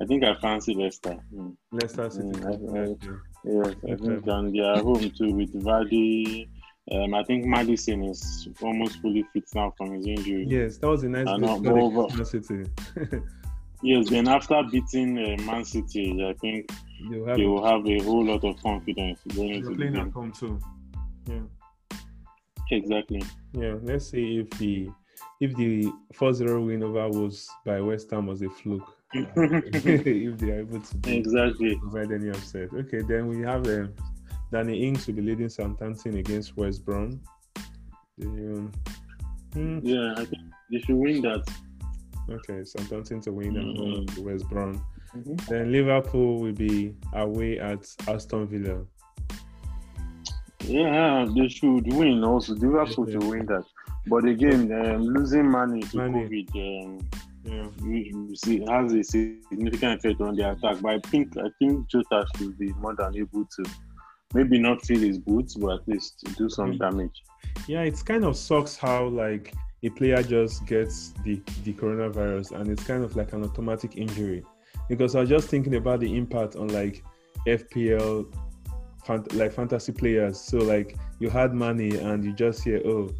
I 0.00 0.06
think 0.06 0.24
I 0.24 0.34
fancy 0.40 0.74
Leicester. 0.74 1.18
Mm. 1.34 1.54
Leicester 1.70 2.08
City. 2.10 2.28
Mm, 2.28 2.46
I- 2.74 3.12
I-. 3.12 3.18
Yes, 3.44 3.66
I 3.66 3.92
Okay. 3.92 3.96
think 3.96 4.26
and 4.26 4.54
they 4.54 4.60
are 4.60 4.82
home 4.82 5.10
too 5.10 5.34
with 5.34 5.52
Vardy. 5.62 6.48
Um, 6.90 7.14
I 7.14 7.22
think 7.24 7.44
Maddison 7.44 8.02
is 8.04 8.48
almost 8.60 9.00
fully 9.00 9.24
fit 9.32 9.44
now 9.54 9.72
from 9.78 9.92
his 9.94 10.06
injury. 10.06 10.46
Yes, 10.48 10.78
that 10.78 10.88
was 10.88 11.04
a 11.04 11.08
nice 11.08 11.28
I 11.28 11.38
goal 11.38 11.60
know, 11.60 12.08
scored 12.08 12.14
Man 12.16 12.24
City. 12.24 12.64
Yes, 13.84 14.08
then 14.10 14.28
after 14.28 14.62
beating 14.70 15.18
uh, 15.18 15.42
Man 15.42 15.64
City, 15.64 16.24
I 16.24 16.34
think 16.34 16.70
They'll 17.10 17.26
have 17.26 17.36
they 17.36 17.46
will 17.46 17.64
have 17.66 17.84
a 17.84 17.98
whole 18.04 18.24
lot 18.24 18.44
of 18.44 18.62
confidence 18.62 19.18
going 19.34 19.48
You're 19.48 19.56
into 19.58 19.70
the 19.70 19.74
playing 19.76 19.96
at 19.96 20.02
game. 20.04 20.12
home 20.12 20.32
too. 20.32 20.60
Yeah. 21.26 21.40
Exactly. 22.70 23.22
Yeah. 23.52 23.74
Let's 23.82 24.06
see 24.10 24.38
if 24.38 24.50
the 24.58 24.88
if 25.40 25.54
the 25.56 25.90
4-0 26.14 26.66
win 26.66 26.82
over 26.84 27.08
was 27.08 27.48
by 27.66 27.80
West 27.80 28.10
Ham 28.12 28.26
was 28.26 28.42
a 28.42 28.48
fluke. 28.50 28.96
If 29.14 30.38
they 30.38 30.50
are 30.50 30.60
able 30.60 30.80
to 30.80 30.96
do- 30.98 31.10
exactly. 31.10 31.76
provide 31.76 32.12
any 32.12 32.30
upset. 32.30 32.68
Okay, 32.72 33.02
then 33.02 33.28
we 33.28 33.40
have 33.42 33.66
um, 33.68 33.92
Danny 34.50 34.86
Ings 34.86 35.06
will 35.06 35.14
be 35.14 35.22
leading 35.22 35.48
Southampton 35.48 36.16
against 36.16 36.56
West 36.56 36.84
Brom. 36.84 37.20
Um, 38.22 38.72
hmm, 39.52 39.78
Yeah, 39.82 40.14
I 40.16 40.24
think 40.24 40.42
they 40.70 40.78
should 40.80 40.96
win 40.96 41.22
that. 41.22 41.42
okay, 42.30 42.64
Southampton 42.64 43.20
to 43.22 43.32
win 43.32 43.52
Mhm. 43.54 44.14
to 44.14 44.22
West 44.22 44.48
Brom. 44.48 44.82
Mhm. 45.14 45.46
Then 45.46 45.72
Liverpool 45.72 46.40
will 46.40 46.52
be 46.54 46.94
away 47.12 47.58
at 47.58 47.84
Aston 48.08 48.46
Villa. 48.46 48.84
Yeah, 50.64 51.26
they 51.36 51.48
should 51.48 51.92
win 51.92 52.22
also. 52.24 52.54
Liverpool 52.54 53.06
should 53.06 53.24
win 53.24 53.46
that. 53.46 53.64
But 54.06 54.24
again, 54.24 54.70
um, 54.72 55.02
losing 55.02 55.50
money 55.50 55.80
to 55.82 55.96
Mane. 55.96 56.14
COVID 56.28 56.84
um, 56.86 56.98
Yeah. 57.44 57.68
see, 58.34 58.64
has 58.68 58.92
a 58.92 59.02
significant 59.02 59.98
effect 59.98 60.20
on 60.20 60.36
the 60.36 60.50
attack. 60.52 60.80
But 60.80 60.94
I 60.94 61.00
think 61.08 61.36
I 61.36 61.48
think 61.58 61.88
Jota 61.88 62.24
should 62.36 62.56
be 62.58 62.72
more 62.74 62.94
than 62.94 63.16
able 63.16 63.44
to 63.44 63.64
maybe 64.34 64.58
not 64.58 64.84
fill 64.84 65.00
his 65.00 65.18
boots, 65.18 65.54
but 65.54 65.80
at 65.80 65.88
least 65.88 66.24
do 66.38 66.48
some 66.48 66.72
Mhm. 66.72 66.78
damage. 66.78 67.22
Yeah, 67.66 67.82
it's 67.82 68.02
kind 68.02 68.24
of 68.24 68.36
sucks 68.36 68.76
how 68.76 69.06
like 69.08 69.52
a 69.82 69.90
player 69.90 70.22
just 70.22 70.64
gets 70.66 71.12
the 71.24 71.40
the 71.64 71.72
coronavirus 71.72 72.52
and 72.52 72.68
it's 72.70 72.84
kind 72.84 73.02
of 73.04 73.16
like 73.16 73.32
an 73.32 73.42
automatic 73.44 73.96
injury. 73.96 74.44
Because 74.88 75.14
I 75.16 75.20
was 75.20 75.28
just 75.28 75.48
thinking 75.48 75.74
about 75.74 76.00
the 76.00 76.16
impact 76.16 76.56
on 76.56 76.68
like 76.68 77.02
FPL 77.46 78.26
fant- 79.04 79.34
like 79.34 79.52
fantasy 79.52 79.92
players. 79.92 80.40
So 80.40 80.58
like 80.58 80.96
you 81.18 81.28
had 81.28 81.52
money 81.54 81.96
and 81.96 82.24
you 82.24 82.32
just 82.32 82.62
hear, 82.62 82.80
oh, 82.86 83.10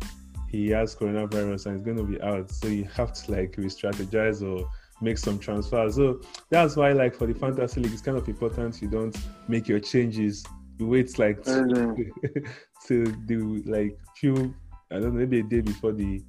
he 0.52 0.68
has 0.68 0.94
coronavirus 0.94 1.66
and 1.66 1.76
he's 1.76 1.84
going 1.84 1.96
to 1.96 2.04
be 2.04 2.20
out. 2.22 2.50
So 2.50 2.68
you 2.68 2.84
have 2.94 3.12
to 3.14 3.32
like 3.32 3.54
re-strategize 3.56 4.42
or 4.46 4.68
make 5.00 5.18
some 5.18 5.38
transfers. 5.38 5.96
So 5.96 6.20
that's 6.50 6.76
why 6.76 6.92
like 6.92 7.14
for 7.16 7.26
the 7.26 7.34
fantasy 7.34 7.80
league, 7.80 7.92
it's 7.92 8.02
kind 8.02 8.16
of 8.18 8.28
important 8.28 8.80
you 8.82 8.88
don't 8.88 9.16
make 9.48 9.66
your 9.66 9.80
changes. 9.80 10.44
You 10.78 10.86
wait 10.88 11.18
like 11.18 11.42
to 11.42 11.96
do 13.26 13.62
like 13.66 13.98
few 14.16 14.54
I 14.90 14.96
don't 15.00 15.14
know 15.14 15.20
maybe 15.20 15.40
a 15.40 15.42
day 15.42 15.60
before 15.60 15.92
the 15.92 16.22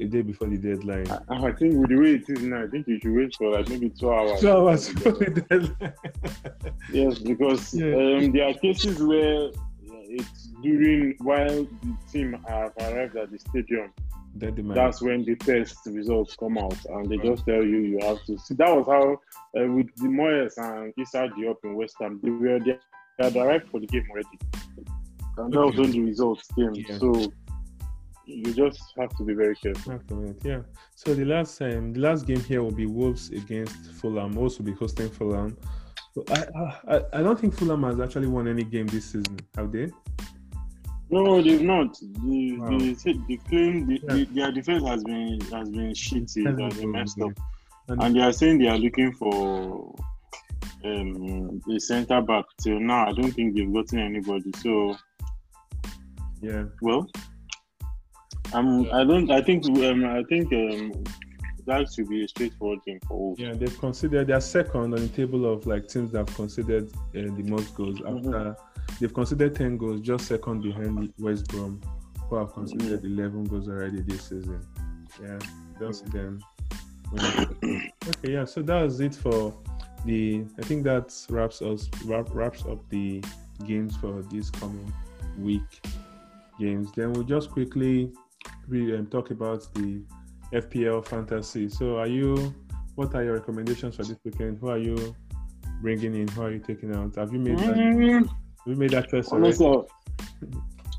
a 0.00 0.04
day 0.06 0.22
before 0.22 0.48
the 0.48 0.56
deadline. 0.58 1.08
I, 1.28 1.46
I 1.46 1.52
think 1.52 1.74
with 1.74 1.90
the 1.90 1.96
way 1.96 2.14
it 2.14 2.24
is 2.28 2.42
now, 2.42 2.64
I 2.64 2.66
think 2.66 2.88
you 2.88 2.98
should 3.00 3.14
wait 3.14 3.34
for 3.36 3.52
like 3.52 3.68
maybe 3.68 3.88
two 3.90 4.12
hours. 4.12 4.40
Two 4.40 4.50
hours 4.50 4.88
before 4.92 5.12
the 5.12 5.44
deadline. 5.48 5.92
Yes, 6.92 7.18
because 7.20 7.72
Yeah. 7.72 7.94
um, 7.94 8.32
there 8.32 8.48
are 8.48 8.54
cases 8.54 9.00
where 9.00 9.50
it's 10.10 10.48
during 10.62 11.14
while 11.18 11.64
the 11.64 11.96
team 12.12 12.36
have 12.48 12.72
arrived 12.80 13.16
at 13.16 13.30
the 13.30 13.38
stadium. 13.38 13.92
the. 14.34 14.50
That's 14.74 15.00
when 15.00 15.24
the 15.24 15.36
test 15.36 15.78
results 15.86 16.36
come 16.36 16.58
out, 16.58 16.84
and 16.86 17.08
they 17.08 17.16
just 17.18 17.44
tell 17.44 17.62
you 17.62 17.78
you 17.78 17.98
have 18.02 18.22
to. 18.26 18.38
See, 18.38 18.54
that 18.54 18.74
was 18.76 18.86
how 18.86 19.12
uh, 19.60 19.66
with 19.72 19.94
the 19.96 20.08
Moyes 20.08 20.56
and 20.58 20.92
Issa 20.98 21.30
Diop 21.36 21.56
in 21.64 21.74
West 21.74 21.96
Ham, 22.00 22.20
they 22.22 22.30
were 22.30 22.58
they 22.58 22.78
had 23.20 23.36
arrived 23.36 23.68
for 23.70 23.80
the 23.80 23.86
game 23.86 24.06
already, 24.10 24.38
and 25.38 25.52
that 25.52 25.60
was 25.60 25.76
when 25.76 25.90
the 25.92 26.00
results 26.00 26.46
came. 26.56 26.74
Yeah. 26.74 26.98
So 26.98 27.32
you 28.24 28.52
just 28.54 28.80
have 28.98 29.10
to 29.16 29.24
be 29.24 29.34
very 29.34 29.56
careful. 29.56 30.00
Yeah. 30.44 30.60
So 30.94 31.14
the 31.14 31.24
last 31.24 31.60
um, 31.62 31.92
the 31.92 32.00
last 32.00 32.26
game 32.26 32.40
here 32.40 32.62
will 32.62 32.78
be 32.84 32.86
Wolves 32.86 33.30
against 33.30 33.92
Fulham. 33.92 34.32
Wolves 34.32 34.58
will 34.58 34.66
be 34.66 34.74
hosting 34.74 35.08
Fulham. 35.08 35.56
So 36.12 36.24
I, 36.28 36.44
I 36.88 37.02
I- 37.14 37.22
don't 37.22 37.38
think 37.38 37.54
Fulham 37.54 37.82
has 37.84 38.00
actually 38.00 38.26
won 38.26 38.48
any 38.48 38.64
game 38.64 38.86
this 38.88 39.04
season. 39.06 39.38
Have 39.56 39.70
they? 39.72 39.90
No, 41.10 41.42
they've 41.42 41.62
not. 41.62 41.96
They, 42.00 42.56
Wow. 42.58 42.78
they, 42.78 42.94
said 42.94 43.16
they 43.28 43.36
claim 43.36 43.86
the, 43.86 43.94
Yeah. 44.02 44.14
the, 44.14 44.24
their 44.26 44.52
defense 44.52 44.84
has 44.86 45.02
been 45.04 45.40
has 45.52 45.68
been 45.68 45.92
shitty, 45.92 46.46
Hasn't 46.46 46.76
been 46.80 46.90
messed 46.92 47.16
good. 47.18 47.30
up, 47.30 47.38
And- 47.88 48.02
and 48.02 48.16
they 48.16 48.20
are 48.20 48.32
saying 48.32 48.58
they 48.58 48.68
are 48.68 48.78
looking 48.78 49.12
for 49.12 49.94
um, 50.84 51.60
a 51.70 51.78
centre 51.80 52.22
back. 52.22 52.44
Till 52.62 52.80
now, 52.80 53.08
I 53.08 53.12
don't 53.12 53.32
think 53.32 53.54
they've 53.54 53.72
gotten 53.72 53.98
anybody. 53.98 54.50
So, 54.62 54.96
Yeah. 56.40 56.64
well, 56.80 57.08
um, 58.52 58.88
I 58.92 59.04
don't. 59.04 59.30
I 59.30 59.42
think 59.42 59.66
um, 59.66 60.04
I 60.04 60.22
think 60.28 60.52
um, 60.52 60.92
that 61.66 61.92
should 61.92 62.08
be 62.08 62.24
a 62.24 62.28
straightforward 62.28 62.80
game 62.86 63.00
for 63.06 63.18
Wolves. 63.18 63.40
Yeah, 63.40 63.52
they've 63.52 63.78
considered 63.78 64.26
they 64.26 64.32
are 64.32 64.40
second 64.40 64.80
on 64.80 64.90
the 64.90 65.08
table 65.08 65.50
of 65.50 65.66
like 65.66 65.88
teams 65.88 66.12
that 66.12 66.28
have 66.28 66.34
considered 66.34 66.90
uh, 66.92 66.98
the 67.12 67.44
most 67.46 67.74
goals 67.74 68.00
after 68.06 68.56
they've 69.00 69.14
considered 69.14 69.54
ten 69.54 69.76
goals, 69.76 70.00
just 70.00 70.26
second 70.26 70.62
behind 70.62 71.12
West 71.18 71.48
Brom, 71.48 71.80
who 72.28 72.36
have 72.36 72.52
considered 72.52 73.04
eleven 73.04 73.44
goals 73.44 73.68
already 73.68 74.00
this 74.02 74.28
season. 74.28 74.64
Yeah, 75.22 75.38
don't 75.78 75.94
see 75.94 76.06
them. 76.06 76.42
okay, 77.18 78.32
yeah. 78.32 78.44
So 78.44 78.62
that 78.62 78.82
was 78.82 79.00
it 79.00 79.14
for 79.14 79.54
the. 80.04 80.44
I 80.58 80.62
think 80.62 80.84
that 80.84 81.14
wraps 81.28 81.62
us 81.62 81.88
wrap, 82.04 82.28
wraps 82.32 82.64
up 82.66 82.88
the 82.88 83.22
games 83.66 83.96
for 83.96 84.22
this 84.30 84.50
coming 84.50 84.92
week 85.38 85.82
games. 86.58 86.90
Then 86.94 87.12
we'll 87.12 87.24
just 87.24 87.50
quickly 87.50 88.12
re, 88.68 88.96
um, 88.96 89.06
talk 89.06 89.30
about 89.30 89.66
the 89.74 90.02
FPL 90.52 91.06
fantasy. 91.06 91.68
So, 91.68 91.98
are 91.98 92.06
you? 92.06 92.54
What 92.96 93.14
are 93.14 93.24
your 93.24 93.34
recommendations 93.34 93.96
for 93.96 94.04
this 94.04 94.18
weekend? 94.24 94.58
Who 94.60 94.68
are 94.68 94.78
you 94.78 95.14
bringing 95.80 96.14
in? 96.14 96.28
Who 96.28 96.42
are 96.42 96.50
you 96.50 96.58
taking 96.58 96.94
out? 96.94 97.14
Have 97.16 97.32
you 97.32 97.38
made 97.38 97.58
that? 97.58 97.74
Mm, 97.74 98.26
Have 98.28 98.30
you 98.66 98.76
made 98.76 98.90
that 98.90 99.08
choice 99.08 99.28
already? 99.28 99.56
honestly, 99.56 99.84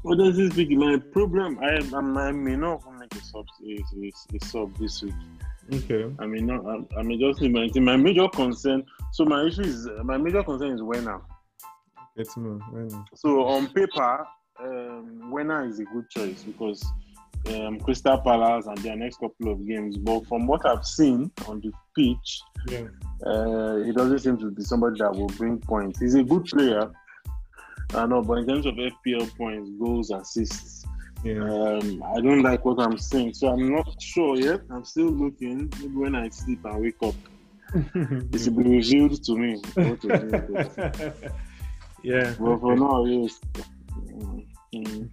honestly 0.06 0.50
speaking, 0.50 0.80
my 0.80 0.98
problem 1.12 1.60
I, 1.62 1.76
I, 1.76 2.28
I 2.28 2.32
may 2.32 2.56
not 2.56 2.82
make 3.00 3.14
a 3.14 3.22
sub 3.24 3.46
a, 3.66 3.72
a, 3.74 4.12
a 4.36 4.46
sub 4.46 4.76
this 4.78 5.04
week. 5.04 5.14
Okay. 5.74 6.12
I 6.20 6.26
mean, 6.26 6.48
not. 6.48 6.66
I, 6.66 7.00
I 7.00 7.04
may 7.04 7.18
just 7.18 7.42
need 7.42 7.54
my 7.54 7.68
team. 7.68 7.86
My 7.86 7.98
major 7.98 8.28
concern. 8.30 8.84
So 9.12 9.26
my 9.26 9.44
issue 9.44 9.62
is 9.62 9.88
my 10.04 10.18
major 10.18 10.44
concern 10.44 10.72
is 10.72 10.82
Werner. 10.82 11.22
Let's 12.18 12.36
move. 12.36 12.62
So 13.16 13.46
on 13.46 13.68
paper, 13.68 14.26
um, 14.60 15.32
Werner 15.32 15.68
is 15.68 15.80
a 15.80 15.86
good 15.86 16.10
choice 16.10 16.44
because 16.44 16.84
um, 17.48 17.80
Crystal 17.80 18.18
Palace 18.20 18.68
and 18.68 18.78
their 18.80 18.96
next 18.96 19.20
couple 19.20 19.52
of 19.52 19.66
games. 19.68 19.98
But 19.98 20.26
from 20.28 20.48
what 20.48 20.66
I've 20.66 20.86
seen 20.86 21.32
on 21.48 21.62
the 21.62 21.72
pitch, 21.96 22.42
Yeah. 22.70 22.88
uh, 23.26 23.78
he 23.78 23.92
doesn't 23.92 24.20
seem 24.20 24.38
to 24.38 24.52
be 24.52 24.64
somebody 24.64 25.00
that 25.00 25.12
will 25.12 25.28
bring 25.28 25.58
points. 25.60 26.00
He's 26.00 26.16
a 26.16 26.24
good 26.24 26.46
player, 26.46 26.92
I 27.94 28.06
know, 28.06 28.22
but 28.22 28.40
in 28.40 28.48
terms 28.48 28.66
of 28.66 28.76
FPL 28.76 29.36
points, 29.38 29.70
goals, 29.80 30.12
assists, 30.12 30.86
Yeah. 31.24 31.44
um, 31.44 32.04
I 32.16 32.22
don't 32.22 32.42
like 32.42 32.64
what 32.66 32.80
I'm 32.80 32.98
seeing. 32.98 33.34
So 33.34 33.50
I'm 33.50 33.72
not 33.72 34.02
sure 34.02 34.36
yet. 34.38 34.62
I'm 34.70 34.86
still 34.86 35.10
looking. 35.12 35.72
Maybe 35.80 35.96
when 35.96 36.16
I 36.16 36.30
sleep 36.30 36.64
and 36.66 36.82
wake 36.82 37.02
up, 37.04 37.16
it 37.74 38.48
will 38.48 38.64
be 38.64 38.70
revealed 38.70 39.24
to 39.24 39.38
me. 39.38 39.62
What 39.74 40.04
yeah. 42.04 42.34
But 42.40 42.60
for 42.60 42.76
now, 42.76 43.06
yes. 43.06 43.40
Mm, 44.74 45.10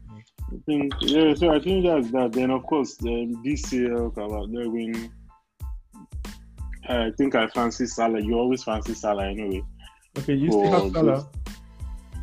I 0.50 0.56
think 0.64 0.94
yeah, 1.00 1.34
so 1.34 1.54
I 1.54 1.60
think 1.60 1.84
that's 1.84 2.10
that. 2.12 2.32
Then 2.32 2.50
of 2.50 2.64
course 2.64 2.96
the 2.96 3.34
DCL 3.44 4.16
about 4.16 4.50
they 4.52 4.66
win. 4.66 5.12
I 6.88 7.10
think 7.18 7.34
I 7.34 7.46
fancy 7.48 7.86
Salah. 7.86 8.20
You 8.20 8.38
always 8.38 8.64
fancy 8.64 8.94
Salah 8.94 9.28
anyway. 9.28 9.62
Okay, 10.18 10.34
you 10.34 10.50
still 10.50 10.70
have 10.70 10.92
Salah. 10.92 11.28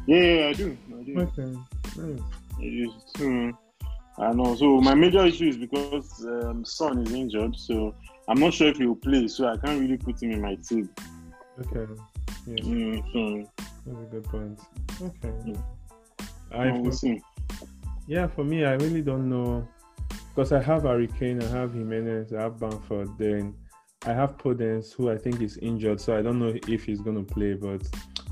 Yeah, 0.07 0.17
yeah, 0.17 0.47
I 0.47 0.53
do. 0.53 0.77
I 0.89 1.03
do. 1.03 1.19
Okay. 1.19 1.57
Nice. 1.97 2.21
It's, 2.59 2.93
hmm, 3.17 3.49
I 4.17 4.31
know. 4.33 4.55
So 4.55 4.81
my 4.81 4.95
major 4.95 5.25
issue 5.25 5.49
is 5.49 5.57
because 5.57 6.25
um, 6.25 6.65
Son 6.65 7.03
is 7.03 7.13
injured, 7.13 7.55
so 7.55 7.93
I'm 8.27 8.39
not 8.39 8.53
sure 8.53 8.69
if 8.69 8.77
he 8.77 8.87
will 8.87 8.95
play. 8.95 9.27
So 9.27 9.47
I 9.47 9.57
can't 9.57 9.79
really 9.79 9.97
put 9.97 10.21
him 10.21 10.31
in 10.31 10.41
my 10.41 10.55
team. 10.55 10.89
Okay. 11.59 11.91
Yeah, 12.47 12.63
Mm, 12.63 13.03
so 13.11 13.51
that's 13.85 14.01
a 14.01 14.05
good 14.05 14.23
point. 14.25 14.59
Okay. 15.01 15.33
Yeah. 15.45 15.61
I, 16.51 16.71
we'll 16.71 16.91
see. 16.91 17.21
Yeah, 18.07 18.27
for 18.27 18.43
me, 18.43 18.65
I 18.65 18.73
really 18.73 19.01
don't 19.01 19.29
know 19.29 19.67
because 20.29 20.51
I 20.51 20.61
have 20.61 20.83
Harry 20.83 21.07
Kane, 21.07 21.41
I 21.41 21.47
have 21.47 21.73
Jimenez, 21.73 22.33
I 22.33 22.41
have 22.41 22.59
Bamford, 22.59 23.17
then 23.17 23.55
I 24.05 24.13
have 24.13 24.37
Podence, 24.37 24.93
who 24.93 25.09
I 25.09 25.17
think 25.17 25.41
is 25.41 25.57
injured, 25.57 25.99
so 25.99 26.15
I 26.15 26.21
don't 26.21 26.37
know 26.39 26.53
if 26.67 26.83
he's 26.83 27.01
going 27.01 27.15
to 27.15 27.33
play. 27.33 27.53
But 27.53 27.87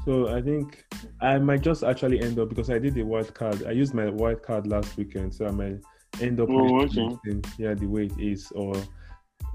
so 0.05 0.27
I 0.27 0.41
think 0.41 0.85
I 1.21 1.39
might 1.39 1.61
just 1.61 1.83
actually 1.83 2.21
end 2.21 2.37
up 2.39 2.49
because 2.49 2.69
I 2.69 2.77
did 2.77 2.93
the 2.93 3.01
wildcard. 3.01 3.65
I 3.65 3.71
used 3.71 3.93
my 3.93 4.03
wildcard 4.03 4.67
last 4.67 4.95
weekend, 4.97 5.33
so 5.33 5.47
I 5.47 5.51
might 5.51 5.79
end 6.21 6.39
up 6.39 6.49
Oh, 6.51 6.83
with 6.83 6.97
okay. 6.97 7.41
yeah 7.57 7.73
the 7.73 7.87
way 7.87 8.05
it 8.05 8.19
is. 8.19 8.51
Or 8.51 8.75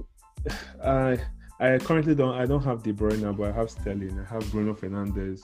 I 0.84 1.18
I 1.60 1.78
currently 1.78 2.14
don't 2.14 2.34
I 2.34 2.46
don't 2.46 2.64
have 2.64 2.82
De 2.82 2.92
Bruyne, 2.92 3.36
but 3.36 3.48
I 3.50 3.52
have 3.52 3.70
Sterling. 3.70 4.18
I 4.18 4.32
have 4.32 4.50
Bruno 4.50 4.74
Fernandes. 4.74 5.40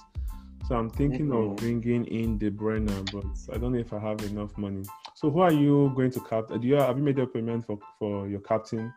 So 0.67 0.77
I'm 0.77 0.89
thinking 0.89 1.31
of 1.33 1.45
Mhm. 1.45 1.57
bringing 1.59 2.05
in 2.07 2.39
De 2.39 2.51
Bruyne, 2.51 2.87
but 3.13 3.55
I 3.55 3.59
don't 3.59 3.73
know 3.73 3.79
if 3.79 3.93
I 3.93 3.99
have 3.99 4.23
enough 4.25 4.57
money. 4.57 4.83
So 5.15 5.31
who 5.31 5.41
are 5.41 5.53
you 5.53 5.93
going 5.95 6.11
to 6.13 6.21
cap? 6.21 6.49
Do 6.49 6.67
you 6.67 6.77
have 6.77 6.97
you 6.97 7.05
made 7.05 7.19
your 7.19 7.27
payment 7.27 7.67
for 7.67 7.79
for 7.99 8.27
your 8.29 8.41
captain? 8.41 8.93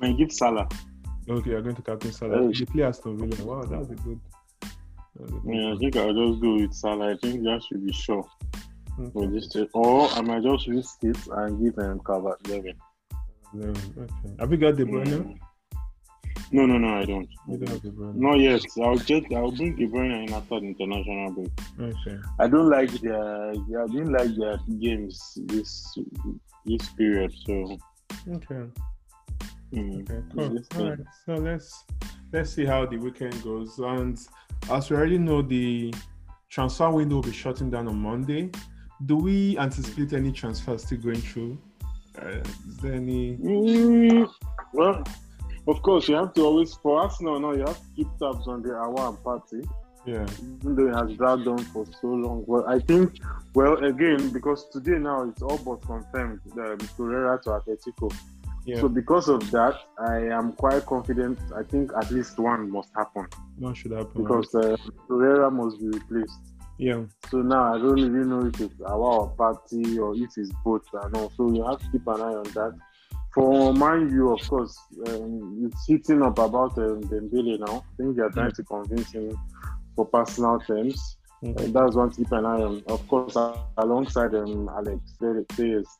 I 0.00 0.12
give 0.12 0.32
Salah. 0.32 0.68
Okay, 1.28 1.50
you're 1.50 1.62
going 1.62 1.76
to 1.76 1.82
captain 1.82 2.12
Salah. 2.12 2.42
Hey. 2.48 2.52
You 2.60 2.66
play 2.66 2.82
Aston 2.84 3.16
Villa. 3.18 3.44
Wow, 3.44 3.62
that's 3.64 3.90
a 3.90 3.94
good. 3.94 4.20
That's 5.16 5.30
a 5.32 5.34
good 5.34 5.54
Yeah, 5.54 5.72
I 5.74 5.76
think 5.78 5.96
I'll 5.96 6.14
just 6.14 6.40
go 6.40 6.54
with 6.54 6.72
Salah. 6.72 7.12
I 7.12 7.16
think 7.16 7.42
that 7.44 7.62
should 7.62 7.84
be 7.84 7.92
sure 7.92 8.24
Okay. 8.98 9.26
this. 9.26 9.54
Or 9.74 10.08
I 10.08 10.20
might 10.22 10.42
just 10.42 10.66
risk 10.66 11.04
it 11.04 11.18
and 11.28 11.62
give 11.62 11.76
him 11.78 12.00
cover 12.00 12.38
eleven. 12.46 12.74
Eleven. 13.52 13.94
Okay. 13.98 14.34
Have 14.38 14.50
you 14.50 14.56
got 14.58 14.76
De 14.76 14.84
Bruyne? 14.84 15.24
Mm. 15.24 15.38
No, 16.54 16.66
no, 16.66 16.78
no, 16.78 16.98
I 17.00 17.04
don't. 17.04 17.28
You 17.48 17.56
don't 17.56 17.68
have 17.68 17.82
De 17.82 17.90
Bruyne. 17.90 18.14
Not 18.14 18.38
yet. 18.38 18.62
I'll 18.80 18.96
get. 18.96 19.24
I'll 19.32 19.50
bring 19.50 19.76
Bruyne 19.76 20.28
in 20.28 20.32
after 20.32 20.60
the 20.60 20.66
international 20.66 21.32
break. 21.32 21.50
Okay. 21.80 22.16
I 22.38 22.46
don't 22.46 22.70
like 22.70 22.92
their. 23.00 23.50
I 23.50 23.86
didn't 23.88 24.12
like 24.12 24.36
their 24.36 24.60
games 24.78 25.36
this 25.46 25.98
this 26.64 26.88
period. 26.90 27.32
So. 27.44 27.76
Okay. 28.28 28.62
mm, 29.72 30.02
Okay. 30.02 30.22
Cool. 30.32 30.58
All 30.80 30.90
right. 30.90 30.98
So 31.26 31.34
let's 31.34 31.84
let's 32.32 32.52
see 32.52 32.64
how 32.64 32.86
the 32.86 32.98
weekend 32.98 33.42
goes. 33.42 33.76
And 33.80 34.16
as 34.70 34.90
we 34.90 34.96
already 34.96 35.18
know, 35.18 35.42
the 35.42 35.92
transfer 36.50 36.88
window 36.88 37.16
will 37.16 37.22
be 37.22 37.32
shutting 37.32 37.68
down 37.68 37.88
on 37.88 37.98
Monday. 37.98 38.52
Do 39.06 39.16
we 39.16 39.58
anticipate 39.58 40.12
any 40.12 40.30
transfers 40.30 40.84
still 40.84 40.98
going 40.98 41.20
through? 41.20 41.58
Uh, 42.16 42.28
is 42.68 42.76
there 42.80 42.92
any? 42.92 43.38
Mm, 43.38 44.30
well, 44.72 45.02
of 45.66 45.82
course, 45.82 46.08
you 46.08 46.16
have 46.16 46.32
to 46.34 46.42
always 46.42 46.74
for 46.74 47.00
Arsenal 47.00 47.40
now. 47.40 47.52
You 47.52 47.60
have 47.66 47.78
to 47.80 47.86
keep 47.96 48.08
tabs 48.18 48.46
on 48.48 48.62
the 48.62 48.70
Aouar 48.70 49.08
and 49.10 49.18
Partey. 49.18 49.66
Yeah. 50.06 50.26
even 50.60 50.76
though 50.76 50.88
it 50.88 50.94
has 50.94 51.16
dragged 51.16 51.46
on 51.48 51.56
for 51.72 51.86
so 52.02 52.08
long. 52.08 52.44
Well, 52.46 52.66
I 52.68 52.78
think, 52.78 53.20
well, 53.54 53.82
again, 53.82 54.28
because 54.28 54.68
today 54.70 54.98
now 54.98 55.22
it's 55.22 55.40
all 55.40 55.56
but 55.56 55.80
confirmed 55.80 56.40
um, 56.52 56.76
Torreira 56.96 57.40
to 57.44 57.48
Atletico. 57.58 58.14
Yeah. 58.66 58.80
So 58.80 58.88
because 58.88 59.30
of 59.30 59.50
that, 59.52 59.76
I 59.98 60.16
am 60.38 60.52
quite 60.52 60.84
confident. 60.84 61.38
I 61.56 61.62
think 61.62 61.90
at 61.96 62.10
least 62.10 62.38
one 62.38 62.70
must 62.70 62.90
happen 62.94 63.26
One 63.58 63.72
should 63.74 63.92
happen? 63.92 64.22
because 64.22 64.54
uh, 64.54 64.76
Torreira 65.08 65.50
must 65.50 65.80
be 65.80 65.88
replaced. 65.88 66.38
yeah. 66.76 67.04
So 67.30 67.38
now 67.40 67.74
I 67.74 67.78
don't 67.78 67.98
even 67.98 68.28
know 68.28 68.44
if 68.44 68.60
it's 68.60 68.74
Aouar 68.74 69.20
or 69.20 69.34
Partey 69.38 69.98
or 69.98 70.14
if 70.16 70.36
it's 70.36 70.52
both. 70.62 70.82
I 71.02 71.08
know. 71.14 71.30
So 71.36 71.50
you 71.50 71.64
have 71.64 71.78
to 71.80 71.90
keep 71.92 72.06
an 72.08 72.20
eye 72.20 72.34
on 72.42 72.44
that. 72.58 72.78
For 73.34 73.74
Man 73.74 74.10
U, 74.12 74.32
of 74.32 74.48
course, 74.48 74.78
um, 75.08 75.66
it's 75.66 75.84
heating 75.86 76.22
up 76.22 76.38
about 76.38 76.78
um, 76.78 77.02
Dembele 77.02 77.58
now. 77.58 77.84
I 77.84 77.96
think 77.96 78.16
they 78.16 78.22
are 78.22 78.30
trying 78.30 78.52
to 78.52 78.62
convince 78.62 79.10
him 79.12 79.36
for 79.96 80.06
personal 80.06 80.60
terms. 80.60 81.16
Uh, 81.44 81.52
that's 81.56 81.96
one 81.96 82.10
to 82.10 82.16
keep 82.16 82.30
an 82.32 82.46
eye 82.46 82.62
on. 82.62 82.82
Of 82.86 83.06
course, 83.08 83.36
uh, 83.36 83.56
alongside 83.78 84.34
um, 84.36 84.68
Alex 84.68 85.00
Telles. 85.20 85.98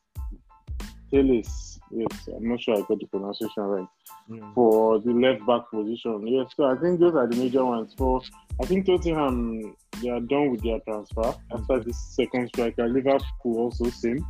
Telles, 1.12 1.80
yes, 1.90 2.28
I'm 2.34 2.48
not 2.48 2.60
sure 2.60 2.76
I 2.76 2.82
got 2.82 3.00
the 3.00 3.06
pronunciation 3.06 3.62
right. 3.64 3.88
Mm. 4.30 4.54
For 4.54 5.00
the 5.00 5.12
left 5.12 5.44
back 5.44 5.70
position, 5.72 6.26
yes. 6.28 6.52
So 6.56 6.64
I 6.64 6.76
think 6.76 7.00
those 7.00 7.14
are 7.14 7.26
the 7.26 7.36
major 7.36 7.64
ones. 7.64 7.94
For 7.98 8.22
I 8.62 8.64
think 8.64 8.86
Tottenham, 8.86 9.74
they 10.00 10.08
are 10.08 10.20
done 10.20 10.52
with 10.52 10.62
their 10.62 10.78
transfer 10.80 11.34
after 11.52 11.80
this 11.80 11.98
second 12.14 12.48
striker. 12.48 12.88
Liverpool 12.88 13.58
also 13.58 13.90
same. 13.90 14.24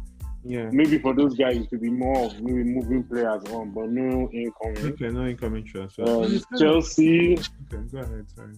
Yeah. 0.45 0.68
Maybe 0.72 0.99
for 0.99 1.14
those 1.14 1.34
guys, 1.36 1.57
it 1.57 1.68
will 1.70 1.78
be 1.80 1.90
more 1.90 2.26
of 2.26 2.40
maybe 2.42 2.62
moving 2.64 3.03
players 3.05 3.42
on, 3.51 3.70
but 3.70 3.88
no 3.90 4.28
incoming. 4.32 4.92
Okay. 4.92 5.09
No 5.09 5.26
incoming 5.26 5.64
transfer. 5.64 6.03
Um, 6.03 6.24
It's 6.24 6.45
kind 6.45 6.55
of- 6.55 6.61
Chelsea, 6.61 7.32
Okay. 7.72 7.82
Go 7.90 7.99
ahead. 7.99 8.26
Sorry. 8.36 8.55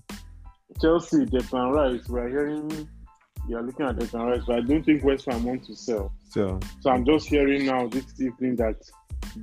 Chelsea, 0.80 1.24
Declan 1.26 1.72
Rice. 1.72 2.08
We're 2.08 2.28
hearing 2.28 2.88
you're 3.48 3.62
looking 3.62 3.86
at 3.86 3.96
Declan 3.96 4.26
Rice, 4.32 4.42
but 4.46 4.56
I 4.56 4.60
don't 4.62 4.84
think 4.84 5.04
West 5.04 5.26
Ham 5.30 5.44
want 5.44 5.64
to 5.66 5.76
sell. 5.76 6.12
So. 6.28 6.58
So 6.80 6.90
I'm 6.90 7.04
just 7.04 7.28
hearing 7.28 7.66
now 7.66 7.86
this 7.86 8.20
evening 8.20 8.56
that 8.56 8.76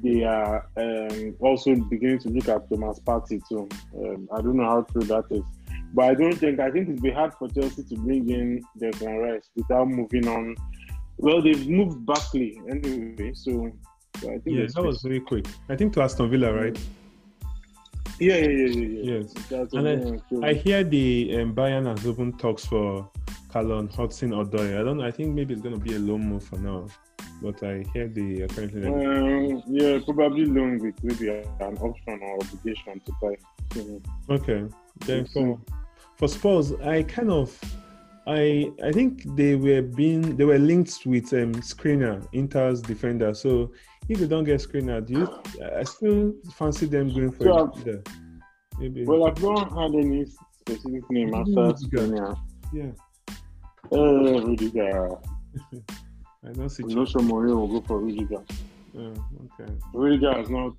they 0.04 0.24
are 0.24 0.68
um, 0.78 1.36
also 1.40 1.76
beginning 1.76 2.20
to 2.20 2.30
look 2.30 2.50
at 2.50 2.70
Thomas 2.70 3.00
Partey 3.00 3.42
too. 3.48 3.70
Um, 3.98 4.28
I 4.34 4.42
don't 4.42 4.58
know 4.58 4.66
how 4.66 4.82
true 4.82 5.04
that 5.04 5.24
is, 5.32 5.44
but 5.94 6.06
I 6.06 6.14
don't 6.14 6.36
think 6.36 6.60
I 6.60 6.70
think 6.72 6.90
it'd 6.90 7.02
be 7.02 7.12
hard 7.12 7.34
for 7.36 7.48
Chelsea 7.50 7.84
to 7.84 7.96
bring 7.96 8.30
in 8.30 8.62
Declan 8.80 9.22
Rice 9.24 9.50
without 9.56 9.88
moving 9.88 10.28
on. 10.28 10.56
Well, 11.24 11.42
they've 11.42 11.66
moved 11.70 12.06
Barkley 12.06 12.60
anyway, 12.70 13.32
so, 13.34 13.72
so 14.20 14.28
I 14.30 14.38
think 14.40 14.58
Yeah, 14.58 14.66
that 14.76 14.84
was 14.84 15.02
very 15.02 15.22
quick. 15.22 15.46
I 15.70 15.76
think 15.78 15.94
to 15.94 16.02
Aston 16.02 16.30
Villa, 16.30 16.52
right? 16.54 16.78
yeah, 18.20 18.36
yeah, 18.36 18.48
yeah, 18.48 18.68
yeah, 18.68 18.88
yeah. 18.88 19.20
Yes. 19.20 19.34
That's 19.50 19.74
And 19.74 19.88
I- 19.88 20.18
so- 20.30 20.44
I 20.44 20.54
hear 20.54 20.84
the 20.84 21.38
um, 21.40 21.56
Bayern 21.56 21.86
has 21.88 22.06
opened 22.06 22.40
talks 22.40 22.66
for 22.66 23.10
Callum 23.54 23.88
Hudson 23.88 24.32
Odoi. 24.32 24.78
I 24.80 24.84
don't 24.84 24.98
know. 24.98 25.06
I 25.06 25.12
think 25.12 25.34
maybe 25.34 25.54
it's 25.54 25.64
going 25.64 25.76
to 25.76 25.82
be 25.82 25.96
a 25.96 26.00
loan 26.00 26.28
move 26.28 26.44
for 26.44 26.58
now. 26.58 26.88
But 27.42 27.64
I 27.64 27.86
hear 27.94 28.10
the 28.10 28.42
apparently. 28.42 28.86
Um, 28.88 29.64
yeah, 29.68 30.00
probably 30.06 30.46
loan 30.46 30.80
with 30.80 31.02
maybe 31.04 31.30
an 31.30 31.78
option 31.78 32.20
or 32.22 32.36
obligation 32.44 33.02
to 33.06 33.12
buy. 33.22 33.36
Okay. 34.30 34.66
Then 35.06 35.26
for 35.28 35.58
for 36.18 36.28
Spurs, 36.28 36.74
I 36.74 37.04
kind 37.04 37.32
of 37.32 37.48
I 38.28 38.72
I 38.84 38.92
think 38.92 39.24
they 39.36 39.56
were 39.56 39.82
being 39.82 40.36
they 40.38 40.46
were 40.46 40.60
linked 40.60 41.06
with 41.06 41.34
um 41.34 41.54
Skriniar, 41.56 42.26
Inter's 42.34 42.82
defender. 42.82 43.34
So 43.34 43.72
if 44.10 44.20
they 44.20 44.28
don't 44.28 44.44
get 44.46 44.62
Skriniar, 44.62 45.06
do 45.06 45.14
you 45.14 45.28
I 45.78 45.84
still 45.84 46.34
fancy 46.54 46.86
them 46.86 47.10
going 47.14 47.32
for 47.32 47.46
Yeah. 47.46 47.64
a 47.64 47.68
defender. 47.68 48.04
Maybe 48.80 49.06
Well, 49.06 49.26
I've 49.28 49.42
not 49.42 49.72
had 49.72 49.94
any 49.94 50.26
specific 50.26 51.10
name 51.12 51.34
after. 51.34 51.52
Spania. 51.52 52.38
yeah. 52.74 52.92
Uh, 53.92 54.42
Rudiger. 54.42 55.10
I 56.46 56.52
don't 56.54 56.70
see 56.70 56.84
sure 56.90 57.06
Mourinho 57.22 57.56
will 57.56 57.80
go 57.80 57.82
for 57.88 58.00
Rudiger. 58.00 58.42
Oh, 58.98 59.14
okay. 59.60 59.72
Rudiger 59.94 60.34
has 60.34 60.50
not 60.50 60.74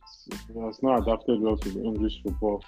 has 0.64 0.82
not 0.82 1.02
adapted 1.02 1.40
well 1.40 1.56
to 1.56 1.68
the 1.70 1.82
English 1.82 2.22
football, 2.22 2.62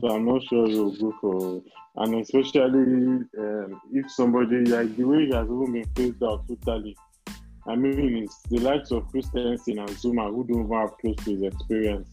so 0.00 0.08
I'm 0.08 0.24
not 0.24 0.42
sure 0.44 0.66
he'll 0.68 0.90
go 0.92 1.14
for. 1.20 1.62
And 1.96 2.14
especially 2.20 3.24
um, 3.38 3.80
if 3.92 4.10
somebody 4.10 4.64
like 4.64 4.94
the 4.96 5.04
way 5.04 5.26
he 5.26 5.34
has 5.34 5.46
even 5.46 5.72
been 5.72 5.86
phased 5.96 6.22
out 6.22 6.44
totally. 6.48 6.96
I 7.68 7.74
mean, 7.74 8.24
it's 8.24 8.42
the 8.42 8.58
likes 8.58 8.92
of 8.92 9.08
Christensen 9.08 9.78
and 9.78 9.88
Zouma 9.90 10.30
who 10.30 10.44
don't 10.46 10.64
even 10.66 10.76
have 10.76 10.96
close 10.98 11.16
to 11.24 11.30
his 11.32 11.42
experience 11.42 12.08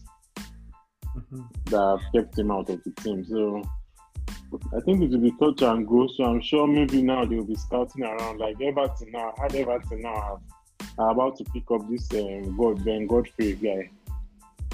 Mhm. 1.16 1.46
that 1.66 1.80
have 1.80 2.12
kept 2.12 2.38
him 2.38 2.50
out 2.50 2.68
of 2.70 2.82
the 2.82 2.90
team. 3.02 3.24
So 3.24 3.62
I 4.76 4.80
think 4.80 5.02
it 5.02 5.10
will 5.10 5.18
be 5.20 5.32
touch 5.38 5.62
and 5.62 5.86
go. 5.86 6.08
So 6.08 6.24
I'm 6.24 6.40
sure 6.40 6.66
maybe 6.66 7.02
now 7.02 7.24
they'll 7.24 7.44
be 7.44 7.54
scouting 7.54 8.02
around 8.04 8.38
like 8.38 8.60
Everton 8.60 9.12
now. 9.12 9.32
Had 9.40 9.54
Everton 9.54 10.00
now 10.00 10.14
have 10.14 10.40
are 10.98 11.10
about 11.10 11.36
to 11.36 11.44
pick 11.52 11.70
up 11.70 11.88
this 11.88 12.08
um, 12.14 12.56
God 12.56 12.84
Ben 12.84 13.06
Godfrey 13.06 13.54
guy 13.54 13.90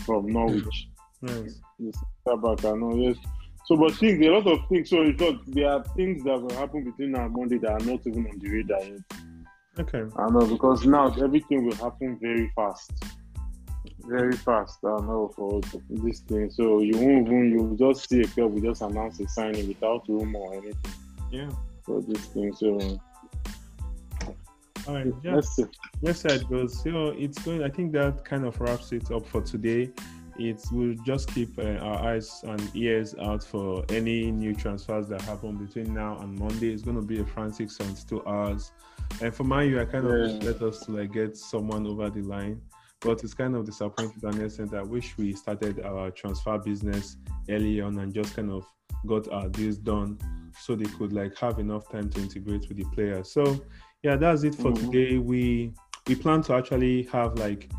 from 0.04 0.26
Norwich. 0.26 0.88
Nice. 1.22 1.60
This 1.80 1.96
back, 2.26 2.64
I 2.64 2.72
know. 2.76 2.94
Yes. 2.94 3.16
So, 3.66 3.76
but 3.76 3.92
things, 3.94 4.24
a 4.26 4.30
lot 4.30 4.46
of 4.46 4.68
things. 4.68 4.90
So, 4.90 5.02
in 5.02 5.16
short, 5.16 5.36
there 5.46 5.70
are 5.70 5.84
things 5.96 6.22
that 6.24 6.40
will 6.40 6.54
happen 6.54 6.84
between 6.84 7.12
now 7.12 7.24
and 7.26 7.32
Monday 7.34 7.58
that 7.58 7.70
are 7.70 7.84
not 7.86 8.06
even 8.06 8.26
on 8.26 8.38
the 8.38 8.48
radar 8.50 8.82
yet. 8.82 9.00
Okay. 9.78 10.02
I 10.16 10.30
know 10.30 10.46
because 10.46 10.84
now 10.84 11.06
everything 11.22 11.64
will 11.64 11.76
happen 11.76 12.18
very 12.20 12.52
fast, 12.54 12.92
very 14.00 14.36
fast. 14.36 14.78
I 14.84 14.88
know 15.00 15.32
for 15.34 15.60
this 15.88 16.20
thing. 16.20 16.50
So 16.50 16.80
you 16.80 16.98
won't 16.98 17.26
even 17.28 17.50
you 17.50 17.76
just 17.78 18.08
see 18.08 18.20
a 18.20 18.24
club 18.24 18.52
will 18.52 18.60
just 18.60 18.82
announce 18.82 19.20
a 19.20 19.28
signing 19.28 19.68
without 19.68 20.06
rumor 20.08 20.38
or 20.40 20.54
anything 20.54 20.92
Yeah. 21.30 21.50
for 21.84 22.02
this 22.02 22.26
thing. 22.26 22.52
So 22.54 23.00
All 24.88 24.94
right. 24.94 25.06
Yeah. 25.22 25.36
let's 25.36 25.54
see. 25.54 25.64
Yes, 26.02 26.24
it 26.24 26.48
goes. 26.50 26.82
So 26.82 27.14
it's 27.16 27.38
going. 27.38 27.62
I 27.62 27.68
think 27.70 27.92
that 27.92 28.24
kind 28.24 28.44
of 28.44 28.60
wraps 28.60 28.92
it 28.92 29.10
up 29.10 29.26
for 29.26 29.40
today. 29.40 29.90
It's 30.40 30.72
we'll 30.72 30.94
just 31.04 31.28
keep 31.34 31.58
uh, 31.58 31.76
our 31.86 31.98
eyes 32.12 32.40
and 32.44 32.60
ears 32.74 33.14
out 33.20 33.44
for 33.44 33.84
any 33.90 34.30
new 34.30 34.54
transfers 34.54 35.06
that 35.08 35.20
happen 35.22 35.56
between 35.56 35.92
now 35.92 36.18
and 36.20 36.38
Monday. 36.38 36.72
It's 36.72 36.82
going 36.82 36.96
to 36.96 37.02
be 37.02 37.20
a 37.20 37.26
frantic 37.26 37.70
72 37.70 38.26
hours. 38.26 38.72
And 39.20 39.34
for 39.34 39.44
Man 39.44 39.68
U, 39.68 39.80
I 39.80 39.84
kind 39.84 40.06
of 40.06 40.16
Yeah. 40.42 40.50
let 40.50 40.62
us 40.62 40.80
to 40.86 40.92
like 40.92 41.12
get 41.12 41.36
someone 41.36 41.86
over 41.86 42.08
the 42.08 42.22
line, 42.22 42.60
but 43.00 43.22
it's 43.22 43.34
kind 43.34 43.54
of 43.54 43.66
disappointing 43.66 44.18
in 44.22 44.38
the 44.38 44.48
sense 44.50 44.70
that 44.70 44.80
I 44.80 44.82
wish 44.82 45.16
we 45.18 45.34
started 45.34 45.80
our 45.84 46.10
transfer 46.10 46.56
business 46.58 47.16
early 47.50 47.80
on 47.82 47.98
and 47.98 48.12
just 48.14 48.34
kind 48.34 48.50
of 48.50 48.64
got 49.06 49.28
our 49.30 49.48
deals 49.48 49.76
done 49.78 50.18
so 50.58 50.74
they 50.74 50.90
could 50.98 51.12
like 51.12 51.36
have 51.38 51.58
enough 51.58 51.88
time 51.90 52.08
to 52.10 52.20
integrate 52.20 52.66
with 52.68 52.78
the 52.78 52.84
players. 52.94 53.30
So 53.32 53.60
yeah, 54.02 54.16
that's 54.16 54.42
it 54.44 54.54
for 54.54 54.72
Mhm. 54.72 54.90
today. 54.90 55.18
We 55.18 55.74
we 56.08 56.14
plan 56.14 56.40
to 56.42 56.54
actually 56.54 57.02
have 57.12 57.38
like 57.38 57.70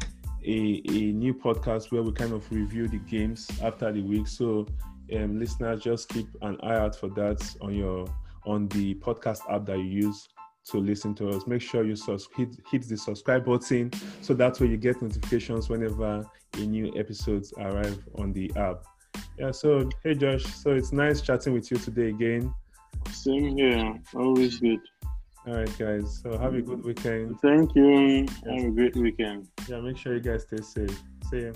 a, 0.46 0.82
a 0.90 1.12
new 1.12 1.34
podcast 1.34 1.92
where 1.92 2.04
we 2.04 2.12
kind 2.12 2.34
of 2.34 2.50
review 2.52 2.88
the 2.88 2.98
games 2.98 3.50
after 3.64 3.92
the 3.92 4.02
week. 4.02 4.28
So 4.28 4.68
um, 5.16 5.40
listeners, 5.40 5.82
just 5.82 6.10
keep 6.10 6.28
an 6.42 6.58
eye 6.64 6.76
out 6.76 6.96
for 6.96 7.10
that 7.10 7.42
on 7.62 7.76
your 7.76 8.08
on 8.46 8.68
the 8.70 8.96
podcast 8.96 9.42
app 9.50 9.66
that 9.68 9.78
you 9.78 9.84
use 9.84 10.28
to 10.70 10.78
listen 10.78 11.14
to 11.16 11.30
us. 11.30 11.48
Make 11.48 11.62
sure 11.62 11.84
you 11.84 11.96
sus- 11.96 12.28
hit 12.36 12.56
hit 12.72 12.88
the 12.88 12.98
subscribe 12.98 13.46
button 13.46 13.92
so 14.22 14.34
that 14.36 14.60
way 14.60 14.68
you 14.68 14.78
get 14.78 15.02
notifications 15.02 15.70
whenever 15.70 16.26
a 16.54 16.60
new 16.60 16.94
episodes 16.98 17.54
arrive 17.58 18.00
on 18.16 18.34
the 18.34 18.52
app. 18.56 18.84
Yeah. 19.38 19.52
So 19.52 19.90
hey 20.04 20.16
Josh, 20.16 20.44
so 20.44 20.72
it's 20.72 20.92
nice 20.92 21.22
chatting 21.22 21.54
with 21.54 21.70
you 21.72 21.78
today 21.78 22.10
again. 22.10 22.54
Same 23.12 23.58
here. 23.58 24.00
Always 24.16 24.60
good. 24.60 24.80
All 25.48 25.56
right, 25.56 25.78
guys. 25.80 26.22
So 26.22 26.38
have 26.38 26.54
a 26.54 26.62
good 26.62 26.84
weekend. 26.84 27.40
Thank 27.42 27.74
you. 27.76 28.28
Have 28.46 28.64
a 28.64 28.72
great 28.72 28.96
weekend. 28.96 29.48
Yeah, 29.68 29.82
make 29.82 29.98
sure 29.98 30.14
you 30.14 30.20
guys 30.20 30.44
stay 30.44 30.62
safe. 30.62 31.02
See 31.32 31.46
ya. 31.46 31.52